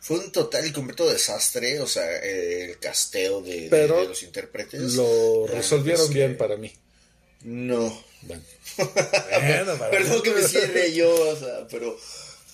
Fue 0.00 0.18
un 0.18 0.30
total 0.32 0.66
y 0.66 0.72
completo 0.72 1.10
desastre, 1.10 1.80
o 1.80 1.86
sea, 1.86 2.18
el 2.18 2.78
casteo 2.78 3.40
de, 3.40 3.68
los 3.88 4.22
intérpretes. 4.22 4.94
Lo 4.94 5.46
resolvieron 5.46 6.12
bien 6.12 6.36
para 6.36 6.56
mí. 6.56 6.72
No. 7.42 8.04
Bueno. 8.22 8.42
Perdón 9.90 10.22
que 10.22 10.30
me 10.30 10.42
cierre 10.42 10.92
yo, 10.92 11.12
o 11.12 11.36
sea, 11.36 11.66
pero, 11.68 11.98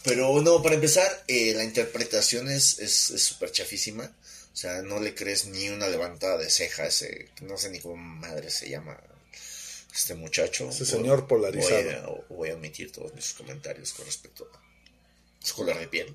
pero 0.05 0.41
no, 0.43 0.63
para 0.63 0.75
empezar, 0.75 1.25
eh, 1.29 1.53
la 1.55 1.65
interpretación 1.65 2.51
es 2.51 2.77
súper 3.19 3.53
chafísima. 3.53 4.11
O 4.55 4.57
sea, 4.57 4.83
no 4.83 5.01
le 5.01 5.17
crees 5.17 5.47
ni 5.47 5.69
una 5.69 5.89
levantada 5.89 6.39
de 6.39 6.49
ceja 6.49 6.87
ese, 6.87 7.29
no 7.43 7.59
sé 7.59 7.71
ni 7.71 7.81
cómo 7.81 7.97
madre 7.97 8.51
se 8.51 8.71
llama 8.71 8.97
este 9.93 10.15
muchacho. 10.15 10.69
Ese 10.69 10.87
señor 10.87 11.27
polarizado. 11.27 12.25
Voy 12.29 12.51
a, 12.51 12.55
omitir 12.55 12.93
todos 12.93 13.13
mis 13.15 13.33
comentarios 13.33 13.93
con 13.93 14.07
respecto 14.07 14.49
a 14.53 15.45
su 15.45 15.57
color 15.57 15.81
de 15.81 15.89
piel. 15.89 16.15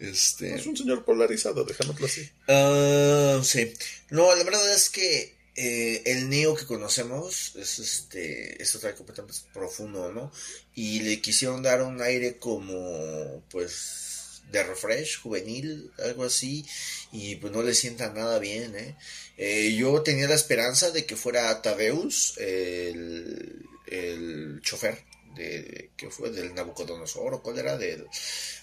Este... 0.00 0.54
Es 0.54 0.66
un 0.66 0.76
señor 0.76 1.04
polarizado, 1.04 1.64
dejémoslo 1.64 2.06
así. 2.06 2.28
Uh, 2.48 3.44
sí. 3.44 3.72
No, 4.10 4.34
la 4.34 4.44
verdad 4.44 4.74
es 4.74 4.88
que 4.88 5.34
eh, 5.56 6.02
el 6.06 6.30
Neo 6.30 6.54
que 6.54 6.64
conocemos 6.64 7.54
es 7.56 7.78
este 7.78 8.62
es 8.62 8.74
otra 8.74 8.94
completamente 8.94 9.40
profundo, 9.52 10.10
¿no? 10.10 10.32
Y 10.74 11.00
le 11.00 11.20
quisieron 11.20 11.62
dar 11.62 11.82
un 11.82 12.00
aire 12.00 12.38
como, 12.38 13.42
pues, 13.50 14.40
de 14.50 14.62
refresh, 14.62 15.20
juvenil, 15.20 15.92
algo 15.98 16.24
así, 16.24 16.64
y 17.12 17.36
pues 17.36 17.52
no 17.52 17.62
le 17.62 17.74
sienta 17.74 18.10
nada 18.10 18.38
bien, 18.38 18.74
¿eh? 18.74 18.96
eh 19.36 19.76
yo 19.76 20.02
tenía 20.02 20.28
la 20.28 20.34
esperanza 20.34 20.90
de 20.90 21.04
que 21.04 21.14
fuera 21.14 21.60
Tadeus, 21.62 22.38
el, 22.38 23.66
el 23.86 24.60
chofer 24.62 25.09
de 25.34 25.90
que 25.96 26.10
fue 26.10 26.30
del 26.30 26.54
Nabucodonosor 26.54 27.34
o 27.34 27.42
cuál 27.42 27.58
era 27.58 27.76
del 27.76 28.06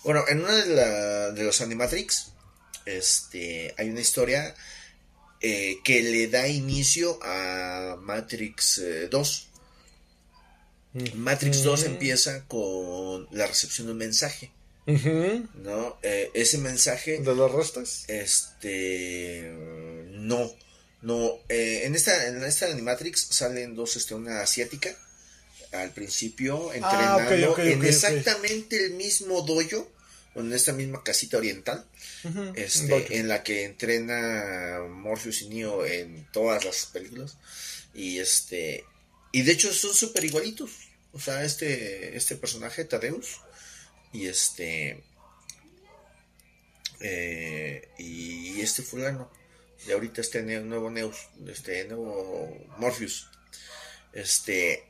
bueno 0.03 0.23
en 0.27 0.39
una 0.41 0.53
de, 0.53 1.33
de 1.33 1.43
los 1.43 1.61
Animatrix 1.61 2.31
este 2.85 3.73
hay 3.77 3.89
una 3.89 4.01
historia 4.01 4.55
eh, 5.41 5.77
que 5.83 6.01
le 6.01 6.27
da 6.27 6.47
inicio 6.47 7.19
a 7.21 7.97
Matrix 8.01 8.81
2 9.09 9.47
eh, 10.95 11.11
Matrix 11.15 11.63
2 11.63 11.83
empieza 11.83 12.45
con 12.47 13.27
la 13.31 13.47
recepción 13.47 13.87
de 13.87 13.93
un 13.93 13.99
mensaje 13.99 14.51
no 14.85 15.97
eh, 16.01 16.31
ese 16.33 16.57
mensaje 16.57 17.19
de 17.19 17.35
las 17.35 17.51
restas 17.51 18.05
este 18.07 19.51
no 20.11 20.51
no 21.01 21.39
en 21.49 21.95
esta 21.95 22.27
en 22.27 22.43
esta 22.43 22.65
Animatrix 22.67 23.27
salen 23.29 23.75
dos 23.75 23.95
este 23.95 24.15
una 24.15 24.41
asiática 24.41 24.97
al 25.71 25.93
principio 25.93 26.69
ah, 26.71 26.75
entrenando 26.75 27.57
en 27.59 27.83
exactamente 27.83 28.85
el 28.85 28.93
mismo 28.93 29.41
dojo, 29.41 29.91
en 30.35 30.53
esta 30.53 30.73
misma 30.73 31.03
casita 31.03 31.37
oriental, 31.37 31.85
este, 32.55 33.17
en 33.17 33.27
la 33.27 33.43
que 33.43 33.65
entrena 33.65 34.81
Morpheus 34.89 35.41
y 35.41 35.49
Neo 35.49 35.85
en 35.85 36.27
todas 36.31 36.63
las 36.65 36.85
películas. 36.87 37.37
Y 37.93 38.19
este 38.19 38.85
y 39.31 39.41
de 39.41 39.51
hecho 39.51 39.73
son 39.73 39.93
súper 39.93 40.25
igualitos. 40.25 40.71
O 41.13 41.19
sea, 41.19 41.43
este, 41.43 42.15
este 42.15 42.35
personaje, 42.35 42.85
Tadeus, 42.85 43.41
y 44.13 44.27
este 44.27 45.03
eh, 46.99 47.89
y 47.97 48.59
este 48.61 48.81
fulano, 48.81 49.31
de 49.85 49.93
ahorita 49.93 50.21
este 50.21 50.41
nuevo 50.41 50.89
Neus, 50.89 51.27
este 51.47 51.85
nuevo 51.85 52.65
Morpheus, 52.77 53.29
este 54.13 54.86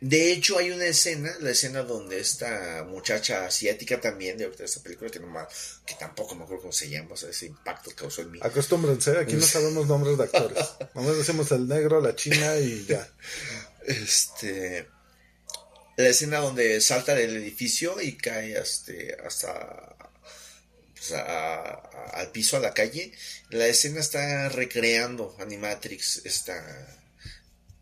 de 0.00 0.30
hecho, 0.30 0.58
hay 0.58 0.70
una 0.70 0.86
escena, 0.86 1.34
la 1.40 1.50
escena 1.50 1.82
donde 1.82 2.20
esta 2.20 2.84
muchacha 2.88 3.46
asiática 3.46 4.00
también, 4.00 4.38
de 4.38 4.48
esta 4.56 4.80
película 4.80 5.10
que, 5.10 5.18
no 5.18 5.48
que 5.84 5.94
tampoco 5.96 6.36
me 6.36 6.44
acuerdo 6.44 6.62
cómo 6.62 6.72
se 6.72 6.88
llama, 6.88 7.14
o 7.14 7.16
sea, 7.16 7.30
ese 7.30 7.46
impacto 7.46 7.90
causó 7.96 8.22
en 8.22 8.30
mí. 8.30 8.38
Acostúmbrense, 8.40 9.18
aquí 9.18 9.34
no 9.34 9.44
sabemos 9.44 9.88
nombres 9.88 10.16
de 10.16 10.24
actores. 10.24 10.58
Nomás 10.94 11.16
decimos 11.16 11.50
el 11.50 11.66
negro, 11.66 12.00
la 12.00 12.14
china 12.14 12.56
y 12.58 12.84
ya. 12.86 13.08
Este. 13.84 14.86
La 15.96 16.08
escena 16.08 16.38
donde 16.38 16.80
salta 16.80 17.16
del 17.16 17.36
edificio 17.36 18.00
y 18.00 18.16
cae 18.16 18.56
este, 18.56 19.16
hasta. 19.26 19.96
Pues, 20.94 21.12
al 21.12 22.30
piso, 22.30 22.56
a 22.56 22.60
la 22.60 22.72
calle. 22.72 23.12
La 23.50 23.66
escena 23.66 23.98
está 23.98 24.48
recreando 24.48 25.34
Animatrix, 25.40 26.22
esta. 26.24 26.56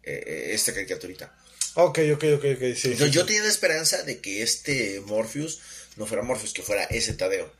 Eh, 0.02 0.22
eh, 0.26 0.54
esta 0.54 0.72
caricaturita. 0.72 1.36
Ok, 1.78 1.98
ok, 2.14 2.24
ok, 2.36 2.44
ok, 2.56 2.74
sí. 2.74 2.96
Yo, 3.10 3.26
tenía 3.26 3.42
la 3.42 3.50
esperanza 3.50 4.02
de 4.02 4.18
que 4.18 4.42
este 4.42 5.02
Morpheus 5.04 5.60
no 5.96 6.06
fuera 6.06 6.22
Morpheus, 6.22 6.54
que 6.54 6.62
fuera 6.62 6.84
ese 6.84 7.12
Tadeo. 7.12 7.52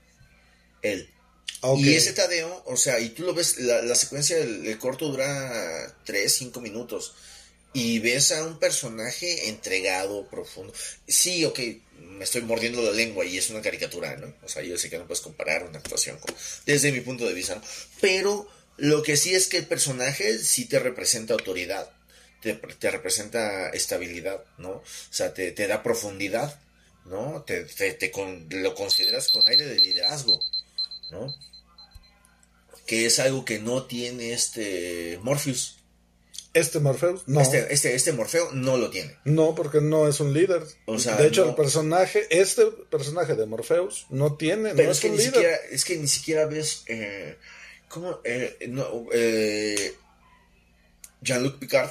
Él. 0.81 1.11
Y 1.77 1.95
ese 1.95 2.15
Tadeo, 2.15 2.63
o 2.65 2.79
sea, 2.79 2.99
y 2.99 3.11
tú 3.11 3.25
lo 3.25 3.35
ves, 3.35 3.59
la, 3.59 3.95
secuencia 3.95 4.37
del, 4.39 4.79
corto 4.79 5.09
dura 5.09 5.95
3, 6.05 6.33
5 6.33 6.61
minutos. 6.63 7.15
Y 7.75 7.99
ves 7.99 8.33
a 8.33 8.43
un 8.43 8.59
personaje 8.59 9.51
entregado, 9.51 10.27
profundo. 10.31 10.73
Sí, 11.07 11.45
ok, 11.45 11.61
me 12.01 12.25
estoy 12.25 12.41
mordiendo 12.41 12.81
la 12.81 12.93
lengua 12.93 13.27
y 13.27 13.37
es 13.37 13.51
una 13.51 13.61
caricatura, 13.61 14.17
¿no? 14.17 14.33
O 14.43 14.49
sea, 14.49 14.63
yo 14.63 14.79
sé 14.79 14.89
que 14.89 14.97
no 14.97 15.07
puedes 15.07 15.21
comparar 15.21 15.65
una 15.65 15.79
actuación 15.79 16.19
con, 16.19 16.35
desde 16.65 16.91
mi 16.91 17.03
punto 17.03 17.27
de 17.27 17.35
vista, 17.35 17.57
¿no? 17.57 17.63
Pero 18.01 18.49
lo 18.79 19.03
que 19.03 19.19
sí 19.19 19.35
es 19.35 19.47
que 19.47 19.59
el 19.59 19.67
personaje 19.67 20.39
sí 20.39 20.65
te 20.65 20.79
representa 20.79 21.35
autoridad 21.35 21.91
te, 22.41 22.91
representa 22.91 23.71
estabilidad, 23.71 24.45
¿no? 24.59 24.71
O 24.71 24.85
sea, 25.11 25.33
te, 25.35 25.53
da 25.67 25.83
profundidad, 25.83 26.59
¿no? 27.05 27.43
Te, 27.43 27.65
te, 27.65 28.13
lo 28.51 28.75
consideras 28.75 29.29
con 29.29 29.47
aire 29.49 29.67
de 29.67 29.81
liderazgo, 29.81 30.41
¿no? 31.11 31.35
Que 32.87 33.07
es 33.07 33.19
algo 33.19 33.45
que 33.45 33.59
no 33.59 33.85
tiene 33.85 34.33
este 34.33 35.19
Morpheus. 35.23 35.79
Este 36.55 36.79
Morpheus, 36.79 37.25
no. 37.27 37.41
Este, 37.41 37.73
este, 37.73 37.95
este 37.95 38.13
Morfeo 38.13 38.51
no 38.53 38.79
lo 38.79 38.89
tiene. 38.89 39.19
No, 39.25 39.55
porque 39.55 39.83
no 39.83 40.09
es 40.09 40.21
un 40.21 40.33
líder. 40.33 40.63
O 40.87 40.99
sea, 40.99 41.17
de 41.17 41.27
hecho, 41.27 41.47
el 41.47 41.55
personaje, 41.55 42.27
este 42.31 42.65
personaje 42.89 43.35
de 43.35 43.45
Morpheus 43.45 44.07
no 44.09 44.37
tiene, 44.37 44.73
no 44.73 44.91
es, 44.91 45.01
que 45.01 45.11
un 45.11 45.19
líder. 45.19 45.61
es 45.71 45.85
que 45.85 45.97
ni 45.97 46.09
siquiera 46.09 46.47
ves, 46.47 46.85
eh, 46.87 47.37
¿cómo? 47.89 48.21
Eh, 48.25 48.57
no, 48.69 49.07
eh, 49.13 49.97
Jean-Luc 51.21 51.59
Picard 51.59 51.91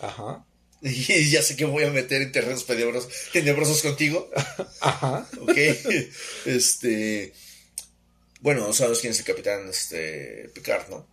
Ajá. 0.00 0.44
Y 0.82 1.30
ya 1.30 1.42
sé 1.42 1.56
que 1.56 1.64
voy 1.66 1.84
a 1.84 1.90
meter 1.90 2.22
en 2.22 2.32
terrenos 2.32 2.66
tenebrosos, 2.66 3.82
contigo. 3.82 4.30
Ajá. 4.80 5.28
Ok. 5.40 5.56
Este. 6.46 7.32
Bueno, 8.40 8.72
sabes 8.72 9.00
quién 9.00 9.12
es 9.12 9.18
el 9.18 9.26
capitán 9.26 9.68
este, 9.68 10.50
Picard, 10.54 10.88
¿no? 10.88 11.06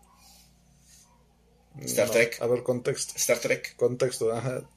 Star 1.81 2.09
Trek. 2.09 2.38
A 2.41 2.47
ver, 2.47 2.63
contexto. 2.63 3.13
Star 3.17 3.38
Trek. 3.39 3.75
Contexto, 3.75 4.33
ajá. 4.33 4.67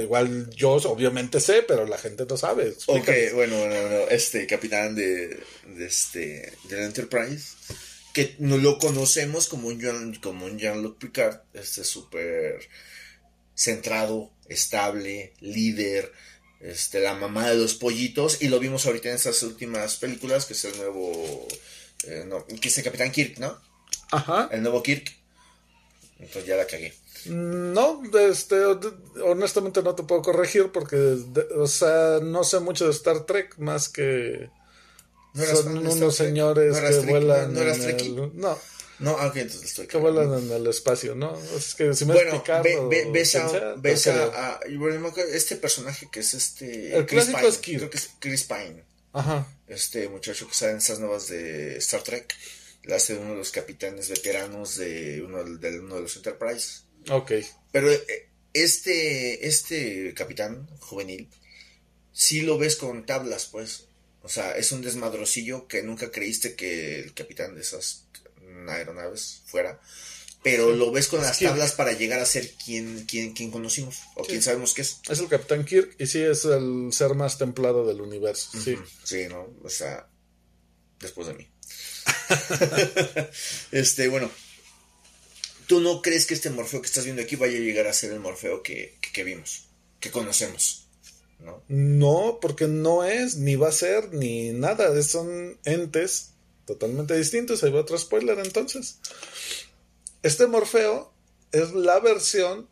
Igual 0.00 0.50
yo 0.50 0.72
obviamente 0.72 1.40
sé, 1.40 1.64
pero 1.66 1.84
la 1.86 1.98
gente 1.98 2.24
no 2.26 2.36
sabe. 2.36 2.74
Ok, 2.86 3.08
bueno, 3.34 3.58
bueno, 3.58 4.08
este 4.08 4.46
capitán 4.46 4.94
de, 4.94 5.38
de 5.66 5.86
este, 5.86 6.52
del 6.68 6.84
Enterprise, 6.84 7.56
que 8.14 8.36
no 8.38 8.56
lo 8.56 8.78
conocemos 8.78 9.48
como 9.48 9.68
un 9.68 9.80
Jean, 9.80 10.14
como 10.14 10.46
un 10.46 10.58
Jean-Luc 10.58 10.98
Picard, 10.98 11.40
este 11.52 11.84
súper 11.84 12.60
centrado, 13.60 14.30
estable, 14.48 15.34
líder, 15.40 16.12
este, 16.60 17.00
la 17.00 17.14
mamá 17.14 17.50
de 17.50 17.56
los 17.56 17.74
pollitos, 17.74 18.40
y 18.40 18.48
lo 18.48 18.58
vimos 18.58 18.86
ahorita 18.86 19.10
en 19.10 19.16
estas 19.16 19.42
últimas 19.42 19.96
películas, 19.96 20.46
que 20.46 20.54
es 20.54 20.64
el 20.64 20.76
nuevo, 20.78 21.46
eh, 22.04 22.24
no, 22.26 22.46
que 22.46 22.68
es 22.68 22.78
el 22.78 22.84
Capitán 22.84 23.12
Kirk, 23.12 23.38
¿no? 23.38 23.60
Ajá. 24.10 24.48
El 24.50 24.62
nuevo 24.62 24.82
Kirk. 24.82 25.14
Entonces 26.18 26.46
ya 26.46 26.56
la 26.56 26.66
cagué. 26.66 26.94
No, 27.26 28.02
este, 28.18 28.56
honestamente 29.22 29.82
no 29.82 29.94
te 29.94 30.04
puedo 30.04 30.22
corregir 30.22 30.70
porque, 30.72 31.18
o 31.56 31.66
sea, 31.66 32.18
no 32.22 32.44
sé 32.44 32.60
mucho 32.60 32.86
de 32.86 32.92
Star 32.92 33.26
Trek 33.26 33.58
más 33.58 33.90
que 33.90 34.48
¿No 35.34 35.44
son 35.44 35.86
unos 35.86 36.16
señores 36.16 36.72
¿No 36.72 36.78
eras 36.78 36.96
que 36.96 37.10
vuelan 37.10 37.54
no 37.54 37.60
eras 37.60 37.78
el, 37.80 38.32
no, 38.34 38.58
No, 39.00 39.16
ah, 39.18 39.26
ok, 39.28 39.36
entonces 39.36 39.64
estoy 39.70 39.86
que 39.86 39.96
vuelan 39.96 40.32
en 40.44 40.50
el 40.52 40.66
espacio, 40.66 41.14
¿no? 41.14 41.38
Es 41.56 41.74
que 41.74 41.94
si 41.94 42.04
me 42.04 42.12
Bueno, 42.14 42.42
ve- 42.62 43.08
ves, 43.10 43.34
a, 43.34 43.48
sea, 43.48 43.74
ves 43.76 44.06
a- 44.06 44.54
a- 44.56 44.60
este 45.32 45.56
personaje 45.56 46.08
que 46.12 46.20
es 46.20 46.34
este... 46.34 46.96
El 46.96 47.06
Chris 47.06 47.24
clásico 47.24 47.38
Pine, 47.38 47.48
es 47.48 47.58
Kirk. 47.58 47.78
Creo 47.78 47.90
que 47.90 47.96
es 47.96 48.10
Chris 48.18 48.44
Pine. 48.44 48.84
Ajá. 49.12 49.46
Este 49.66 50.08
muchacho 50.08 50.46
que 50.46 50.54
sale 50.54 50.72
en 50.72 50.78
estas 50.78 50.98
nuevas 51.00 51.28
de 51.28 51.76
Star 51.78 52.02
Trek. 52.02 52.34
La 52.84 52.96
hace 52.96 53.14
uno 53.16 53.30
de 53.32 53.36
los 53.38 53.50
capitanes 53.50 54.08
veteranos 54.08 54.76
de 54.76 55.22
uno 55.24 55.44
de, 55.44 55.78
uno 55.80 55.96
de 55.96 56.00
los 56.02 56.16
Enterprise. 56.16 56.80
Ok. 57.10 57.32
Pero 57.72 57.90
eh, 57.90 58.28
este, 58.52 59.46
este 59.46 60.12
capitán 60.14 60.66
juvenil, 60.80 61.28
sí 62.12 62.42
lo 62.42 62.58
ves 62.58 62.76
con 62.76 63.04
tablas, 63.06 63.46
pues. 63.50 63.86
O 64.22 64.28
sea, 64.28 64.52
es 64.56 64.70
un 64.72 64.82
desmadrocillo 64.82 65.66
que 65.66 65.82
nunca 65.82 66.10
creíste 66.10 66.54
que 66.54 67.00
el 67.00 67.14
capitán 67.14 67.54
de 67.54 67.62
esas 67.62 68.04
aeronaves 68.68 69.42
fuera. 69.46 69.80
Pero 70.42 70.72
lo 70.72 70.90
ves 70.90 71.08
con 71.08 71.20
las 71.20 71.36
Kirk. 71.36 71.50
tablas 71.50 71.72
para 71.72 71.92
llegar 71.92 72.18
a 72.20 72.24
ser 72.24 72.50
quien, 72.52 73.04
quien, 73.04 73.34
quien 73.34 73.50
conocimos 73.50 73.98
o 74.14 74.24
quien 74.24 74.40
sabemos 74.40 74.72
que 74.72 74.82
es. 74.82 75.00
Es 75.08 75.18
el 75.18 75.28
Capitán 75.28 75.64
Kirk 75.66 75.94
y 75.98 76.06
sí 76.06 76.22
es 76.22 76.46
el 76.46 76.90
ser 76.92 77.14
más 77.14 77.36
templado 77.36 77.86
del 77.86 78.00
universo. 78.00 78.50
Sí. 78.58 78.76
Sí, 79.04 79.26
¿no? 79.28 79.54
O 79.62 79.68
sea, 79.68 80.08
después 80.98 81.26
de 81.26 81.34
mí. 81.34 81.50
este, 83.72 84.08
bueno. 84.08 84.30
¿Tú 85.66 85.80
no 85.80 86.02
crees 86.02 86.26
que 86.26 86.34
este 86.34 86.50
Morfeo 86.50 86.80
que 86.80 86.88
estás 86.88 87.04
viendo 87.04 87.22
aquí 87.22 87.36
vaya 87.36 87.56
a 87.56 87.60
llegar 87.60 87.86
a 87.86 87.92
ser 87.92 88.12
el 88.12 88.18
Morfeo 88.18 88.62
que, 88.62 88.96
que, 89.00 89.12
que 89.12 89.24
vimos? 89.24 89.68
Que 90.00 90.10
conocemos. 90.10 90.88
¿No? 91.38 91.62
No, 91.68 92.38
porque 92.40 92.66
no 92.66 93.04
es, 93.04 93.36
ni 93.36 93.56
va 93.56 93.68
a 93.68 93.72
ser, 93.72 94.12
ni 94.12 94.50
nada. 94.50 95.00
Son 95.02 95.58
entes 95.64 96.29
totalmente 96.70 97.16
distintos. 97.16 97.64
Ahí 97.64 97.72
va 97.72 97.80
otro 97.80 97.98
spoiler 97.98 98.38
entonces. 98.38 98.98
Este 100.22 100.46
Morfeo 100.46 101.12
es 101.50 101.72
la 101.72 101.98
versión 101.98 102.68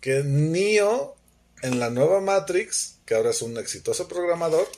que 0.00 0.22
Neo 0.22 1.16
en 1.62 1.80
la 1.80 1.90
nueva 1.90 2.20
Matrix, 2.20 2.98
que 3.04 3.14
ahora 3.14 3.30
es 3.30 3.42
un 3.42 3.58
exitoso 3.58 4.06
programador, 4.06 4.68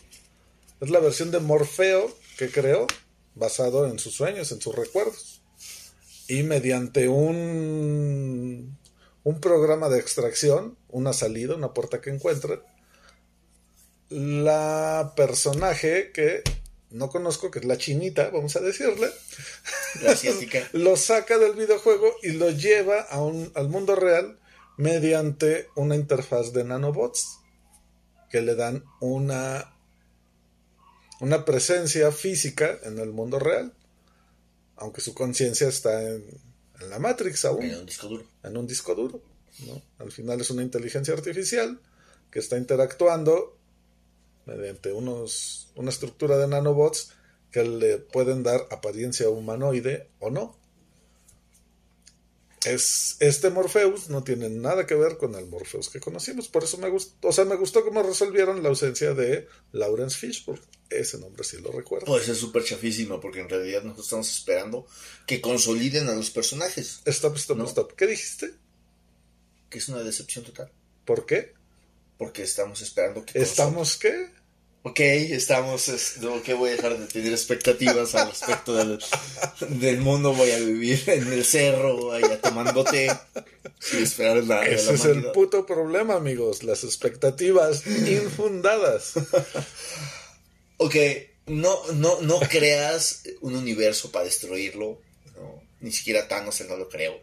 es 0.80 0.88
la 0.88 1.00
versión 1.00 1.30
de 1.30 1.40
Morfeo 1.40 2.16
que 2.38 2.50
creó 2.50 2.86
basado 3.34 3.86
en 3.86 3.98
sus 3.98 4.14
sueños, 4.14 4.50
en 4.50 4.60
sus 4.62 4.74
recuerdos. 4.74 5.42
Y 6.26 6.42
mediante 6.42 7.08
un, 7.08 8.78
un 9.24 9.40
programa 9.40 9.90
de 9.90 9.98
extracción, 9.98 10.78
una 10.88 11.12
salida, 11.12 11.54
una 11.54 11.74
puerta 11.74 12.00
que 12.00 12.10
encuentra, 12.10 12.62
la 14.08 15.12
personaje 15.16 16.12
que 16.12 16.42
no 16.92 17.08
conozco, 17.10 17.50
que 17.50 17.58
es 17.60 17.64
la 17.64 17.76
chinita, 17.78 18.30
vamos 18.30 18.54
a 18.56 18.60
decirle, 18.60 19.08
La 20.02 20.14
lo 20.72 20.96
saca 20.96 21.38
del 21.38 21.54
videojuego 21.54 22.14
y 22.22 22.32
lo 22.32 22.50
lleva 22.50 23.00
a 23.02 23.20
un- 23.22 23.50
al 23.54 23.68
mundo 23.68 23.94
real 23.96 24.38
mediante 24.76 25.68
una 25.76 25.96
interfaz 25.96 26.52
de 26.52 26.64
nanobots 26.64 27.38
que 28.30 28.40
le 28.40 28.54
dan 28.54 28.84
una, 29.00 29.74
una 31.20 31.44
presencia 31.44 32.10
física 32.12 32.78
en 32.84 32.98
el 32.98 33.10
mundo 33.12 33.38
real, 33.38 33.74
aunque 34.76 35.00
su 35.00 35.14
conciencia 35.14 35.68
está 35.68 36.02
en, 36.02 36.24
en 36.80 36.90
la 36.90 36.98
Matrix 36.98 37.44
aún 37.44 37.62
en 37.64 37.76
un 37.80 37.86
disco 37.86 38.08
duro. 38.08 38.24
en 38.42 38.56
un 38.56 38.66
disco 38.66 38.94
duro. 38.94 39.22
¿no? 39.66 39.82
Al 39.98 40.10
final 40.10 40.40
es 40.40 40.50
una 40.50 40.62
inteligencia 40.62 41.12
artificial 41.14 41.78
que 42.30 42.38
está 42.38 42.56
interactuando 42.56 43.58
mediante 44.46 44.92
unos, 44.92 45.70
una 45.74 45.90
estructura 45.90 46.36
de 46.38 46.48
nanobots 46.48 47.12
que 47.50 47.64
le 47.64 47.98
pueden 47.98 48.42
dar 48.42 48.66
apariencia 48.70 49.28
humanoide 49.28 50.08
o 50.20 50.30
no. 50.30 50.58
Es, 52.64 53.16
este 53.18 53.50
Morpheus 53.50 54.08
no 54.08 54.22
tiene 54.22 54.48
nada 54.48 54.86
que 54.86 54.94
ver 54.94 55.16
con 55.16 55.34
el 55.34 55.46
Morpheus 55.46 55.88
que 55.88 55.98
conocimos, 55.98 56.46
por 56.48 56.62
eso 56.62 56.78
me 56.78 56.88
gustó, 56.90 57.28
o 57.28 57.32
sea, 57.32 57.44
me 57.44 57.56
gustó 57.56 57.84
cómo 57.84 58.04
resolvieron 58.04 58.62
la 58.62 58.68
ausencia 58.68 59.14
de 59.14 59.48
Lawrence 59.72 60.16
Fishburne. 60.16 60.62
Ese 60.88 61.18
nombre 61.18 61.42
sí 61.42 61.56
lo 61.60 61.72
recuerdo. 61.72 62.06
Puede 62.06 62.24
ser 62.24 62.36
súper 62.36 62.62
chafísimo 62.62 63.18
porque 63.18 63.40
en 63.40 63.48
realidad 63.48 63.82
nosotros 63.82 64.06
estamos 64.06 64.30
esperando 64.30 64.86
que 65.26 65.40
consoliden 65.40 66.08
a 66.08 66.14
los 66.14 66.30
personajes. 66.30 67.00
Stop, 67.06 67.36
stop, 67.36 67.56
No. 67.56 67.64
stop. 67.64 67.94
¿Qué 67.94 68.06
dijiste? 68.06 68.54
Que 69.68 69.78
es 69.78 69.88
una 69.88 70.02
decepción 70.04 70.44
total. 70.44 70.70
¿Por 71.04 71.26
qué? 71.26 71.54
Porque 72.22 72.44
estamos 72.44 72.80
esperando 72.80 73.24
que... 73.24 73.40
¿Estamos 73.40 73.96
qué? 73.96 74.28
Ok, 74.84 75.00
estamos... 75.00 75.88
es- 75.88 76.18
no, 76.18 76.40
que 76.40 76.54
voy 76.54 76.70
a 76.70 76.76
dejar 76.76 76.96
de 76.96 77.06
tener 77.06 77.32
expectativas 77.32 78.14
al 78.14 78.28
respecto 78.28 78.74
del, 78.76 79.02
del 79.80 79.98
mundo. 80.00 80.32
Voy 80.32 80.52
a 80.52 80.58
vivir 80.60 81.02
en 81.08 81.32
el 81.32 81.44
cerro, 81.44 82.12
allá 82.12 82.40
tomando 82.40 82.84
té. 82.84 83.10
Sin 83.80 84.04
esperar 84.04 84.44
nada 84.44 84.64
Ese 84.66 84.86
la 84.86 84.92
es 84.92 85.04
el 85.04 85.32
puto 85.32 85.66
problema, 85.66 86.14
amigos. 86.14 86.62
Las 86.62 86.84
expectativas 86.84 87.84
infundadas. 87.86 89.14
Ok, 90.76 90.94
no, 91.46 91.76
no, 91.94 92.20
no 92.20 92.38
creas 92.38 93.24
un 93.40 93.56
universo 93.56 94.12
para 94.12 94.26
destruirlo. 94.26 95.00
No, 95.34 95.60
ni 95.80 95.90
siquiera 95.90 96.28
Thanos 96.28 96.60
él 96.60 96.68
no 96.68 96.76
lo 96.76 96.88
creo. 96.88 97.20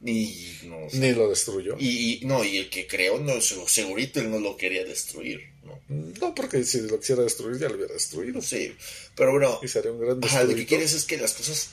Ni, 0.00 0.58
no, 0.64 0.86
o 0.86 0.90
sea, 0.90 0.98
Ni 1.00 1.12
lo 1.12 1.28
destruyó. 1.28 1.76
y, 1.78 2.22
y- 2.22 2.24
no, 2.24 2.42
y 2.42 2.56
el 2.56 2.70
que 2.70 2.86
creó, 2.86 3.18
no, 3.20 3.34
seg- 3.34 3.66
segurito 3.68 4.18
él 4.20 4.30
no 4.30 4.38
lo 4.40 4.56
quería 4.56 4.82
destruir. 4.84 5.52
No. 5.62 5.78
No, 5.88 6.34
porque 6.34 6.64
si 6.64 6.80
lo 6.80 6.98
quisiera 6.98 7.22
destruir, 7.22 7.58
ya 7.60 7.68
lo 7.68 7.74
hubiera 7.76 7.92
destruido. 7.92 8.40
Sí, 8.40 8.74
pero 9.14 9.32
bueno, 9.32 9.60
Y 9.62 9.68
sería 9.68 9.92
un 9.92 10.00
gran 10.00 10.24
ajá, 10.24 10.44
lo 10.44 10.54
que 10.54 10.64
quieres 10.64 10.92
es 10.94 11.04
que 11.04 11.18
las 11.18 11.34
cosas 11.34 11.70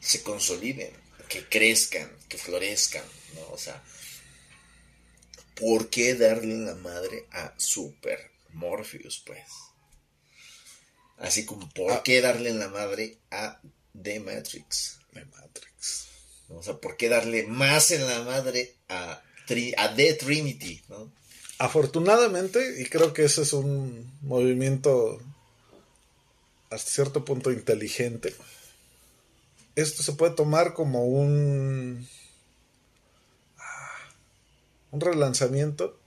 se 0.00 0.22
consoliden, 0.22 0.90
que 1.28 1.44
crezcan, 1.44 2.10
que 2.28 2.38
florezcan, 2.38 3.04
¿no? 3.36 3.48
O 3.52 3.58
sea, 3.58 3.82
¿por 5.54 5.90
qué 5.90 6.14
darle 6.14 6.56
la 6.58 6.74
madre 6.74 7.26
a 7.30 7.54
Super 7.56 8.30
Morpheus, 8.52 9.22
pues? 9.24 9.44
Así 11.18 11.44
como, 11.44 11.68
¿por 11.70 11.92
Ah. 11.92 12.02
qué 12.04 12.20
darle 12.20 12.52
la 12.52 12.68
madre 12.68 13.18
a 13.30 13.60
The 14.00 14.20
Matrix? 14.20 14.98
De 15.12 15.24
Matrix. 15.24 15.67
O 16.48 16.62
sea, 16.62 16.78
¿por 16.78 16.96
qué 16.96 17.08
darle 17.08 17.46
más 17.46 17.90
en 17.90 18.06
la 18.06 18.22
madre 18.22 18.74
a, 18.88 19.22
Tri- 19.48 19.74
The 19.96 20.14
Trinity. 20.14 20.82
Afortunadamente, 21.58 22.80
y 22.80 22.84
creo 22.84 23.12
que 23.14 23.24
ese 23.24 23.42
es 23.42 23.52
un 23.54 24.12
movimiento 24.20 25.18
hasta 26.70 26.90
cierto 26.90 27.24
punto 27.24 27.50
inteligente, 27.50 28.34
esto 29.74 30.02
se 30.02 30.12
puede 30.12 30.34
tomar 30.34 30.74
como 30.74 31.06
un 31.06 32.06
ah, 33.56 34.10
un 34.90 35.00
relanzamiento 35.00 35.98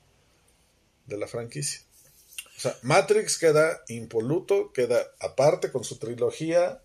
de 1.08 1.18
la 1.18 1.28
franquicia. 1.28 1.82
O 2.58 2.60
sea, 2.62 2.78
Matrix 2.84 3.40
queda 3.40 3.82
impoluto, 3.88 4.72
queda 4.72 5.04
aparte 5.20 5.72
con 5.72 5.84
su 5.84 5.98
trilogía 5.98 6.84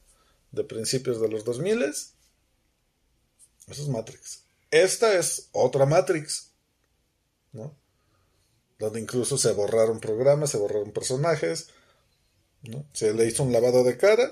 de 0.52 0.64
principios 0.64 1.20
de 1.20 1.28
los 1.28 1.44
2000. 1.44 1.92
Eso 3.66 3.82
es 3.82 3.88
Matrix. 3.88 4.44
Esta 4.70 5.18
es 5.18 5.48
otra 5.52 5.86
Matrix, 5.86 6.52
¿no? 7.52 7.76
Donde 8.78 9.00
incluso 9.00 9.38
se 9.38 9.52
borraron 9.52 10.00
programas, 10.00 10.50
se 10.50 10.58
borraron 10.58 10.92
personajes, 10.92 11.68
¿no? 12.62 12.86
Se 12.92 13.12
le 13.12 13.26
hizo 13.26 13.42
un 13.42 13.52
lavado 13.52 13.82
de 13.84 13.96
cara, 13.96 14.30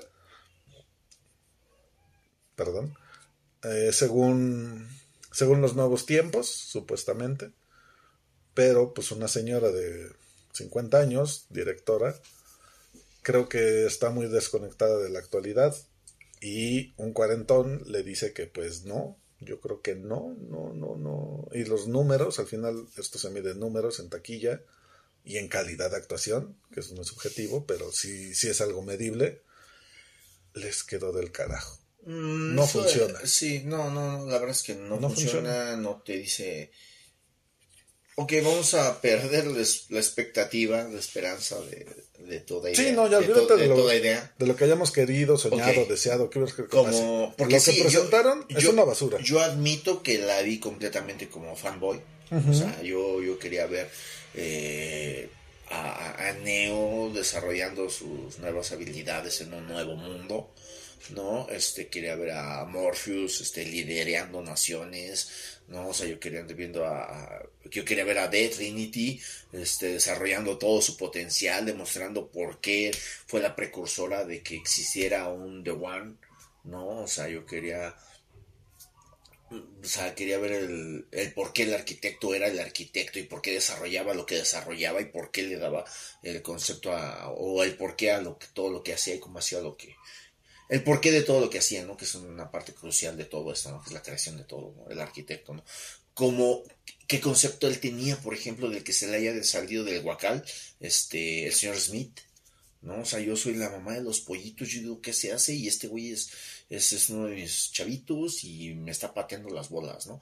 perdón, 2.55 2.97
eh, 3.65 3.91
según, 3.93 4.89
según 5.33 5.61
los 5.61 5.75
nuevos 5.75 6.07
tiempos, 6.07 6.49
supuestamente, 6.49 7.53
pero 8.55 8.95
pues 8.95 9.11
una 9.11 9.29
señora 9.29 9.71
de 9.71 10.13
50 10.53 10.99
años, 10.99 11.47
directora, 11.51 12.15
creo 13.23 13.49
que 13.49 13.87
está 13.87 14.11
muy 14.11 14.29
desconectada 14.29 14.99
de 14.99 15.09
la 15.09 15.19
actualidad 15.19 15.75
y 16.41 16.95
un 16.99 17.13
cuarentón 17.13 17.83
le 17.87 18.03
dice 18.03 18.33
que 18.33 18.47
pues 18.47 18.85
no, 18.85 19.19
yo 19.45 19.61
creo 19.61 19.81
que 19.83 19.95
no, 19.95 20.37
no, 20.49 20.73
no, 20.73 20.97
no. 20.97 21.49
Y 21.53 21.65
los 21.65 21.87
números, 21.89 22.39
al 22.39 22.47
final 22.47 22.87
esto 22.97 23.19
se 23.19 23.31
mide 23.31 23.53
en 23.53 23.61
números, 23.61 24.01
en 24.01 24.09
taquilla 24.09 24.61
y 25.25 25.39
en 25.39 25.49
calidad 25.49 25.91
de 25.91 25.97
actuación, 25.97 26.57
que 26.73 26.81
es 26.81 26.91
muy 26.93 27.05
subjetivo, 27.05 27.67
pero 27.67 27.91
sí, 27.93 28.35
sí 28.35 28.49
es 28.49 28.61
algo 28.61 28.83
medible, 28.83 29.43
les 30.55 30.85
quedó 30.85 31.13
del 31.13 31.33
carajo. 31.33 31.79
Mm, 32.05 32.55
No 32.55 32.65
eso, 32.65 32.83
funciona. 32.83 33.19
Sí, 33.25 33.63
no, 33.65 33.91
no, 33.91 34.19
no, 34.19 34.27
la 34.27 34.35
verdad 34.39 34.51
es 34.51 34.63
que 34.63 34.75
no, 34.75 35.01
No 35.01 35.09
funciona, 35.09 35.51
funciona. 35.51 35.77
no 35.77 36.03
te 36.05 36.19
dice 36.19 36.71
Ok, 38.17 38.33
vamos 38.45 38.75
a 38.75 39.01
perder 39.01 39.47
la, 39.47 39.61
expectativa, 39.99 40.85
la 40.85 40.99
esperanza 41.01 41.59
de, 41.63 41.87
de 42.27 42.41
toda 42.41 42.71
idea. 42.71 42.85
Sí, 42.85 42.93
no, 42.93 43.05
ya 43.09 43.19
de, 43.19 43.25
olvídate 43.27 43.47
to- 43.47 43.57
de, 43.57 43.63
de 43.63 43.69
lo, 43.69 43.75
toda 43.75 43.95
idea. 43.97 44.33
de 44.39 44.47
lo 44.47 44.55
que 44.55 44.65
hayamos 44.65 44.93
querido, 44.93 45.37
soñado, 45.37 45.83
Ok. 45.83 45.89
deseado. 45.89 46.31
¿qué 46.31 46.39
crees 46.39 46.55
que 46.55 46.65
Como, 46.67 47.35
porque 47.37 47.55
lo 47.55 47.59
que 47.59 47.73
sí, 47.73 47.77
yo- 47.77 47.83
presentaron 47.85 48.47
es 48.49 48.63
yo- 48.63 48.71
una 48.71 48.85
basura. 48.85 49.19
Yo 49.21 49.41
admito 49.41 50.03
que 50.03 50.19
la 50.19 50.41
vi 50.43 50.61
completamente 50.61 51.29
como 51.29 51.57
fanboy. 51.57 52.01
O 52.31 52.53
sea, 52.55 52.81
yo, 52.83 53.23
yo 53.23 53.39
quería 53.39 53.67
ver 53.67 53.89
eh, 54.35 55.29
a, 55.71 56.29
a 56.29 56.33
Neo 56.35 57.11
desarrollando 57.15 57.89
sus 57.91 58.39
nuevas 58.39 58.73
habilidades 58.73 59.41
en 59.41 59.55
un 59.55 59.67
nuevo 59.69 59.95
mundo. 59.97 60.51
¿No? 61.11 61.49
Este, 61.49 61.89
quería 61.89 62.17
ver 62.17 62.33
a 62.33 62.65
Morpheus, 62.65 63.41
este, 63.41 63.65
liderando 63.65 64.43
naciones, 64.43 65.61
¿no? 65.69 65.89
O 65.89 65.95
sea, 65.95 66.07
yo 66.07 66.19
quería 66.19 66.43
viendo 66.43 66.85
a, 66.87 67.43
yo 67.71 67.85
quería 67.85 68.05
ver 68.05 68.19
a 68.19 68.31
The 68.31 68.49
Trinity, 68.49 69.21
este, 69.53 69.95
desarrollando 69.95 70.59
todo 70.59 70.81
su 70.81 70.97
potencial, 70.97 71.67
demostrando 71.67 72.31
por 72.31 72.61
qué 72.61 72.91
fue 73.27 73.41
la 73.41 73.55
precursora 73.57 74.25
de 74.25 74.43
que 74.43 74.57
existiera 74.57 75.29
un 75.29 75.65
The 75.65 75.71
One, 75.73 76.15
¿no? 76.65 77.03
O 77.03 77.07
sea, 77.07 77.29
yo 77.29 77.45
quería, 77.47 77.95
o 79.51 79.85
sea, 79.87 80.15
quería 80.15 80.39
ver 80.39 80.53
el, 80.53 81.07
el 81.13 81.33
por 81.33 81.53
qué 81.53 81.65
el 81.65 81.75
arquitecto 81.75 82.35
era 82.35 82.47
el 82.49 82.59
arquitecto 82.59 83.19
y 83.19 83.25
por 83.25 83.43
qué 83.43 83.53
desarrollaba 83.53 84.15
lo 84.15 84.27
que 84.27 84.37
desarrollaba 84.37 85.01
y 85.01 85.07
por 85.07 85.31
qué 85.31 85.43
le 85.43 85.57
daba 85.57 85.85
el 86.23 86.43
concepto 86.43 86.93
a, 86.93 87.29
o 87.31 87.63
el 87.63 87.77
por 87.77 87.97
qué 87.97 88.11
a 88.11 88.21
lo 88.21 88.39
que, 88.39 88.47
todo 88.55 88.71
lo 88.71 88.83
que 88.83 88.95
hacía 88.95 89.15
y 89.15 89.21
cómo 89.21 89.39
hacía 89.39 89.61
lo 89.61 89.77
que, 89.77 89.97
el 90.75 90.83
porqué 90.83 91.13
de 91.13 91.23
todo 91.23 91.41
lo 91.41 91.49
que 91.49 91.61
hacía, 91.61 91.85
¿no? 91.85 91.97
Que 91.97 92.05
es 92.05 92.17
una 92.17 92.51
parte 92.51 92.75
crucial 92.75 93.17
de 93.17 93.27
todo 93.27 93.53
esto, 93.53 93.71
¿no? 93.71 93.81
Que 93.81 93.91
es 93.91 93.93
la 93.93 94.03
creación 94.03 94.37
de 94.37 94.43
todo, 94.43 94.75
¿no? 94.77 94.91
El 94.91 95.01
arquitecto, 95.01 95.55
¿no? 95.55 95.65
Como, 96.15 96.65
¿qué 97.07 97.21
concepto 97.21 97.69
él 97.69 97.79
tenía, 97.79 98.21
por 98.21 98.35
ejemplo, 98.35 98.69
del 98.69 98.83
que 98.83 98.93
se 98.93 99.07
le 99.07 99.19
haya 99.19 99.45
salido 99.45 99.85
del 99.85 100.03
guacal, 100.03 100.45
este, 100.81 101.47
el 101.47 101.53
señor 101.53 101.79
Smith, 101.79 102.19
¿no? 102.83 103.03
O 103.03 103.05
sea, 103.05 103.21
yo 103.21 103.37
soy 103.37 103.55
la 103.55 103.71
mamá 103.71 103.93
de 103.93 104.03
los 104.03 104.19
pollitos, 104.19 104.69
yo 104.69 104.81
digo, 104.81 105.01
¿qué 105.01 105.13
se 105.13 105.33
hace? 105.33 105.55
Y 105.55 105.69
este 105.69 105.87
güey 105.87 106.11
es, 106.11 106.29
es, 106.69 106.93
es 106.93 107.09
uno 107.09 107.27
de 107.27 107.37
mis 107.37 107.71
chavitos 107.71 108.43
y 108.43 108.75
me 108.75 108.91
está 108.91 109.15
pateando 109.15 109.51
las 109.51 109.69
bolas, 109.69 110.09
¿no? 110.09 110.21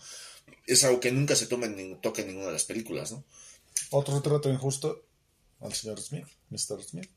Es 0.67 0.85
algo 0.85 1.01
que 1.01 1.13
nunca 1.13 1.35
se 1.35 1.47
toma 1.47 1.65
en, 1.65 1.99
toca 2.03 2.21
en 2.21 2.29
ninguna 2.29 2.49
de 2.49 2.53
las 2.53 2.65
películas, 2.65 3.11
¿no? 3.11 3.25
Otro 3.89 4.21
trato 4.21 4.51
injusto 4.51 5.07
al 5.61 5.73
señor 5.73 5.99
Smith, 5.99 6.27
Mr. 6.51 6.83
Smith. 6.83 7.11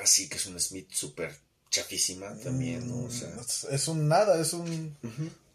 Así 0.00 0.28
que 0.28 0.36
es 0.36 0.46
un 0.46 0.60
Smith 0.60 0.92
súper 0.92 1.45
chafísima 1.70 2.34
también, 2.42 2.88
¿no? 2.88 3.04
O 3.04 3.10
sea, 3.10 3.28
Es, 3.40 3.64
es 3.70 3.88
un 3.88 4.08
nada, 4.08 4.40
es 4.40 4.52
un, 4.52 4.96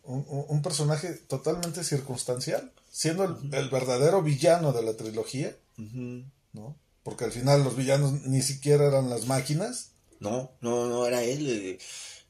un, 0.04 0.26
un 0.48 0.62
personaje 0.62 1.14
totalmente 1.28 1.84
circunstancial, 1.84 2.72
siendo 2.92 3.24
el, 3.24 3.54
el 3.54 3.70
verdadero 3.70 4.22
villano 4.22 4.74
de 4.74 4.84
la 4.84 4.94
trilogía, 4.94 5.56
¿no? 5.78 6.76
Porque 7.04 7.26
al 7.26 7.32
final 7.32 7.64
los 7.64 7.76
villanos 7.76 8.14
ni 8.28 8.42
siquiera 8.42 8.86
eran 8.86 9.10
las 9.10 9.26
máquinas. 9.26 9.92
no, 10.20 10.52
no, 10.62 10.88
no, 10.88 11.06
era 11.08 11.24
él 11.24 11.50
el, 11.50 11.80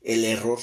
el 0.04 0.26
error. 0.26 0.60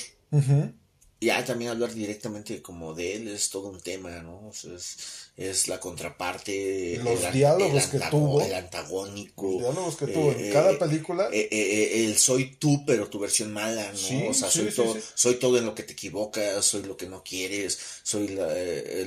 Ya 1.20 1.44
también 1.44 1.72
hablar 1.72 1.92
directamente 1.92 2.62
como 2.62 2.94
de 2.94 3.16
él 3.16 3.28
es 3.28 3.50
todo 3.50 3.68
un 3.70 3.80
tema, 3.80 4.10
¿no? 4.22 4.48
O 4.48 4.52
sea, 4.52 4.72
es, 4.74 4.96
es 5.36 5.66
la 5.66 5.80
contraparte. 5.80 7.00
Los 7.02 7.24
an- 7.24 7.32
diálogos 7.32 7.86
que 7.88 7.96
antago- 7.96 8.10
tuvo. 8.10 8.40
El 8.42 8.54
antagónico. 8.54 9.46
Los 9.50 9.58
diálogos 9.62 9.96
que 9.96 10.06
tuvo 10.06 10.30
en 10.32 10.44
eh, 10.44 10.50
cada 10.52 10.70
eh, 10.72 10.76
película. 10.76 11.28
eh, 11.32 11.48
eh, 11.50 11.50
eh, 11.50 12.04
el 12.04 12.16
soy 12.18 12.54
tú, 12.56 12.84
pero 12.86 13.08
tu 13.08 13.18
versión 13.18 13.52
mala, 13.52 13.90
¿no? 13.90 13.98
Sí, 13.98 14.26
o 14.28 14.32
sea, 14.34 14.48
sí, 14.50 14.58
soy, 14.60 14.70
sí, 14.70 14.76
todo, 14.76 14.96
soy 15.14 15.34
todo 15.36 15.58
en 15.58 15.66
lo 15.66 15.74
que 15.74 15.82
te 15.82 15.94
equivocas, 15.94 16.64
soy 16.64 16.82
lo 16.84 16.96
que 16.96 17.06
no 17.08 17.24
quieres, 17.24 17.78
soy 18.04 18.28
la, 18.28 18.46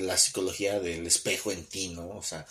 la 0.01 0.18
psicología 0.18 0.80
del 0.82 1.07
espejo 1.07 1.51
en 1.53 1.64
ti, 1.66 1.89
¿no? 1.89 2.09
O 2.09 2.24
sea, 2.24 2.45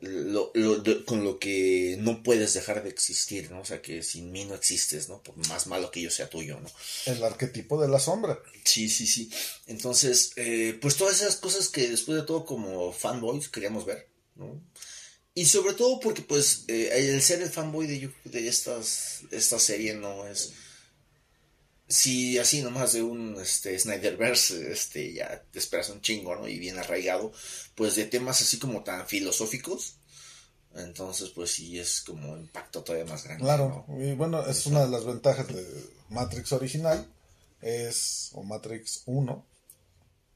lo, 0.00 0.50
lo- 0.54 0.78
de- 0.80 1.04
con 1.04 1.24
lo 1.24 1.38
que 1.38 1.96
no 2.00 2.22
puedes 2.22 2.54
dejar 2.54 2.82
de 2.82 2.88
existir, 2.90 3.50
¿no? 3.50 3.60
O 3.60 3.64
sea, 3.64 3.82
que 3.82 4.02
sin 4.02 4.32
mí 4.32 4.44
no 4.44 4.54
existes, 4.54 5.08
¿no? 5.08 5.22
Por 5.22 5.36
más 5.48 5.66
malo 5.66 5.90
que 5.90 6.00
yo 6.02 6.10
sea 6.10 6.28
tuyo, 6.30 6.58
¿no? 6.60 6.70
El 7.06 7.22
arquetipo 7.22 7.80
de 7.80 7.88
la 7.88 7.98
sombra. 8.00 8.38
Sí, 8.64 8.88
sí, 8.88 9.06
sí. 9.06 9.30
Entonces, 9.66 10.32
eh, 10.36 10.78
pues 10.80 10.96
todas 10.96 11.20
esas 11.20 11.36
cosas 11.36 11.68
que 11.68 11.88
después 11.88 12.16
de 12.18 12.24
todo 12.26 12.44
como 12.44 12.92
fanboys 12.92 13.48
queríamos 13.48 13.84
ver, 13.86 14.08
¿no? 14.36 14.60
Y 15.34 15.46
sobre 15.46 15.72
todo 15.74 15.98
porque 16.00 16.22
pues 16.22 16.64
eh, 16.68 16.90
el 16.92 17.22
ser 17.22 17.40
el 17.42 17.48
fanboy 17.48 17.86
de, 17.86 18.10
de 18.24 18.48
estas, 18.48 19.20
esta 19.30 19.58
serie 19.58 19.94
no 19.94 20.26
es... 20.26 20.52
Si 21.92 22.38
así 22.38 22.62
nomás 22.62 22.94
de 22.94 23.02
un 23.02 23.36
este, 23.38 23.78
Snyderverse 23.78 24.72
este, 24.72 25.12
ya 25.12 25.42
te 25.50 25.58
esperas 25.58 25.90
un 25.90 26.00
chingo, 26.00 26.34
¿no? 26.34 26.48
Y 26.48 26.58
bien 26.58 26.78
arraigado, 26.78 27.32
pues 27.74 27.96
de 27.96 28.06
temas 28.06 28.40
así 28.40 28.58
como 28.58 28.82
tan 28.82 29.06
filosóficos, 29.06 29.96
entonces 30.74 31.28
pues 31.30 31.50
sí 31.50 31.78
es 31.78 32.00
como 32.00 32.32
un 32.32 32.40
impacto 32.40 32.82
todavía 32.82 33.10
más 33.10 33.24
grande. 33.24 33.44
Claro, 33.44 33.84
¿no? 33.86 34.02
y 34.02 34.14
bueno, 34.14 34.46
es 34.46 34.64
una 34.64 34.86
de 34.86 34.90
las 34.90 35.04
ventajas 35.04 35.46
de 35.48 35.66
Matrix 36.08 36.52
original, 36.52 37.06
es, 37.60 38.30
o 38.32 38.42
Matrix 38.42 39.02
1, 39.04 39.44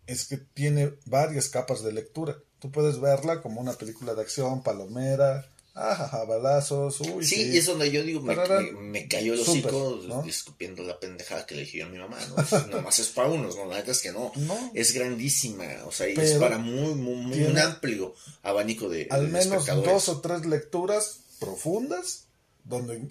es 0.06 0.26
que 0.26 0.36
tiene 0.36 0.92
varias 1.06 1.48
capas 1.48 1.82
de 1.82 1.92
lectura. 1.92 2.36
Tú 2.58 2.70
puedes 2.70 3.00
verla 3.00 3.40
como 3.40 3.62
una 3.62 3.72
película 3.72 4.14
de 4.14 4.20
acción, 4.20 4.62
palomera, 4.62 5.48
ajaja, 5.76 6.24
balazos, 6.24 7.00
uy, 7.00 7.24
Sí, 7.24 7.36
sí. 7.36 7.50
y 7.52 7.56
es 7.58 7.66
donde 7.66 7.90
yo 7.90 8.02
digo, 8.02 8.20
me, 8.20 8.34
me- 8.34 8.72
me 8.72 9.08
cayó 9.08 9.34
el 9.34 9.40
hocico 9.40 10.00
¿no? 10.08 10.22
disculpiendo 10.22 10.82
la 10.82 10.98
pendejada 10.98 11.44
que 11.46 11.54
le 11.54 11.60
dije 11.62 11.78
yo 11.78 11.86
a 11.86 11.88
mi 11.88 11.98
mamá, 11.98 12.18
¿no? 12.28 12.66
Nomás 12.68 12.98
es 12.98 13.08
para 13.08 13.28
unos, 13.28 13.54
¿no? 13.56 13.66
La 13.66 13.76
neta 13.76 13.92
es 13.92 14.00
que 14.00 14.10
no. 14.12 14.32
No. 14.36 14.70
Es 14.74 14.92
grandísima, 14.92 15.66
o 15.84 15.92
sea, 15.92 16.08
y 16.08 16.12
es 16.12 16.16
Pero 16.18 16.40
para 16.40 16.58
muy, 16.58 16.94
muy, 16.94 17.16
muy 17.16 17.42
un 17.44 17.58
amplio 17.58 18.14
abanico 18.42 18.88
de, 18.88 19.06
Al 19.10 19.26
de 19.26 19.32
menos 19.32 19.66
dos 19.66 20.08
o 20.08 20.20
tres 20.20 20.46
lecturas 20.46 21.20
profundas, 21.38 22.24
donde, 22.64 23.08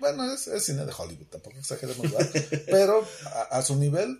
bueno, 0.00 0.32
es, 0.32 0.48
es 0.48 0.64
cine 0.64 0.84
de 0.84 0.92
Hollywood, 0.96 1.26
tampoco 1.26 1.56
exageremos, 1.58 2.10
¿verdad? 2.10 2.28
pero 2.66 3.06
a, 3.26 3.42
a 3.58 3.62
su 3.62 3.76
nivel, 3.76 4.18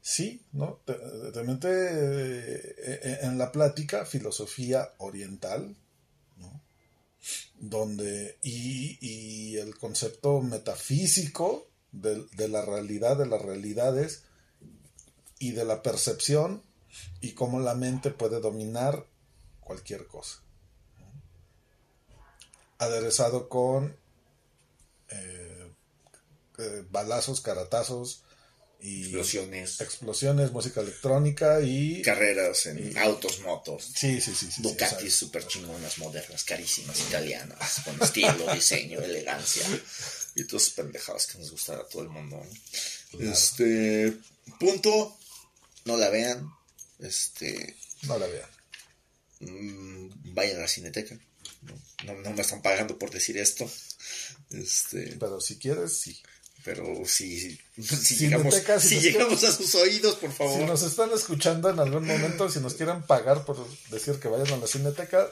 sí, 0.00 0.40
¿no? 0.52 0.80
Te, 0.86 0.94
te 0.94 1.42
mete 1.42 1.68
eh, 1.70 3.18
en 3.22 3.38
la 3.38 3.52
plática 3.52 4.04
filosofía 4.06 4.92
oriental. 4.98 5.76
Donde, 7.70 8.38
y, 8.42 9.56
el 9.56 9.78
concepto 9.78 10.40
metafísico 10.40 11.68
de, 11.92 12.26
de 12.36 12.48
la 12.48 12.62
realidad, 12.62 13.16
de 13.16 13.26
las 13.26 13.40
realidades 13.40 14.24
y 15.38 15.52
de 15.52 15.64
la 15.64 15.82
percepción 15.82 16.62
y 17.20 17.32
cómo 17.32 17.60
la 17.60 17.74
mente 17.74 18.10
puede 18.10 18.40
dominar 18.40 19.06
cualquier 19.60 20.06
cosa. 20.06 20.42
Aderezado 22.78 23.48
con 23.48 23.96
eh, 25.08 25.72
eh, 26.58 26.84
balazos, 26.90 27.40
caratazos 27.40 28.23
y 28.80 29.04
Explosiones, 29.04 29.80
explosiones, 29.80 30.52
música 30.52 30.80
electrónica 30.82 31.60
y... 31.62 32.02
carreras 32.02 32.66
en 32.66 32.96
autos, 32.98 33.40
motos. 33.40 33.90
Sí, 33.94 34.20
sí, 34.20 34.34
sí. 34.34 34.50
sí, 34.50 34.62
Ducatis 34.62 35.14
super 35.14 35.46
chingonas, 35.46 35.98
modernas, 35.98 36.44
carísimas, 36.44 36.98
italianas, 37.00 37.80
con 37.84 38.00
estilo, 38.02 38.52
diseño, 38.52 39.00
elegancia 39.00 39.66
y 40.34 40.44
todas 40.44 40.70
pendejadas 40.70 41.26
que 41.26 41.38
nos 41.38 41.50
gustan 41.50 41.78
a 41.80 41.84
todo 41.84 42.02
el 42.02 42.08
mundo. 42.10 42.44
¿no? 43.14 43.32
Este 43.32 44.12
punto, 44.60 45.16
no 45.86 45.96
la 45.96 46.10
vean, 46.10 46.46
este 46.98 47.76
No 48.02 48.18
la 48.18 48.26
vean. 48.26 48.50
mm, 49.40 50.34
vayan 50.34 50.56
a 50.58 50.60
la 50.60 50.68
cineteca. 50.68 51.18
No, 51.62 51.74
no, 52.04 52.20
no 52.20 52.30
me 52.32 52.42
están 52.42 52.60
pagando 52.60 52.98
por 52.98 53.10
decir 53.10 53.38
esto. 53.38 53.70
Este, 54.50 55.16
Pero 55.18 55.40
si 55.40 55.58
quieres, 55.58 55.96
sí. 55.98 56.20
Pero 56.64 57.04
si, 57.04 57.58
si 57.76 57.82
Cineteca, 57.82 58.78
llegamos, 58.78 58.82
si 58.82 59.00
llegamos 59.00 59.44
a 59.44 59.52
sus 59.52 59.74
oídos, 59.74 60.14
por 60.16 60.32
favor. 60.32 60.60
Si 60.60 60.64
nos 60.64 60.82
están 60.82 61.10
escuchando 61.12 61.68
en 61.68 61.78
algún 61.78 62.06
momento, 62.06 62.48
si 62.48 62.58
nos 62.60 62.72
quieren 62.74 63.02
pagar 63.02 63.44
por 63.44 63.58
decir 63.90 64.18
que 64.18 64.28
vayan 64.28 64.50
a 64.54 64.56
la 64.56 64.66
cineteca, 64.66 65.28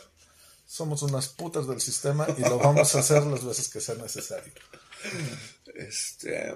somos 0.66 1.03
unas 1.03 1.28
putas 1.28 1.66
del 1.66 1.80
sistema 1.80 2.26
y 2.37 2.43
lo 2.43 2.59
vamos 2.59 2.95
a 2.95 3.01
hacer 3.01 3.22
las 3.24 3.45
veces 3.45 3.68
que 3.68 3.80
sea 3.80 3.95
necesario. 3.95 4.53
Este, 5.74 6.55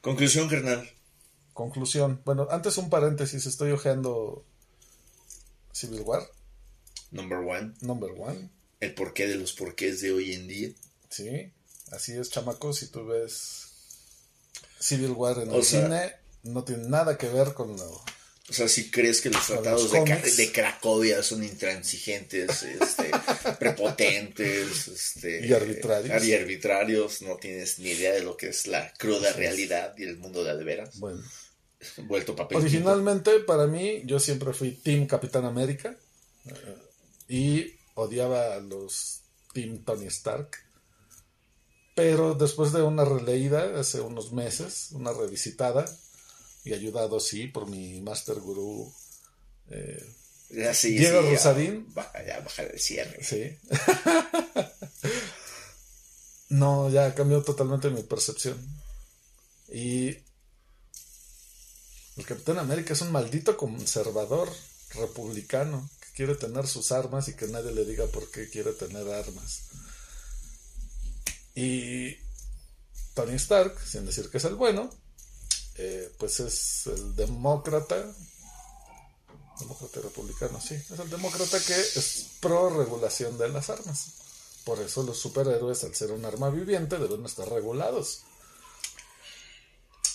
conclusión, 0.00 0.48
carnal. 0.48 0.90
Conclusión. 1.52 2.22
Bueno, 2.24 2.48
antes 2.50 2.78
un 2.78 2.88
paréntesis, 2.88 3.44
estoy 3.44 3.72
hojeando 3.72 4.42
Civil 5.72 6.00
War, 6.00 6.22
Number 7.10 7.38
one. 7.38 7.74
number 7.82 8.10
one. 8.16 8.48
El 8.80 8.94
porqué 8.94 9.26
de 9.26 9.36
los 9.36 9.52
porqués 9.52 10.00
de 10.00 10.12
hoy 10.12 10.32
en 10.32 10.48
día. 10.48 10.70
Sí, 11.16 11.50
así 11.92 12.12
es, 12.12 12.30
chamacos. 12.30 12.78
Si 12.78 12.88
tú 12.88 13.06
ves 13.06 13.68
Civil 14.78 15.12
War 15.12 15.38
en 15.38 15.50
O 15.50 15.56
el 15.56 15.64
sea- 15.64 15.82
cine, 15.84 16.12
no 16.42 16.64
tiene 16.64 16.88
nada 16.88 17.16
que 17.16 17.28
ver 17.28 17.54
con 17.54 17.76
lo. 17.76 18.04
O 18.48 18.52
sea, 18.52 18.68
si 18.68 18.90
crees 18.92 19.20
que 19.22 19.30
los 19.30 19.44
tratados 19.44 19.92
los 19.92 20.36
de, 20.36 20.52
Cracovia 20.52 21.20
son 21.24 21.42
intransigentes, 21.42 22.62
este, 22.62 23.10
prepotentes, 23.58 24.86
este, 24.86 25.44
Y 25.44 25.52
arbitrarios. 25.52 26.24
y 26.24 26.32
arbitrarios, 26.32 27.22
no 27.22 27.36
tienes 27.38 27.80
ni 27.80 27.90
idea 27.90 28.12
de 28.12 28.22
lo 28.22 28.36
que 28.36 28.50
es 28.50 28.68
la 28.68 28.92
cruda 28.98 29.32
realidad 29.32 29.94
y 29.98 30.04
el 30.04 30.18
mundo 30.18 30.44
de 30.44 30.56
de 30.56 30.62
veras. 30.62 30.98
Bueno, 31.00 31.20
vuelto 32.04 32.36
papel. 32.36 32.58
Originalmente, 32.58 33.40
para 33.40 33.66
mí, 33.66 34.02
yo 34.04 34.20
siempre 34.20 34.52
fui 34.52 34.72
Team 34.72 35.08
Capitán 35.08 35.44
América 35.44 35.96
eh, 36.44 36.76
y 37.28 37.74
odiaba 37.94 38.54
a 38.54 38.60
los 38.60 39.22
Team 39.54 39.82
Tony 39.84 40.06
Stark. 40.06 40.65
Pero 41.96 42.34
después 42.34 42.72
de 42.72 42.82
una 42.82 43.06
releída 43.06 43.80
hace 43.80 44.02
unos 44.02 44.30
meses, 44.30 44.88
una 44.92 45.14
revisitada, 45.14 45.86
y 46.62 46.74
ayudado, 46.74 47.20
sí, 47.20 47.46
por 47.46 47.66
mi 47.66 48.02
Master 48.02 48.38
Guru 48.38 48.92
eh, 49.70 50.14
Ya, 50.50 50.74
sí, 50.74 50.98
Diego 50.98 51.22
sí, 51.22 51.28
ya, 51.32 52.24
ya 52.26 52.40
bajar 52.40 52.70
el 52.70 52.78
cierre. 52.78 53.24
Sí. 53.24 53.56
no, 56.50 56.90
ya 56.90 57.14
cambió 57.14 57.42
totalmente 57.42 57.88
mi 57.88 58.02
percepción. 58.02 58.58
Y 59.72 60.08
el 62.18 62.26
Capitán 62.26 62.58
América 62.58 62.92
es 62.92 63.00
un 63.00 63.12
maldito 63.12 63.56
conservador 63.56 64.50
republicano 64.94 65.88
que 66.00 66.08
quiere 66.14 66.34
tener 66.34 66.66
sus 66.66 66.92
armas 66.92 67.28
y 67.28 67.34
que 67.34 67.46
nadie 67.46 67.72
le 67.72 67.86
diga 67.86 68.04
por 68.08 68.30
qué 68.30 68.50
quiere 68.50 68.72
tener 68.72 69.08
armas. 69.08 69.62
Y 71.56 72.16
Tony 73.14 73.34
Stark, 73.34 73.76
sin 73.80 74.06
decir 74.06 74.30
que 74.30 74.38
es 74.38 74.44
el 74.44 74.54
bueno, 74.54 74.88
eh, 75.76 76.12
pues 76.18 76.38
es 76.38 76.86
el 76.86 77.16
demócrata 77.16 78.14
demócrata 79.58 80.00
republicano, 80.00 80.60
sí, 80.60 80.74
es 80.74 80.98
el 80.98 81.08
demócrata 81.08 81.58
que 81.60 81.74
es 81.74 82.26
pro 82.40 82.70
regulación 82.70 83.38
de 83.38 83.48
las 83.48 83.70
armas. 83.70 84.08
Por 84.64 84.80
eso 84.80 85.02
los 85.02 85.18
superhéroes, 85.18 85.84
al 85.84 85.94
ser 85.94 86.10
un 86.12 86.24
arma 86.24 86.50
viviente, 86.50 86.98
deben 86.98 87.24
estar 87.24 87.48
regulados. 87.48 88.22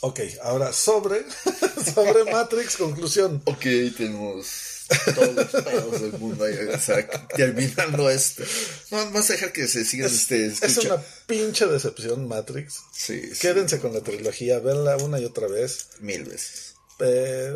Ok, 0.02 0.20
ahora 0.44 0.74
sobre, 0.74 1.26
sobre 1.96 2.32
Matrix, 2.32 2.78
conclusión. 2.78 3.42
Ok, 3.46 3.64
tenemos 3.98 4.81
todos 5.16 5.36
los 5.36 5.64
pedos 5.64 6.02
del 6.02 6.14
mundo 6.14 6.46
ahí, 6.46 6.56
o 6.74 6.80
sea, 6.80 7.08
terminando 7.36 8.10
esto. 8.10 8.44
No, 8.92 8.98
vamos 8.98 9.30
a 9.30 9.34
dejar 9.34 9.52
que 9.52 9.68
se 9.68 9.86
sigan 9.86 10.10
este, 10.10 10.46
Es 10.46 10.78
una 10.78 11.02
pinche 11.28 11.66
decepción 11.66 12.28
Matrix. 12.28 12.82
Sí, 12.94 13.34
sí, 13.34 13.39
Quédense 13.39 13.80
con 13.80 13.94
la 13.94 14.02
trilogía, 14.02 14.60
venla 14.60 14.98
una 14.98 15.20
y 15.20 15.26
otra 15.26 15.48
vez. 15.48 15.89
mil 16.00 16.24
veces. 16.24 16.76
Eh, 17.00 17.54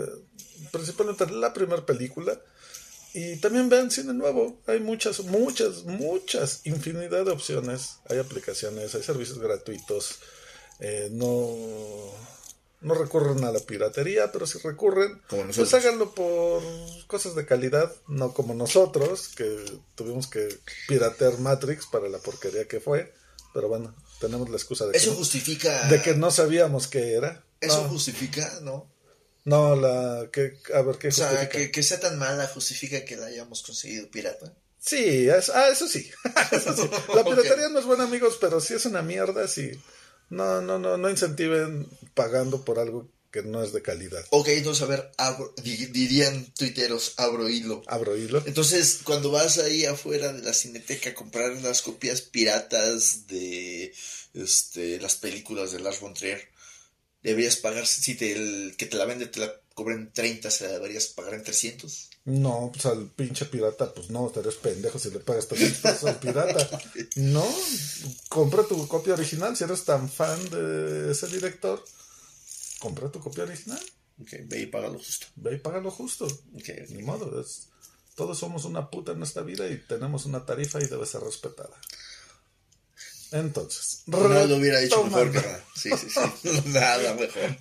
principalmente 0.72 1.26
la 1.28 1.54
primera 1.54 1.86
película. 1.86 2.40
Y 3.14 3.38
también 3.38 3.70
vean 3.70 3.92
cine 3.92 4.14
nuevo. 4.14 4.62
Hay 4.68 4.82
muchas, 4.82 5.22
muchas, 5.22 5.86
muchas, 5.86 6.62
infinidad 6.66 7.24
de 7.24 7.32
opciones. 7.32 8.00
Hay 8.10 8.18
aplicaciones, 8.18 8.94
hay 8.94 9.04
servicios 9.04 9.40
gratuitos. 9.40 10.20
Eh, 10.82 11.08
no, 11.12 12.14
no 12.86 12.94
recurren 12.94 13.44
a 13.44 13.52
la 13.52 13.60
piratería, 13.60 14.32
pero 14.32 14.46
si 14.48 14.60
recurren, 14.60 15.22
Como 15.30 15.44
pues 15.52 15.74
háganlo 15.74 16.14
por 16.14 16.62
cosas 17.08 17.36
de 17.36 17.46
calidad, 17.46 17.92
no 18.08 18.34
como 18.34 18.54
nosotros, 18.54 19.30
que 19.36 19.66
tuvimos 19.96 20.28
que 20.28 20.48
piratear 20.88 21.40
Matrix 21.40 21.88
para 21.88 22.08
la 22.10 22.20
porquería 22.20 22.68
que 22.68 22.80
fue. 22.80 23.14
Pero 23.54 23.68
bueno, 23.70 23.96
tenemos 24.20 24.50
la 24.50 24.58
excusa 24.58 24.86
de 24.86 24.92
que, 24.92 24.98
Eso 24.98 25.12
no- 25.12 25.18
justifica. 25.18 25.88
de 25.88 26.02
que 26.02 26.14
no 26.16 26.30
sabíamos 26.32 26.88
qué 26.88 27.14
era. 27.14 27.44
Eso 27.60 27.84
No. 27.84 27.90
justifica, 27.90 28.60
¿no? 28.62 28.90
No, 29.46 29.76
la 29.76 30.30
que 30.32 30.58
a 30.74 30.82
ver 30.82 30.98
qué 30.98 31.08
O 31.10 31.12
sea, 31.12 31.28
justifica? 31.30 31.58
que, 31.58 31.72
que 31.72 31.84
sea 31.84 32.00
tan 32.00 32.18
mala 32.20 32.48
justifica 32.48 33.06
que 33.06 33.16
la 33.16 33.28
hayamos 33.28 33.62
conseguido 33.64 34.10
pirata. 34.10 34.54
Sí, 34.80 35.28
es- 35.30 35.50
ah, 35.50 35.70
eso 35.70 35.88
sí. 35.88 36.12
Eso 36.52 36.76
sí. 36.76 36.90
La 37.16 37.24
piratería 37.24 37.70
no 37.70 37.80
es 37.80 37.86
buena, 37.86 38.04
amigos, 38.04 38.38
pero 38.40 38.60
sí 38.62 38.74
es 38.76 38.86
una 38.86 39.02
mierda, 39.02 39.48
sí. 39.48 39.72
No, 40.30 40.62
no, 40.62 40.80
no, 40.80 40.98
no 40.98 41.10
incentiven 41.10 41.88
pagando 42.14 42.64
por 42.66 42.80
algo 42.80 43.10
que 43.32 43.44
no 43.44 43.62
es 43.64 43.74
de 43.74 43.82
calidad. 43.82 44.26
Ok, 44.30 44.48
entonces 44.50 44.82
a 44.84 44.88
ver, 44.88 45.12
abro- 45.18 45.54
dirían 45.62 46.46
tuiteros, 46.54 47.14
abro 47.18 47.50
hilo. 47.50 47.84
Abro 47.88 48.16
hilo. 48.16 48.42
Entonces, 48.46 49.02
cuando 49.04 49.30
vas 49.30 49.58
ahí 49.58 49.86
afuera 49.86 50.32
de 50.32 50.42
la 50.42 50.54
cineteca 50.54 51.10
a 51.10 51.14
comprar 51.16 51.52
las 51.62 51.82
copias 51.82 52.22
piratas 52.22 53.28
de 53.28 53.94
este, 54.34 55.00
las 55.02 55.16
películas 55.16 55.72
de 55.72 55.80
Lars 55.80 56.00
von 56.00 56.14
Trier, 56.14 56.48
deberías 57.24 57.58
pagar, 57.58 57.86
si 57.86 58.16
te, 58.16 58.32
el 58.32 58.76
que 58.78 58.86
te 58.86 58.96
la 58.98 59.06
vende 59.06 59.28
te 59.28 59.42
la 59.42 59.54
cobran 59.74 60.14
30, 60.14 60.50
se 60.50 60.66
la 60.66 60.74
deberías 60.74 61.08
pagar 61.08 61.34
en 61.34 61.44
300. 61.44 62.10
No, 62.26 62.72
pues 62.74 62.86
al 62.88 63.08
pinche 63.12 63.46
pirata, 63.46 63.94
pues 63.94 64.10
no, 64.10 64.32
eres 64.36 64.56
pendejo 64.56 64.98
si 64.98 65.12
le 65.12 65.20
pagas 65.20 65.48
300 65.48 65.80
pesos 65.82 66.04
al 66.10 66.20
pirata. 66.20 66.82
No, 67.18 67.46
compra 68.30 68.64
tu 68.64 68.88
copia 68.88 69.14
original. 69.14 69.56
Si 69.56 69.64
eres 69.64 69.84
tan 69.86 70.10
fan 70.10 70.50
de 70.50 71.12
ese 71.12 71.28
director, 71.28 71.84
compra 72.80 73.12
tu 73.12 73.20
copia 73.20 73.44
original. 73.44 73.80
Ok, 74.20 74.30
ve 74.46 74.62
y 74.62 74.66
paga 74.66 74.88
lo 74.90 74.98
justo. 74.98 75.28
Ve 75.36 75.56
y 75.56 75.60
paga 75.60 75.80
lo 75.82 75.92
justo. 75.92 76.26
Ok, 76.26 76.70
ok. 76.84 76.90
Ni 76.90 77.04
modo, 77.04 77.40
es- 77.40 77.70
todos 78.16 78.40
somos 78.40 78.66
una 78.66 78.90
puta 78.90 79.12
en 79.12 79.22
esta 79.22 79.42
vida 79.42 79.68
y 79.68 79.78
tenemos 79.78 80.26
una 80.26 80.46
tarifa 80.46 80.82
y 80.82 80.88
debe 80.88 81.06
ser 81.06 81.22
respetada. 81.22 81.78
Entonces, 83.32 84.04
No 84.06 84.20
lo 84.46 84.56
hubiera 84.56 84.80
dicho 84.80 85.04
mejor, 85.04 85.32
carnal. 85.32 85.64
Sí, 85.76 85.90
sí, 85.98 86.08
sí. 86.10 86.62
Nada 86.70 87.14
mejor. 87.16 87.58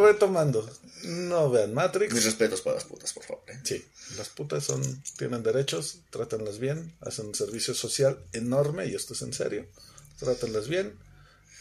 retomando, 0.00 0.68
no 1.04 1.50
vean 1.50 1.74
Matrix. 1.74 2.12
Mis 2.14 2.24
respetos 2.24 2.60
para 2.60 2.76
las 2.76 2.84
putas, 2.84 3.12
por 3.12 3.24
favor. 3.24 3.44
¿eh? 3.48 3.58
Sí, 3.64 3.84
las 4.16 4.28
putas 4.28 4.64
son, 4.64 5.02
tienen 5.16 5.42
derechos, 5.42 5.98
trátenlas 6.10 6.58
bien, 6.58 6.94
hacen 7.00 7.26
un 7.26 7.34
servicio 7.34 7.74
social 7.74 8.18
enorme 8.32 8.86
y 8.86 8.94
esto 8.94 9.14
es 9.14 9.22
en 9.22 9.32
serio. 9.32 9.66
Trátenlas 10.18 10.68
bien, 10.68 10.94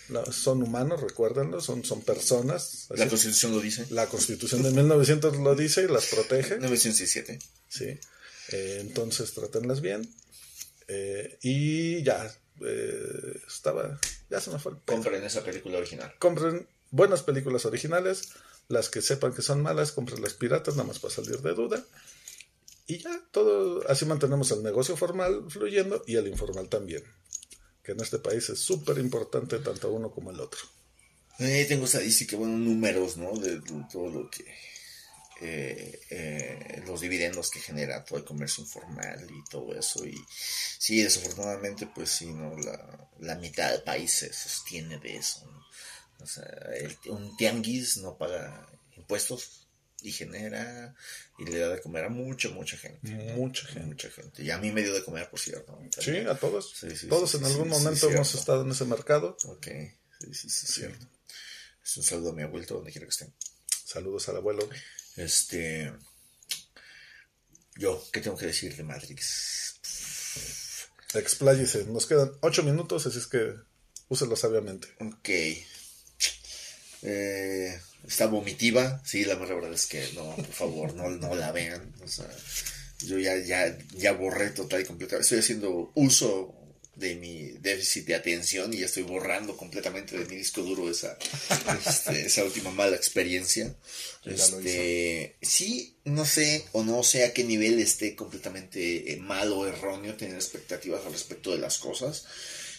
la- 0.09 0.25
son 0.31 0.63
humanos, 0.63 1.01
recuérdenlo, 1.01 1.61
son, 1.61 1.83
son 1.85 2.01
personas. 2.01 2.87
así 2.89 2.99
La. 2.99 3.07
Constitución 3.09 3.51
lo 3.53 3.59
dice. 3.61 3.85
La 3.89 4.07
Constitución 4.07 4.63
de 4.63 4.71
1900 4.71 5.37
lo 5.37 5.55
dice 5.55 5.83
y 5.83 5.87
las 5.87 6.05
protege. 6.07 6.55
1917. 6.57 7.39
Sí. 7.69 7.99
Eh, 8.49 8.77
entonces, 8.81 9.33
trátenlas 9.33 9.81
bien. 9.81 10.09
Eh, 10.87 11.37
y 11.41 12.01
ya, 12.03 12.33
eh, 12.65 13.41
estaba, 13.47 13.99
ya 14.29 14.39
se 14.39 14.49
me 14.51 14.59
fue 14.59 14.71
el. 14.71 14.77
Compren 14.85 15.23
esa 15.23 15.43
película 15.43 15.77
original. 15.77 16.13
Compren 16.17 16.65
buenas 16.91 17.23
películas 17.23 17.65
originales, 17.65 18.29
las 18.67 18.89
que 18.89 19.01
sepan 19.01 19.33
que 19.33 19.41
son 19.41 19.61
malas, 19.61 19.91
compren 19.91 20.21
las 20.21 20.33
piratas, 20.33 20.75
nada 20.75 20.87
más 20.87 20.99
para 20.99 21.13
salir 21.13 21.41
de 21.41 21.53
duda. 21.53 21.83
Y 22.87 22.99
ya, 22.99 23.21
todo, 23.31 23.87
así 23.89 24.05
mantenemos 24.05 24.51
el 24.51 24.63
negocio 24.63 24.95
formal 24.95 25.45
fluyendo 25.49 26.03
y 26.07 26.15
el 26.15 26.27
informal 26.27 26.69
también. 26.69 27.03
Que 27.83 27.93
en 27.93 28.01
este 28.01 28.19
país 28.19 28.49
es 28.49 28.59
súper 28.59 28.97
importante 28.97 29.59
tanto 29.59 29.91
uno 29.91 30.11
como 30.11 30.31
el 30.31 30.39
otro. 30.39 30.59
Eh, 31.39 31.65
tengo 31.67 31.85
estadística, 31.85 32.35
bueno, 32.35 32.57
números, 32.57 33.17
¿no? 33.17 33.31
De, 33.37 33.61
todo 33.91 34.09
lo 34.09 34.29
que. 34.29 34.43
eh, 35.41 35.99
eh, 36.09 36.83
los 36.87 37.01
dividendos 37.01 37.51
que 37.51 37.59
genera 37.59 38.03
todo 38.03 38.17
el 38.19 38.25
comercio 38.25 38.63
informal 38.63 39.27
y 39.29 39.43
todo 39.49 39.75
eso. 39.77 40.05
Y 40.05 40.15
sí, 40.79 41.01
desafortunadamente, 41.01 41.87
pues 41.93 42.09
sí, 42.09 42.25
¿no? 42.33 42.55
La, 42.57 43.09
la 43.19 43.35
mitad 43.35 43.71
del 43.71 43.83
país 43.83 44.11
se 44.11 44.33
sostiene 44.33 44.97
de 44.99 45.17
eso. 45.17 45.47
O 46.19 46.25
sea, 46.25 46.43
el- 46.75 46.97
un 47.11 47.35
tianguis 47.37 47.97
no 47.97 48.17
paga 48.17 48.67
impuestos 48.95 49.67
y 50.01 50.11
genera 50.11 50.95
y 51.39 51.45
le 51.45 51.57
da 51.59 51.69
de 51.69 51.81
comer 51.81 52.05
a 52.05 52.09
mucha, 52.09 52.49
mucha 52.49 52.77
gente. 52.77 53.11
Mucha 53.35 53.65
gente. 53.67 53.87
Mucha 53.87 54.09
gente. 54.11 54.43
Y 54.43 54.51
a 54.51 54.57
mí 54.57 54.71
me 54.71 54.81
dio 54.83 54.93
de 54.93 55.03
comer, 55.03 55.29
por 55.29 55.39
cierto. 55.39 55.79
Sí, 55.99 56.17
a 56.17 56.35
todos. 56.35 56.73
Sí, 56.75 56.95
sí, 56.95 57.07
todos 57.07 57.31
sí, 57.31 57.37
en 57.37 57.45
algún 57.45 57.69
momento 57.69 58.09
hemos 58.09 58.33
estado 58.35 58.63
en 58.63 58.71
ese 58.71 58.85
mercado. 58.85 59.37
Ok, 59.45 59.67
sí, 60.19 60.33
sí, 60.33 60.49
sí, 60.49 60.67
cierto. 60.67 61.07
Es 61.83 61.97
un 61.97 62.03
saludo 62.03 62.31
a 62.31 62.33
mi 62.33 62.43
abuelito, 62.43 62.73
donde 62.75 62.91
quiera 62.91 63.05
que 63.05 63.11
estén. 63.11 63.33
Saludos 63.85 64.27
al 64.29 64.37
abuelo. 64.37 64.67
Este. 65.15 65.93
Yo, 67.75 68.03
¿qué 68.11 68.21
tengo 68.21 68.35
que 68.37 68.47
decir 68.47 68.75
de 68.75 68.83
Matrix? 68.83 69.79
Expláyese. 71.13 71.85
Nos 71.85 72.05
quedan 72.05 72.31
ocho 72.41 72.63
minutos, 72.63 73.05
así 73.07 73.17
es 73.19 73.27
que 73.27 73.53
úselo 74.09 74.35
sabiamente. 74.35 74.87
Ok. 74.99 75.29
Eh, 77.03 77.79
está 78.07 78.27
vomitiva. 78.27 79.01
Sí, 79.05 79.25
la 79.25 79.35
mera 79.35 79.55
verdad 79.55 79.73
es 79.73 79.85
que 79.85 80.07
no, 80.13 80.35
por 80.35 80.45
favor, 80.45 80.93
no, 80.95 81.09
no 81.09 81.35
la 81.35 81.51
vean. 81.51 81.93
O 82.03 82.07
sea, 82.07 82.29
yo 82.99 83.19
ya, 83.19 83.37
ya, 83.37 83.77
ya 83.95 84.13
borré 84.13 84.49
total 84.49 84.81
y 84.81 84.85
completamente. 84.85 85.23
Estoy 85.23 85.39
haciendo 85.39 85.91
uso 85.95 86.53
de 86.97 87.13
mi 87.13 87.51
déficit 87.59 88.07
de 88.07 88.15
atención 88.15 88.73
y 88.73 88.79
ya 88.79 88.87
estoy 88.87 89.03
borrando 89.03 89.55
completamente 89.55 90.17
de 90.17 90.25
mi 90.25 90.35
disco 90.35 90.63
duro 90.63 90.89
esa, 90.89 91.15
este, 91.87 92.25
esa 92.25 92.43
última 92.43 92.71
mala 92.71 92.95
experiencia. 92.95 93.75
Este, 94.25 95.35
sí, 95.41 95.95
no 96.05 96.25
sé 96.25 96.65
o 96.71 96.83
no 96.83 97.03
sé 97.03 97.23
a 97.23 97.33
qué 97.33 97.43
nivel 97.43 97.79
esté 97.79 98.15
completamente 98.15 99.13
eh, 99.13 99.17
mal 99.17 99.51
o 99.53 99.67
erróneo 99.67 100.15
tener 100.15 100.35
expectativas 100.35 101.05
al 101.05 101.13
respecto 101.13 101.51
de 101.51 101.59
las 101.59 101.77
cosas. 101.77 102.25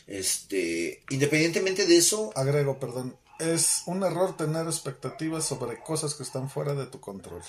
Este, 0.09 1.05
independientemente 1.11 1.87
de 1.87 1.99
eso, 1.99 2.33
Agrego, 2.35 2.81
perdón. 2.81 3.17
Es 3.39 3.83
un 3.87 4.03
error 4.03 4.37
tener 4.37 4.67
expectativas 4.67 5.45
sobre 5.45 5.81
cosas 5.81 6.15
que 6.15 6.25
están 6.25 6.51
fuera 6.51 6.75
de 6.75 6.87
tu 6.87 7.01
control. 7.01 7.43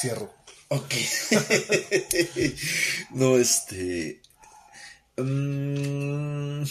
Cierro. 0.00 0.34
Ok. 0.68 0.94
no, 3.10 3.36
este. 3.36 4.20
mm, 5.16 6.62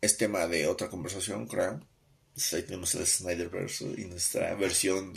es 0.00 0.16
tema 0.16 0.46
de 0.46 0.66
otra 0.66 0.88
conversación, 0.88 1.46
creo. 1.46 1.80
Pues 2.34 2.54
ahí 2.54 2.62
tenemos 2.62 2.94
el 2.94 3.06
Snyderverse 3.06 3.84
y 3.84 4.06
nuestra 4.06 4.54
versión 4.54 5.12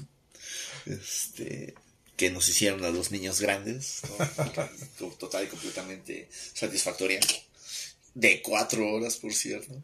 este, 0.85 1.73
que 2.17 2.29
nos 2.29 2.49
hicieron 2.49 2.83
a 2.83 2.89
los 2.89 3.11
niños 3.11 3.39
grandes, 3.39 4.01
¿no? 4.99 5.09
total 5.17 5.45
y 5.45 5.47
completamente 5.47 6.29
satisfactoria. 6.31 7.21
De 8.13 8.41
cuatro 8.41 8.87
horas, 8.93 9.15
por 9.17 9.33
cierto. 9.33 9.81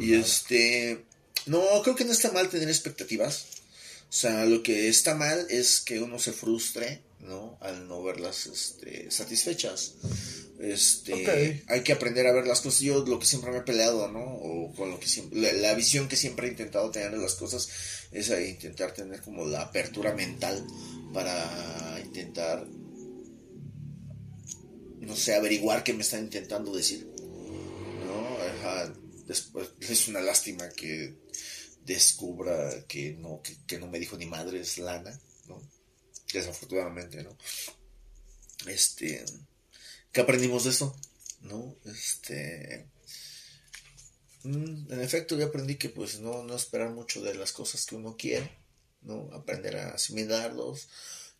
Y 0.00 0.14
este, 0.14 1.04
no, 1.46 1.62
creo 1.82 1.96
que 1.96 2.04
no 2.04 2.12
está 2.12 2.30
mal 2.32 2.48
tener 2.48 2.68
expectativas. 2.68 3.46
O 4.08 4.12
sea, 4.12 4.44
lo 4.44 4.62
que 4.62 4.88
está 4.88 5.14
mal 5.14 5.46
es 5.48 5.80
que 5.80 6.00
uno 6.00 6.18
se 6.18 6.32
frustre, 6.32 7.02
¿no? 7.20 7.56
Al 7.60 7.86
no 7.88 8.02
verlas 8.02 8.46
este, 8.46 9.10
satisfechas. 9.10 9.94
Este, 10.58 11.62
hay 11.68 11.82
que 11.82 11.92
aprender 11.92 12.26
a 12.26 12.32
ver 12.32 12.46
las 12.46 12.60
cosas. 12.60 12.80
Yo 12.80 13.04
lo 13.06 13.18
que 13.18 13.26
siempre 13.26 13.50
me 13.50 13.58
he 13.58 13.62
peleado, 13.62 14.08
¿no? 14.08 14.20
O 14.20 14.72
con 14.74 14.90
lo 14.90 15.00
que 15.00 15.06
siempre, 15.08 15.58
la, 15.60 15.74
visión 15.74 16.08
que 16.08 16.16
siempre 16.16 16.48
he 16.48 16.50
intentado 16.50 16.90
tener 16.90 17.12
de 17.12 17.18
las 17.18 17.34
cosas 17.34 17.68
es 18.12 18.28
intentar 18.28 18.92
tener 18.92 19.22
como 19.22 19.46
la 19.46 19.62
apertura 19.62 20.12
mental 20.12 20.66
para 21.14 21.98
intentar, 22.04 22.66
no 25.00 25.16
sé, 25.16 25.34
averiguar 25.34 25.84
qué 25.84 25.94
me 25.94 26.02
están 26.02 26.24
intentando 26.24 26.74
decir. 26.74 27.06
¿No? 28.06 28.36
Después 29.30 29.68
es 29.78 30.08
una 30.08 30.20
lástima 30.20 30.68
que 30.70 31.14
descubra 31.84 32.84
que 32.88 33.12
no, 33.12 33.40
que, 33.64 33.78
no 33.78 33.86
me 33.86 34.00
dijo 34.00 34.16
ni 34.16 34.26
madre 34.26 34.58
es 34.58 34.76
lana, 34.78 35.16
¿no? 35.46 35.62
Desafortunadamente, 36.32 37.22
¿no? 37.22 37.38
Este 38.66 39.24
¿Qué 40.10 40.20
aprendimos 40.20 40.64
de 40.64 40.70
eso? 40.70 40.96
¿No? 41.42 41.76
Este. 41.84 42.88
Mm, 44.42 44.92
en 44.92 45.00
efecto, 45.00 45.38
yo 45.38 45.46
aprendí 45.46 45.76
que 45.76 45.90
pues 45.90 46.18
no, 46.18 46.42
no 46.42 46.56
esperar 46.56 46.90
mucho 46.90 47.22
de 47.22 47.36
las 47.36 47.52
cosas 47.52 47.86
que 47.86 47.94
uno 47.94 48.16
quiere, 48.16 48.50
¿no? 49.02 49.30
Aprender 49.32 49.76
a 49.76 49.90
asimilarlos, 49.90 50.88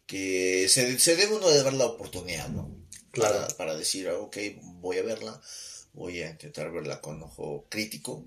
que 0.07 0.69
se, 0.69 0.97
se 1.01 1.17
debe 1.17 1.35
uno 1.35 1.49
de 1.49 1.65
dar 1.65 1.73
la 1.73 1.87
oportunidad, 1.87 2.51
¿no? 2.51 2.73
Claro. 3.11 3.49
Para, 3.57 3.75
decir, 3.75 4.09
ah, 4.09 4.17
ok, 4.17 4.37
voy 4.81 4.99
a 4.99 5.03
verla, 5.03 5.43
voy 5.93 6.23
a 6.23 6.31
intentar 6.31 6.71
verla 6.71 7.01
con 7.01 7.23
ojo 7.23 7.67
crítico, 7.69 8.25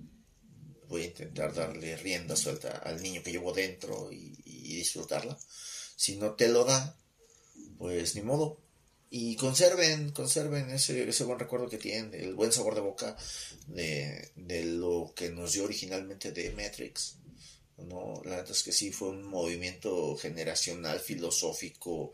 voy 0.87 1.03
a 1.03 1.07
intentar 1.07 1.53
darle 1.53 1.95
rienda 1.97 2.35
suelta 2.35 2.77
al 2.77 3.01
niño 3.01 3.23
que 3.23 3.31
llevo 3.31 3.53
dentro 3.53 4.11
y, 4.11 4.31
disfrutarla. 4.73 5.37
Si 5.95 6.17
no 6.17 6.33
te 6.33 6.49
lo 6.49 6.65
da, 6.65 6.97
pues 7.77 8.15
ni 8.15 8.21
modo, 8.21 8.59
y 9.09 9.35
conserven, 9.35 10.11
conserven 10.11 10.71
ese, 10.71 11.07
ese 11.07 11.23
buen 11.23 11.39
recuerdo 11.39 11.69
que 11.69 11.77
tienen, 11.77 12.13
el 12.13 12.33
buen 12.33 12.51
sabor 12.51 12.75
de 12.75 12.81
boca 12.81 13.15
de, 13.67 14.31
de 14.35 14.65
lo 14.65 15.13
que 15.15 15.29
nos 15.29 15.53
dio 15.53 15.63
originalmente 15.63 16.31
de 16.31 16.51
Matrix. 16.51 17.17
¿no? 17.77 18.21
La 18.25 18.37
verdad 18.37 18.51
es 18.51 18.63
que 18.63 18.71
sí 18.71 18.91
fue 18.91 19.09
un 19.09 19.23
movimiento 19.23 20.17
generacional, 20.17 20.99
filosófico, 20.99 22.11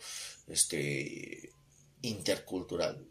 este, 0.47 1.53
intercultural 2.01 3.05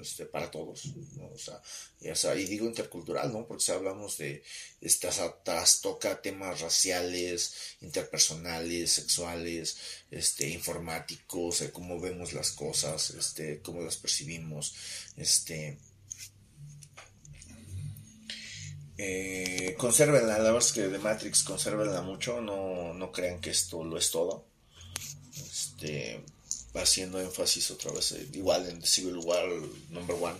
este, 0.00 0.26
para 0.26 0.50
todos, 0.50 0.84
O 1.32 2.14
sea, 2.14 2.34
y, 2.36 2.44
digo 2.44 2.66
intercultural, 2.66 3.32
¿no? 3.32 3.46
Porque 3.46 3.64
si 3.64 3.72
hablamos 3.72 4.18
de, 4.18 4.42
estas 4.80 5.20
toca 5.80 6.22
temas 6.22 6.60
raciales, 6.60 7.54
interpersonales, 7.80 8.92
sexuales, 8.92 9.78
este, 10.10 10.48
informáticos, 10.48 11.64
cómo 11.72 12.00
vemos 12.00 12.32
las 12.32 12.52
cosas, 12.52 13.10
este, 13.10 13.60
cómo 13.60 13.82
las 13.82 13.96
percibimos, 13.96 14.74
este, 15.16 15.78
eh, 19.02 19.74
consérvenla, 19.78 20.36
la 20.36 20.44
verdad 20.44 20.58
es 20.58 20.72
que 20.72 20.88
de 20.88 20.98
Matrix 20.98 21.42
consérvenla 21.42 22.02
mucho, 22.02 22.42
no, 22.42 22.92
no 22.92 23.10
crean 23.10 23.40
que 23.40 23.48
esto 23.48 23.82
lo 23.82 23.96
es 23.96 24.10
todo. 24.10 24.44
Este, 25.34 26.22
haciendo 26.74 27.20
énfasis 27.20 27.70
otra 27.70 27.92
vez, 27.92 28.12
eh, 28.12 28.28
igual 28.32 28.68
en 28.68 28.82
Civil 28.82 29.18
War 29.18 29.46
Number 29.90 30.16
One. 30.20 30.38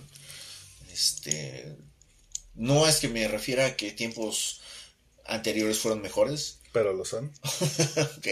Este, 0.93 1.77
no 2.55 2.87
es 2.87 2.97
que 2.97 3.09
me 3.09 3.27
refiera 3.29 3.67
a 3.67 3.77
que 3.77 3.93
tiempos 3.93 4.61
anteriores 5.25 5.79
fueron 5.79 6.03
mejores. 6.03 6.59
Pero 6.73 6.93
lo 6.93 7.05
son. 7.05 7.33
ok. 8.19 8.27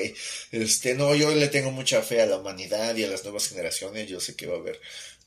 Este, 0.53 0.95
no, 0.95 1.15
yo 1.15 1.35
le 1.35 1.49
tengo 1.49 1.73
mucha 1.73 2.03
fe 2.03 2.23
a 2.23 2.27
la 2.27 2.37
humanidad 2.37 2.95
y 2.95 3.05
a 3.05 3.09
las 3.09 3.25
nuevas 3.25 3.49
generaciones. 3.49 4.09
Yo 4.09 4.21
sé 4.21 4.37
que 4.37 4.47
va 4.47 4.55
a 4.55 4.61
haber 4.61 4.81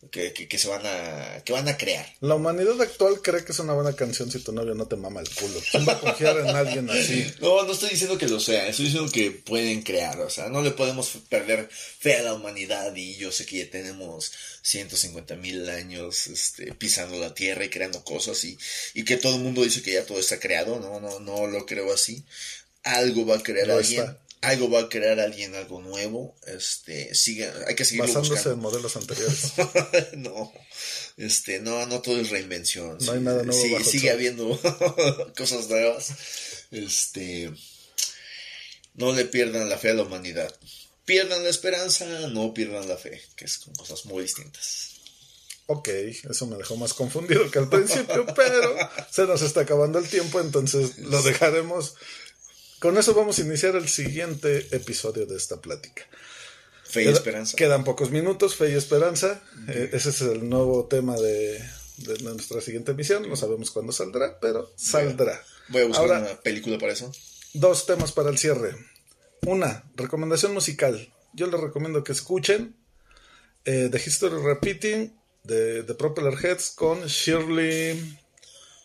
que, 0.10 0.34
que, 0.34 0.58
se 0.58 0.68
van 0.68 0.82
a 0.84 1.44
que 1.44 1.54
van 1.54 1.68
a 1.68 1.78
crear. 1.78 2.06
La 2.22 2.34
humanidad 2.34 2.82
actual 2.82 3.22
cree 3.22 3.46
que 3.46 3.52
es 3.52 3.60
una 3.60 3.74
buena 3.74 3.94
canción 3.94 4.32
si 4.32 4.40
tu 4.40 4.52
novio 4.52 4.74
no 4.74 4.88
te 4.88 4.96
mama 4.96 5.22
el 5.22 5.30
culo. 5.30 5.60
¿Quién 5.70 5.88
va 5.88 5.94
a 5.94 6.00
confiar 6.00 6.38
en 6.40 6.48
alguien 6.48 6.90
así? 6.90 7.32
No, 7.42 7.64
no 7.64 7.72
estoy 7.72 7.90
diciendo 7.90 8.18
que 8.18 8.28
lo 8.28 8.40
sea, 8.40 8.68
estoy 8.68 8.86
diciendo 8.86 9.12
que 9.12 9.32
pueden 9.32 9.84
crear, 9.84 10.20
o 10.20 10.30
sea, 10.30 10.50
no 10.50 10.62
le 10.62 10.72
podemos 10.72 11.10
perder 11.30 11.70
fe 11.72 12.16
a 12.18 12.24
la 12.24 12.34
humanidad 12.34 12.96
y 12.96 13.16
yo 13.16 13.32
sé 13.32 13.46
que 13.46 13.60
ya 13.60 13.70
tenemos 13.70 14.32
150 14.64 15.36
mil 15.36 15.70
años 15.70 16.28
este, 16.28 16.74
pisando 16.74 17.20
la 17.20 17.34
tierra 17.34 17.66
y 17.66 17.70
creando 17.70 18.04
cosas 18.04 18.44
y, 18.44 18.58
y 18.94 19.04
que 19.04 19.18
todo 19.18 19.36
el 19.36 19.42
mundo 19.42 19.64
dice 19.64 19.82
que 19.82 19.94
ya 19.94 20.06
todo 20.06 20.20
está 20.20 20.40
creado, 20.40 20.80
no, 20.80 21.00
no, 21.00 21.20
no 21.20 21.48
lo 21.48 21.66
creo 21.66 21.94
así. 21.94 22.24
Algo 22.84 23.26
va 23.28 23.38
a 23.38 23.44
crear 23.44 23.70
alguien 23.70 24.18
algo 24.42 24.70
va 24.70 24.82
a 24.82 24.90
crear 24.90 25.20
alguien 25.20 25.54
algo 25.56 25.82
nuevo, 25.82 26.36
este, 26.48 27.14
sigue, 27.14 27.50
hay 27.68 27.76
que 27.76 27.86
seguir 27.86 28.02
Basándose 28.02 28.50
en 28.50 28.60
modelos 28.60 28.96
anteriores. 28.96 29.54
no, 30.18 30.52
este, 31.18 31.60
no, 31.60 31.86
no 31.86 32.02
todo 32.02 32.20
es 32.20 32.32
reinvención. 32.32 32.98
No 33.02 33.12
hay 33.12 33.20
nada 33.20 33.44
nuevo. 33.44 33.62
Sigue, 33.62 33.84
sigue 33.84 34.12
habiendo 34.12 34.60
cosas 35.38 35.70
nuevas. 35.70 36.14
Este, 36.72 37.52
no 38.96 39.14
le 39.14 39.26
pierdan 39.26 39.70
la 39.70 39.78
fe 39.78 39.92
a 39.92 39.94
la 39.94 40.04
humanidad. 40.04 40.54
Pierdan 41.06 41.44
la 41.44 41.50
esperanza, 41.50 42.06
no 42.28 42.54
pierdan 42.54 42.88
la 42.88 42.98
fe, 42.98 43.22
que 43.36 43.46
es 43.46 43.60
con 43.60 43.74
cosas 43.76 44.06
muy 44.06 44.24
distintas. 44.24 44.92
Ok, 45.68 45.88
eso 45.88 46.48
me 46.48 46.58
dejó 46.58 46.76
más 46.76 46.94
confundido 46.94 47.50
que 47.50 47.60
al 47.60 47.70
principio, 47.70 48.26
pero 48.36 48.76
se 49.10 49.26
nos 49.26 49.42
está 49.42 49.62
acabando 49.62 50.00
el 50.00 50.10
tiempo, 50.10 50.42
entonces 50.42 50.98
lo 50.98 51.22
dejaremos 51.24 51.96
con 52.82 52.98
eso 52.98 53.14
vamos 53.14 53.38
a 53.38 53.44
iniciar 53.44 53.76
el 53.76 53.88
siguiente 53.88 54.68
episodio 54.76 55.28
de 55.28 55.38
esta 55.38 55.62
plática. 55.62 56.04
Fe 56.84 57.04
y 57.04 57.08
esperanza. 57.10 57.56
Quedan 57.56 57.84
pocos 57.84 58.10
minutos, 58.10 58.56
fe 58.56 58.72
y 58.72 58.74
esperanza. 58.74 59.40
Eh, 59.68 59.92
ese 59.94 60.10
es 60.10 60.22
el 60.22 60.50
nuevo 60.50 60.88
tema 60.88 61.16
de, 61.16 61.64
nuestra 62.24 62.60
siguiente 62.60 62.94
emisión. 62.94 63.30
No 63.30 63.36
sabemos 63.36 63.70
cuándo 63.70 63.92
saldrá, 63.92 64.40
pero 64.40 64.74
saldrá. 64.76 65.40
Voy 65.70 65.84
a 65.84 65.86
buscar 65.86 66.08
una 66.08 66.42
película 66.42 66.80
para 66.80 66.94
eso. 66.94 67.12
Dos 67.54 67.86
temas 67.86 68.12
para 68.12 68.32
el 68.32 68.40
cierre. 68.40 68.76
Una, 69.46 69.84
recomendación 69.96 70.52
musical. 70.52 71.14
Yo 71.34 71.46
les 71.46 71.62
recomiendo 71.62 72.04
que 72.04 72.14
escuchen 72.14 72.76
eh, 73.64 73.90
The 73.92 74.02
History 74.04 74.42
Repeating 74.42 75.16
de 75.44 75.84
The 75.84 75.94
Propeller 75.94 76.34
Heads 76.34 76.72
con 76.72 77.06
Shirley. 77.06 78.18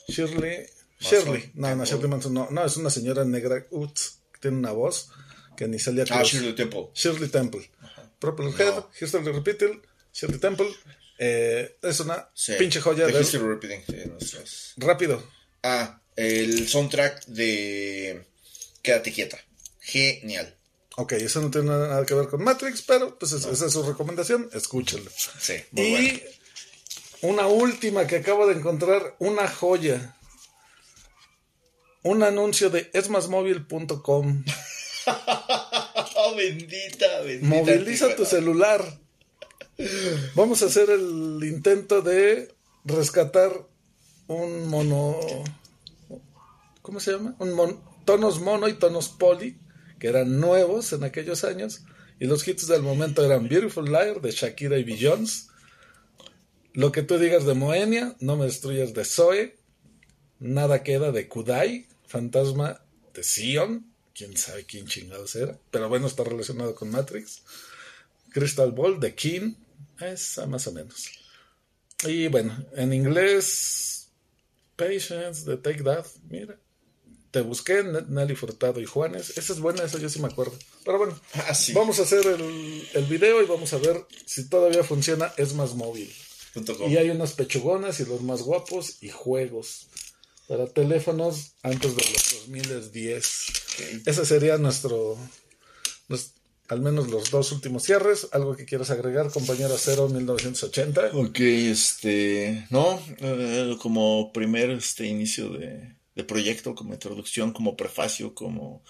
Shirley 0.06 0.66
Shirley, 0.98 1.50
no, 1.54 1.74
no, 1.76 1.84
Shirley 1.84 2.08
Manson, 2.08 2.32
no, 2.34 2.48
no, 2.50 2.64
es 2.64 2.76
una 2.76 2.90
señora 2.90 3.24
negra, 3.24 3.66
Uts, 3.70 4.18
que 4.32 4.40
tiene 4.40 4.56
una 4.56 4.72
voz 4.72 5.10
que 5.56 5.68
ni 5.68 5.78
salía 5.78 6.04
Ah, 6.10 6.22
Shirley 6.22 6.54
Temple. 6.54 6.88
Shirley 6.94 7.28
Temple. 7.28 7.70
Head, 8.22 8.84
History 9.00 9.24
Repeated, 9.32 9.72
Shirley 10.12 10.38
Temple. 10.38 10.68
Eh, 11.18 11.76
es 11.82 12.00
una 12.00 12.28
pinche 12.58 12.80
joya. 12.80 13.06
de 13.06 13.20
History 13.20 13.44
Repeating, 13.46 13.82
Rápido. 14.78 15.22
Ah, 15.62 16.00
el 16.16 16.68
soundtrack 16.68 17.26
de 17.26 18.24
Quédate 18.82 19.12
quieta. 19.12 19.38
Genial. 19.80 20.56
Ok, 20.96 21.12
eso 21.12 21.42
no 21.42 21.50
tiene 21.50 21.66
nada 21.68 22.06
que 22.06 22.14
ver 22.14 22.28
con 22.28 22.42
Matrix, 22.42 22.82
pero 22.82 23.18
pues 23.18 23.32
esa 23.32 23.66
es 23.66 23.72
su 23.72 23.82
recomendación, 23.82 24.48
escúchenlo. 24.54 25.10
Sí, 25.38 25.54
y 25.72 26.22
una 27.20 27.46
última 27.46 28.06
que 28.06 28.16
acabo 28.16 28.46
de 28.46 28.54
encontrar, 28.54 29.14
una 29.18 29.46
joya 29.46 30.15
un 32.06 32.22
anuncio 32.22 32.70
de 32.70 32.88
esmasmóvil.com. 32.92 34.44
oh, 36.16 36.34
bendita, 36.36 37.20
bendita. 37.22 37.46
Moviliza 37.46 38.14
tu 38.14 38.24
celular. 38.24 38.82
Vamos 40.34 40.62
a 40.62 40.66
hacer 40.66 40.88
el 40.90 41.40
intento 41.42 42.02
de 42.02 42.54
rescatar 42.84 43.66
un 44.28 44.68
mono. 44.68 45.18
¿Cómo 46.82 47.00
se 47.00 47.12
llama? 47.12 47.34
Un 47.40 47.80
tonos 48.04 48.40
mono 48.40 48.68
y 48.68 48.74
tonos 48.74 49.08
poli, 49.08 49.58
que 49.98 50.06
eran 50.06 50.38
nuevos 50.38 50.92
en 50.92 51.02
aquellos 51.02 51.42
años. 51.42 51.82
Y 52.20 52.26
los 52.26 52.46
hits 52.46 52.68
del 52.68 52.82
momento 52.82 53.24
eran 53.24 53.48
Beautiful 53.48 53.90
Liar 53.90 54.20
de 54.20 54.30
Shakira 54.30 54.78
y 54.78 54.84
Billions. 54.84 55.48
Lo 56.72 56.92
que 56.92 57.02
tú 57.02 57.18
digas 57.18 57.44
de 57.44 57.54
Moenia, 57.54 58.14
No 58.20 58.36
me 58.36 58.44
destruyas 58.44 58.94
de 58.94 59.04
Zoe. 59.04 59.56
Nada 60.38 60.82
queda 60.82 61.12
de 61.12 61.28
Kudai 61.28 61.88
fantasma 62.06 62.80
de 63.14 63.22
Sion, 63.22 63.92
quién 64.14 64.36
sabe 64.36 64.64
quién 64.64 64.86
chingados 64.86 65.34
era, 65.36 65.58
pero 65.70 65.88
bueno, 65.88 66.06
está 66.06 66.24
relacionado 66.24 66.74
con 66.74 66.90
Matrix. 66.90 67.42
Crystal 68.30 68.70
Ball 68.72 69.00
de 69.00 69.14
King, 69.14 69.54
esa 70.00 70.46
más 70.46 70.66
o 70.66 70.72
menos. 70.72 71.06
Y 72.06 72.28
bueno, 72.28 72.54
en 72.74 72.92
inglés, 72.92 74.08
Patience 74.76 75.44
de 75.48 75.56
Take 75.56 75.82
That, 75.82 76.04
mira, 76.28 76.58
Te 77.30 77.40
busqué, 77.40 77.82
Nelly 77.82 78.34
Furtado 78.36 78.80
y 78.80 78.84
Juanes. 78.86 79.36
Esa 79.38 79.52
es 79.54 79.60
buena, 79.60 79.84
esa 79.84 79.98
yo 79.98 80.08
sí 80.08 80.20
me 80.20 80.28
acuerdo. 80.28 80.56
Pero 80.84 80.98
bueno, 80.98 81.20
Ah, 81.34 81.54
sí. 81.54 81.72
vamos 81.72 81.98
a 81.98 82.02
hacer 82.02 82.26
el, 82.26 82.88
el 82.94 83.04
video 83.06 83.42
y 83.42 83.46
vamos 83.46 83.72
a 83.72 83.78
ver 83.78 84.04
si 84.26 84.48
todavía 84.48 84.84
funciona. 84.84 85.32
Es 85.36 85.52
más 85.54 85.74
móvil. 85.74 86.10
Y 86.88 86.96
hay 86.96 87.10
unas 87.10 87.32
pechugonas 87.34 88.00
y 88.00 88.06
los 88.06 88.22
más 88.22 88.40
guapos 88.42 89.02
y 89.02 89.10
juegos 89.10 89.88
para 90.48 90.66
teléfonos 90.66 91.52
antes 91.62 91.96
de 91.96 92.02
los 92.02 92.46
2010. 92.46 94.02
Ese 94.06 94.24
sería 94.24 94.58
nuestro, 94.58 95.18
al 96.68 96.80
menos 96.80 97.08
los 97.08 97.30
dos 97.30 97.52
últimos 97.52 97.82
cierres. 97.82 98.28
¿Algo 98.32 98.56
que 98.56 98.64
quieras 98.64 98.90
agregar, 98.90 99.30
compañero 99.30 99.76
Cero 99.78 100.08
1980? 100.08 101.10
Ok, 101.14 101.40
este, 101.40 102.66
no, 102.70 103.00
eh, 103.18 103.76
como 103.80 104.32
primer 104.32 104.70
este 104.70 105.06
inicio 105.06 105.50
de, 105.50 105.96
de 106.14 106.24
proyecto, 106.24 106.74
como 106.74 106.94
introducción, 106.94 107.52
como 107.52 107.76
prefacio, 107.76 108.34
como 108.34 108.82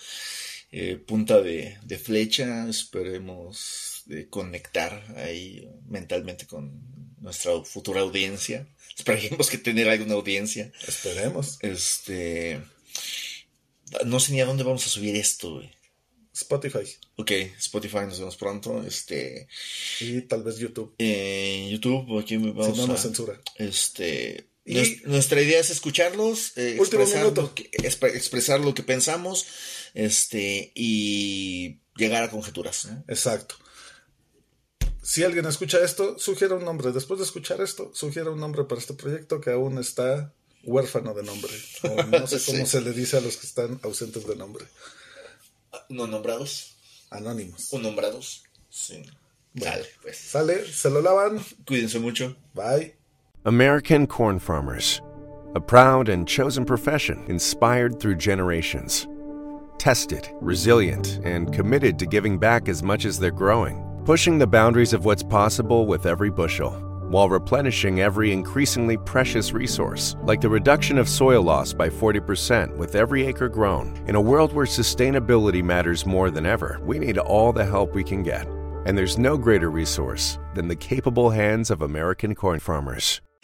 eh, 0.72 0.96
punta 0.96 1.40
de, 1.40 1.78
de 1.82 1.98
flecha, 1.98 2.68
esperemos 2.68 4.02
de 4.07 4.28
conectar 4.28 5.02
ahí 5.16 5.68
mentalmente 5.88 6.46
con 6.46 7.05
nuestra 7.20 7.60
futura 7.64 8.00
audiencia. 8.00 8.66
Esperemos 8.96 9.50
que 9.50 9.58
tener 9.58 9.88
alguna 9.88 10.14
audiencia. 10.14 10.72
Esperemos. 10.86 11.58
Este, 11.60 12.60
no 14.04 14.20
sé 14.20 14.32
ni 14.32 14.40
a 14.40 14.46
dónde 14.46 14.64
vamos 14.64 14.86
a 14.86 14.88
subir 14.88 15.16
esto, 15.16 15.54
güey. 15.54 15.70
Spotify 16.34 16.80
Ok, 17.16 17.30
Spotify, 17.58 18.00
nos 18.06 18.18
vemos 18.18 18.36
pronto. 18.36 18.82
Este, 18.86 19.48
y 20.00 20.20
tal 20.22 20.42
vez 20.42 20.58
YouTube. 20.58 20.94
en 20.98 21.70
YouTube, 21.70 22.18
aquí 22.20 22.36
vamos 22.36 22.66
si 22.66 22.76
no 22.78 22.84
a... 22.84 22.88
nos 22.88 23.00
censura. 23.00 23.40
Este, 23.56 24.48
Y- 24.66 25.00
nuestra 25.06 25.40
idea 25.40 25.60
es 25.60 25.70
escucharlos, 25.70 26.52
eh, 26.58 26.76
Último 26.78 27.02
expresar, 27.02 27.22
minuto. 27.22 27.40
lo 27.42 27.54
que, 27.54 27.70
exp- 27.70 28.14
expresar 28.14 28.60
lo 28.60 28.74
que 28.74 28.82
pensamos, 28.82 29.46
este, 29.94 30.72
y 30.74 31.78
llegar 31.96 32.22
a 32.22 32.30
conjeturas. 32.30 32.88
Exacto. 33.08 33.56
Si 35.07 35.22
alguien 35.22 35.46
escucha 35.46 35.78
esto, 35.84 36.18
sugiera 36.18 36.57
un 36.57 36.64
nombre. 36.64 36.90
Después 36.90 37.18
de 37.20 37.24
escuchar 37.26 37.61
esto, 37.61 37.90
sugiera 37.94 38.30
un 38.30 38.40
nombre 38.40 38.64
para 38.64 38.80
este 38.80 38.94
proyecto 38.94 39.40
que 39.40 39.50
aún 39.52 39.78
está 39.78 40.32
huérfano 40.64 41.14
de 41.14 41.22
nombre. 41.22 41.52
O 41.84 42.02
no 42.02 42.26
sé 42.26 42.40
cómo 42.46 42.64
Sí. 42.64 42.66
se 42.66 42.80
le 42.80 42.92
dice 42.92 43.16
a 43.18 43.20
los 43.20 43.36
que 43.36 43.46
están 43.46 43.78
ausentes 43.84 44.26
de 44.26 44.34
nombre. 44.34 44.64
No 45.90 46.07
nombrados, 46.09 46.76
Anónimos. 47.11 47.72
o 47.72 47.78
nombrados. 47.78 48.42
Sí. 48.68 49.00
Bueno. 49.54 49.72
Sale, 49.74 49.86
pues. 50.02 50.16
Sale, 50.18 50.66
se 50.72 50.90
lo 50.90 51.00
lavan. 51.00 51.40
Cuídense 51.66 51.98
mucho. 52.00 52.34
Bye. 52.54 52.96
American 53.44 54.07
Corn 54.09 54.40
Farmers, 54.40 55.00
a 55.54 55.61
proud 55.61 56.09
and 56.09 56.26
chosen 56.26 56.64
profession 56.64 57.24
inspired 57.28 58.00
through 58.00 58.16
generations. 58.18 59.07
Tested, 59.78 60.28
resilient, 60.40 61.20
and 61.24 61.52
committed 61.54 61.96
to 62.00 62.07
giving 62.07 62.38
back 62.38 62.68
as 62.68 62.82
much 62.82 63.04
as 63.04 63.18
they're 63.20 63.30
growing, 63.30 63.76
pushing 64.07 64.38
the 64.38 64.46
boundaries 64.46 64.92
of 64.92 65.04
what's 65.04 65.24
possible 65.24 65.84
with 65.84 66.07
every 66.07 66.30
bushel, 66.30 66.70
while 67.09 67.28
replenishing 67.28 68.00
every 68.00 68.32
increasingly 68.32 68.96
precious 68.96 69.52
resource, 69.52 70.14
like 70.22 70.40
the 70.40 70.48
reduction 70.48 70.96
of 70.96 71.09
soil 71.09 71.42
loss 71.42 71.72
by 71.72 71.88
40% 71.88 72.76
with 72.76 72.94
every 72.94 73.26
acre 73.26 73.48
grown. 73.48 73.92
In 74.07 74.14
a 74.14 74.20
world 74.20 74.52
where 74.52 74.64
sustainability 74.64 75.61
matters 75.61 76.07
more 76.07 76.30
than 76.30 76.46
ever, 76.46 76.78
we 76.84 77.00
need 77.00 77.18
all 77.18 77.52
the 77.52 77.64
help 77.64 77.96
we 77.96 78.04
can 78.04 78.22
get. 78.22 78.46
And 78.86 78.96
there's 78.96 79.18
no 79.18 79.36
greater 79.36 79.72
resource 79.72 80.38
than 80.54 80.68
the 80.68 80.76
capable 80.76 81.30
hands 81.30 81.72
of 81.72 81.82
American 81.82 82.36
corn 82.36 82.61
farmers. 82.61 83.20